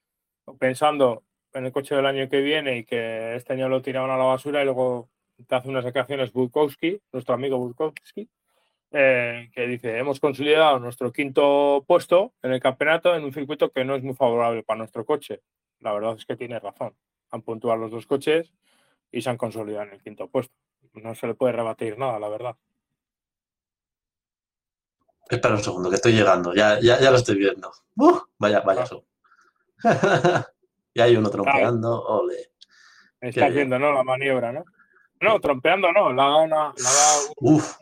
pensando 0.58 1.24
en 1.52 1.66
el 1.66 1.72
coche 1.72 1.94
del 1.94 2.06
año 2.06 2.28
que 2.28 2.40
viene 2.40 2.78
y 2.78 2.84
que 2.84 3.34
este 3.36 3.52
año 3.52 3.68
lo 3.68 3.82
tiraban 3.82 4.10
a 4.10 4.16
la 4.16 4.24
basura 4.24 4.62
y 4.62 4.64
luego 4.64 5.08
te 5.46 5.54
hace 5.54 5.68
unas 5.68 5.84
declaraciones 5.84 6.32
Bukowski, 6.32 7.00
nuestro 7.12 7.34
amigo 7.34 7.58
Bukowski, 7.58 8.28
eh, 8.92 9.50
que 9.54 9.66
dice, 9.66 9.98
hemos 9.98 10.20
consolidado 10.20 10.78
nuestro 10.78 11.12
quinto 11.12 11.84
puesto 11.86 12.34
en 12.42 12.52
el 12.52 12.60
campeonato 12.60 13.14
en 13.14 13.24
un 13.24 13.32
circuito 13.32 13.70
que 13.70 13.84
no 13.84 13.94
es 13.94 14.02
muy 14.02 14.14
favorable 14.14 14.62
para 14.62 14.78
nuestro 14.78 15.04
coche. 15.04 15.42
La 15.80 15.92
verdad 15.92 16.16
es 16.16 16.26
que 16.26 16.36
tiene 16.36 16.58
razón. 16.58 16.94
Han 17.30 17.42
puntuado 17.42 17.78
los 17.78 17.90
dos 17.90 18.06
coches 18.06 18.52
y 19.12 19.22
se 19.22 19.30
han 19.30 19.36
consolidado 19.36 19.86
en 19.86 19.94
el 19.94 20.02
quinto 20.02 20.28
puesto. 20.28 20.54
No 20.94 21.14
se 21.14 21.26
le 21.26 21.34
puede 21.34 21.52
rebatir 21.52 21.98
nada, 21.98 22.18
la 22.18 22.28
verdad. 22.28 22.56
Espera 25.30 25.54
un 25.54 25.62
segundo, 25.62 25.88
que 25.90 25.96
estoy 25.96 26.12
llegando. 26.12 26.52
Ya, 26.54 26.78
ya, 26.80 26.98
ya 27.00 27.10
lo 27.10 27.16
estoy 27.18 27.36
viendo. 27.36 27.70
¡Uh! 27.96 28.18
vaya, 28.38 28.60
vaya 28.60 28.82
Ah. 28.82 28.86
son. 28.86 29.02
y 30.94 31.00
hay 31.00 31.16
uno 31.16 31.30
trompeando. 31.30 32.02
Ole. 32.04 32.50
Está 33.20 33.46
haciendo, 33.46 33.78
¿no? 33.78 33.92
La 33.92 34.02
maniobra, 34.02 34.52
¿no? 34.52 34.64
No, 35.20 35.38
trompeando 35.40 35.92
no, 35.92 36.12
le 36.12 36.20
ha 36.20 36.24
dado, 36.24 36.42
una- 36.42 36.72
le 36.76 36.86
ha 36.88 36.92
dado 36.92 37.32
Uf, 37.40 37.76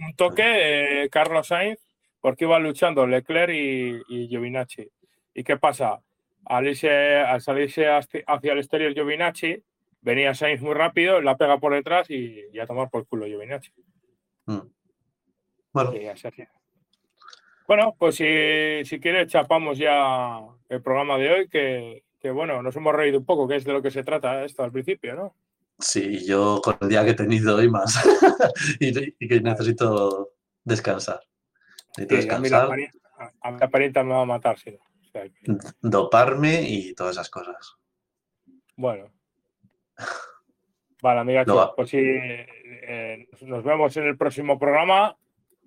un 0.00 0.16
toque 0.16 1.02
eh, 1.04 1.10
Carlos 1.10 1.46
Sainz 1.46 1.78
porque 2.20 2.44
iba 2.46 2.58
luchando 2.58 3.06
Leclerc 3.06 3.52
y, 3.52 4.00
y 4.08 4.28
Giovinacci. 4.28 4.90
¿Y 5.34 5.44
qué 5.44 5.56
pasa? 5.58 6.00
Al, 6.46 6.64
irse- 6.64 7.24
al 7.26 7.42
salirse 7.42 7.86
hacia 7.88 8.52
el 8.52 8.58
exterior 8.58 8.94
Giovinacci, 8.94 9.62
venía 10.00 10.34
Sainz 10.34 10.62
muy 10.62 10.72
rápido, 10.74 11.20
la 11.20 11.36
pega 11.36 11.58
por 11.58 11.74
detrás 11.74 12.08
y, 12.10 12.58
a 12.58 12.66
tomar 12.66 12.88
por 12.88 13.06
culo 13.06 13.26
Giovinacci. 13.26 13.70
Mm. 14.46 14.60
Bueno, 15.72 15.94
Y 15.94 16.06
así. 16.06 16.28
Bueno, 17.68 17.94
pues 17.98 18.16
si, 18.16 18.24
si 18.86 18.98
quieres, 18.98 19.28
chapamos 19.28 19.76
ya 19.76 20.40
el 20.70 20.82
programa 20.82 21.18
de 21.18 21.30
hoy, 21.30 21.48
que, 21.48 22.02
que, 22.18 22.30
bueno, 22.30 22.62
nos 22.62 22.74
hemos 22.74 22.94
reído 22.94 23.18
un 23.18 23.26
poco, 23.26 23.46
que 23.46 23.56
es 23.56 23.64
de 23.64 23.74
lo 23.74 23.82
que 23.82 23.90
se 23.90 24.02
trata 24.02 24.42
esto 24.42 24.64
al 24.64 24.72
principio, 24.72 25.14
¿no? 25.14 25.36
sí, 25.78 26.26
yo 26.26 26.60
con 26.64 26.76
el 26.80 26.88
día 26.88 27.04
que 27.04 27.10
he 27.10 27.14
tenido 27.14 27.62
y 27.62 27.68
más. 27.68 27.94
y, 28.80 29.14
y 29.22 29.28
que 29.28 29.40
necesito 29.40 30.32
descansar. 30.64 31.20
Necesito 31.98 32.22
Sí, 32.22 32.28
a, 32.30 32.38
mí 32.40 32.48
la 32.48 32.66
descansar, 32.66 33.34
a 33.42 33.50
mí 33.50 33.58
la 33.60 33.68
parienta 33.68 34.02
me 34.02 34.14
va 34.14 34.22
a 34.22 34.26
matar, 34.26 34.58
sí. 34.58 34.76
O 35.00 35.04
sea 35.04 35.28
que, 35.28 35.56
doparme 35.82 36.62
y 36.62 36.94
todas 36.94 37.16
esas 37.16 37.28
cosas. 37.28 37.76
bueno. 38.76 39.12
Vale, 41.02 41.20
amiga, 41.20 41.44
No 41.44 41.74
pues 41.76 41.90
sí, 41.90 41.98
eh, 42.00 43.28
nos 43.42 43.62
vemos 43.62 43.96
en 43.98 44.04
el 44.04 44.16
próximo 44.16 44.58
programa. 44.58 45.16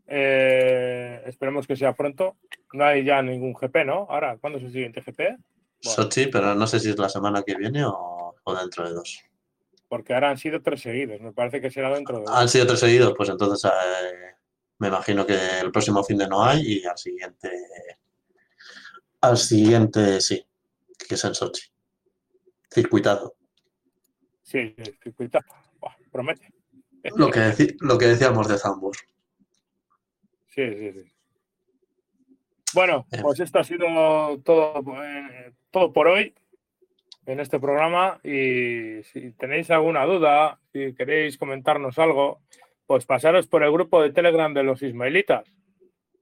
Eh, 0.07 1.23
esperemos 1.25 1.67
que 1.67 1.75
sea 1.75 1.93
pronto. 1.93 2.37
No 2.73 2.85
hay 2.85 3.03
ya 3.03 3.21
ningún 3.21 3.53
GP, 3.53 3.85
¿no? 3.85 4.07
Ahora, 4.09 4.37
¿cuándo 4.37 4.59
es 4.59 4.65
el 4.65 4.71
siguiente 4.71 5.01
GP? 5.01 5.17
Bueno. 5.17 5.39
Sochi, 5.81 6.27
pero 6.27 6.53
no 6.55 6.67
sé 6.67 6.79
si 6.79 6.89
es 6.89 6.97
la 6.97 7.09
semana 7.09 7.43
que 7.43 7.55
viene 7.55 7.83
o, 7.85 8.35
o 8.43 8.55
dentro 8.55 8.87
de 8.87 8.93
dos. 8.93 9.23
Porque 9.87 10.13
ahora 10.13 10.29
han 10.29 10.37
sido 10.37 10.61
tres 10.61 10.81
seguidos. 10.81 11.19
Me 11.19 11.33
parece 11.33 11.59
que 11.59 11.71
será 11.71 11.93
dentro 11.93 12.19
de. 12.19 12.25
Han 12.29 12.47
sido 12.47 12.67
tres 12.67 12.79
seguidos, 12.79 13.13
pues 13.15 13.29
entonces 13.29 13.69
eh, 13.71 14.35
me 14.79 14.87
imagino 14.87 15.25
que 15.25 15.59
el 15.59 15.71
próximo 15.71 16.03
fin 16.03 16.17
de 16.17 16.27
no 16.27 16.43
hay 16.43 16.61
y 16.61 16.85
al 16.85 16.97
siguiente. 16.97 17.51
Al 19.21 19.37
siguiente 19.37 20.21
sí, 20.21 20.45
que 21.07 21.15
es 21.15 21.23
en 21.25 21.35
Sochi. 21.35 21.63
Circuitado. 22.73 23.35
Sí. 24.41 24.75
Buah, 25.79 25.95
promete. 26.11 26.53
Lo 27.15 27.29
que, 27.29 27.75
lo 27.79 27.97
que 27.97 28.07
decíamos 28.07 28.47
de 28.47 28.57
Zambos. 28.57 28.97
Sí, 30.53 30.63
sí, 30.75 30.91
sí. 30.93 31.11
Bueno, 32.73 33.05
pues 33.21 33.39
esto 33.39 33.59
ha 33.59 33.63
sido 33.63 33.85
todo, 34.45 34.81
eh, 35.03 35.51
todo 35.71 35.91
por 35.91 36.07
hoy 36.07 36.33
en 37.25 37.39
este 37.39 37.59
programa 37.59 38.19
y 38.23 39.03
si 39.03 39.31
tenéis 39.31 39.69
alguna 39.71 40.05
duda, 40.05 40.59
si 40.71 40.93
queréis 40.93 41.37
comentarnos 41.37 41.99
algo, 41.99 42.39
pues 42.87 43.05
pasaros 43.05 43.47
por 43.47 43.63
el 43.63 43.71
grupo 43.71 44.01
de 44.01 44.11
Telegram 44.11 44.53
de 44.53 44.63
los 44.63 44.81
Ismaelitas 44.81 45.45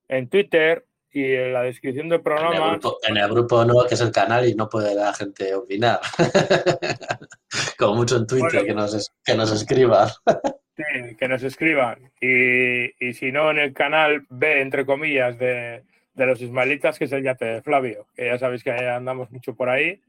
en 0.08 0.28
Twitter 0.28 0.86
y 1.12 1.34
en 1.34 1.54
la 1.54 1.64
descripción 1.64 2.10
del 2.10 2.16
En 2.16 2.20
el, 2.20 2.24
programa. 2.24 2.72
grupo, 2.72 2.98
en 3.08 3.18
el 3.18 3.30
grupo 3.30 3.66
no, 3.66 3.86
que 3.88 3.96
es 3.96 4.02
el 4.02 4.12
canal 4.12 4.48
y 4.48 4.56
no 4.56 4.70
puede 4.70 4.94
la 4.96 5.14
gente 5.14 5.56
opinar. 5.56 6.00
Como 7.78 7.96
mucho 7.96 8.18
en 8.18 8.28
Twitter, 8.28 8.52
Bueno. 8.52 8.66
que, 8.66 8.74
nos, 8.74 9.12
que 9.24 9.36
nos 9.36 9.52
escriban. 9.52 10.10
Sí, 10.80 11.16
que 11.18 11.28
nos 11.28 11.44
escriban. 11.44 12.10
Y, 12.22 13.06
y 13.06 13.14
si 13.14 13.34
no, 13.34 13.52
en 13.52 13.58
el 13.58 13.74
canal 13.74 14.26
B, 14.30 14.62
entre 14.62 14.86
comillas, 14.86 15.38
de, 15.38 15.84
de 16.14 16.26
los 16.26 16.42
Ismaelitas, 16.42 16.98
que 16.98 17.04
es 17.04 17.12
el 17.12 17.22
yate 17.22 17.44
de 17.44 17.62
Flavio, 17.62 18.08
que 18.16 18.28
ya 18.28 18.38
sabéis 18.38 18.64
que 18.64 18.72
andamos 18.72 19.30
mucho 19.30 19.56
por 19.56 19.68
ahí. 19.68 20.02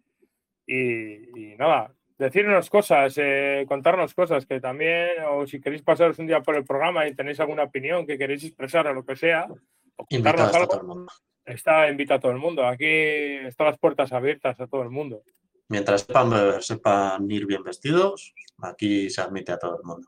Y, 0.65 1.53
y 1.53 1.57
nada, 1.57 1.93
decirnos 2.19 2.71
cosas, 2.71 3.15
eh, 3.17 3.65
contarnos 3.67 4.15
cosas 4.15 4.47
que 4.47 4.61
también, 4.61 5.09
o 5.29 5.45
si 5.45 5.61
queréis 5.61 5.83
pasaros 5.83 6.21
un 6.21 6.29
día 6.29 6.41
por 6.41 6.55
el 6.55 6.65
programa 6.65 7.05
y 7.09 7.17
tenéis 7.17 7.41
alguna 7.41 7.65
opinión 7.65 8.07
que 8.07 8.17
queréis 8.17 8.45
expresar 8.45 8.87
o 8.87 8.95
lo 8.95 9.05
que 9.05 9.17
sea, 9.17 9.49
o 9.97 10.07
contarnos 10.07 10.47
está 10.47 10.57
algo, 10.57 10.69
todo 10.69 10.81
el 10.83 10.87
mundo. 10.87 11.13
está 11.47 11.91
invita 11.91 12.15
a 12.15 12.21
todo 12.21 12.31
el 12.31 12.39
mundo. 12.39 12.65
Aquí 12.65 12.87
están 12.87 13.67
las 13.67 13.79
puertas 13.79 14.13
abiertas 14.13 14.61
a 14.61 14.69
todo 14.69 14.83
el 14.83 14.91
mundo. 14.91 15.25
Mientras 15.67 16.03
sepan 16.03 16.31
beber, 16.31 16.63
sepan 16.63 17.29
ir 17.29 17.45
bien 17.45 17.65
vestidos, 17.65 18.33
aquí 18.63 19.11
se 19.11 19.21
admite 19.21 19.51
a 19.51 19.59
todo 19.59 19.77
el 19.77 19.83
mundo. 19.83 20.07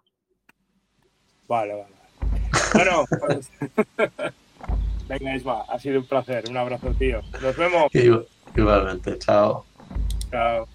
Vale, 1.49 1.73
vale. 1.75 1.95
Bueno, 2.75 3.05
pues. 3.27 3.51
Venga, 5.09 5.35
Isma, 5.37 5.63
ha 5.69 5.79
sido 5.79 6.01
un 6.01 6.07
placer. 6.07 6.45
Un 6.49 6.57
abrazo, 6.57 6.91
tío. 6.99 7.21
Nos 7.43 7.57
vemos. 7.57 7.95
Igual- 7.95 8.27
Igualmente, 8.57 9.19
chao. 9.19 9.65
Chao. 10.31 10.69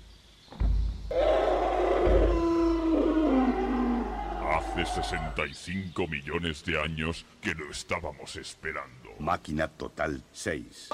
Hace 4.52 4.86
65 4.86 6.08
millones 6.08 6.64
de 6.66 6.80
años 6.82 7.26
que 7.42 7.54
lo 7.54 7.70
estábamos 7.72 8.36
esperando. 8.36 9.10
Máquina 9.20 9.68
Total 9.68 10.22
6. 10.32 10.90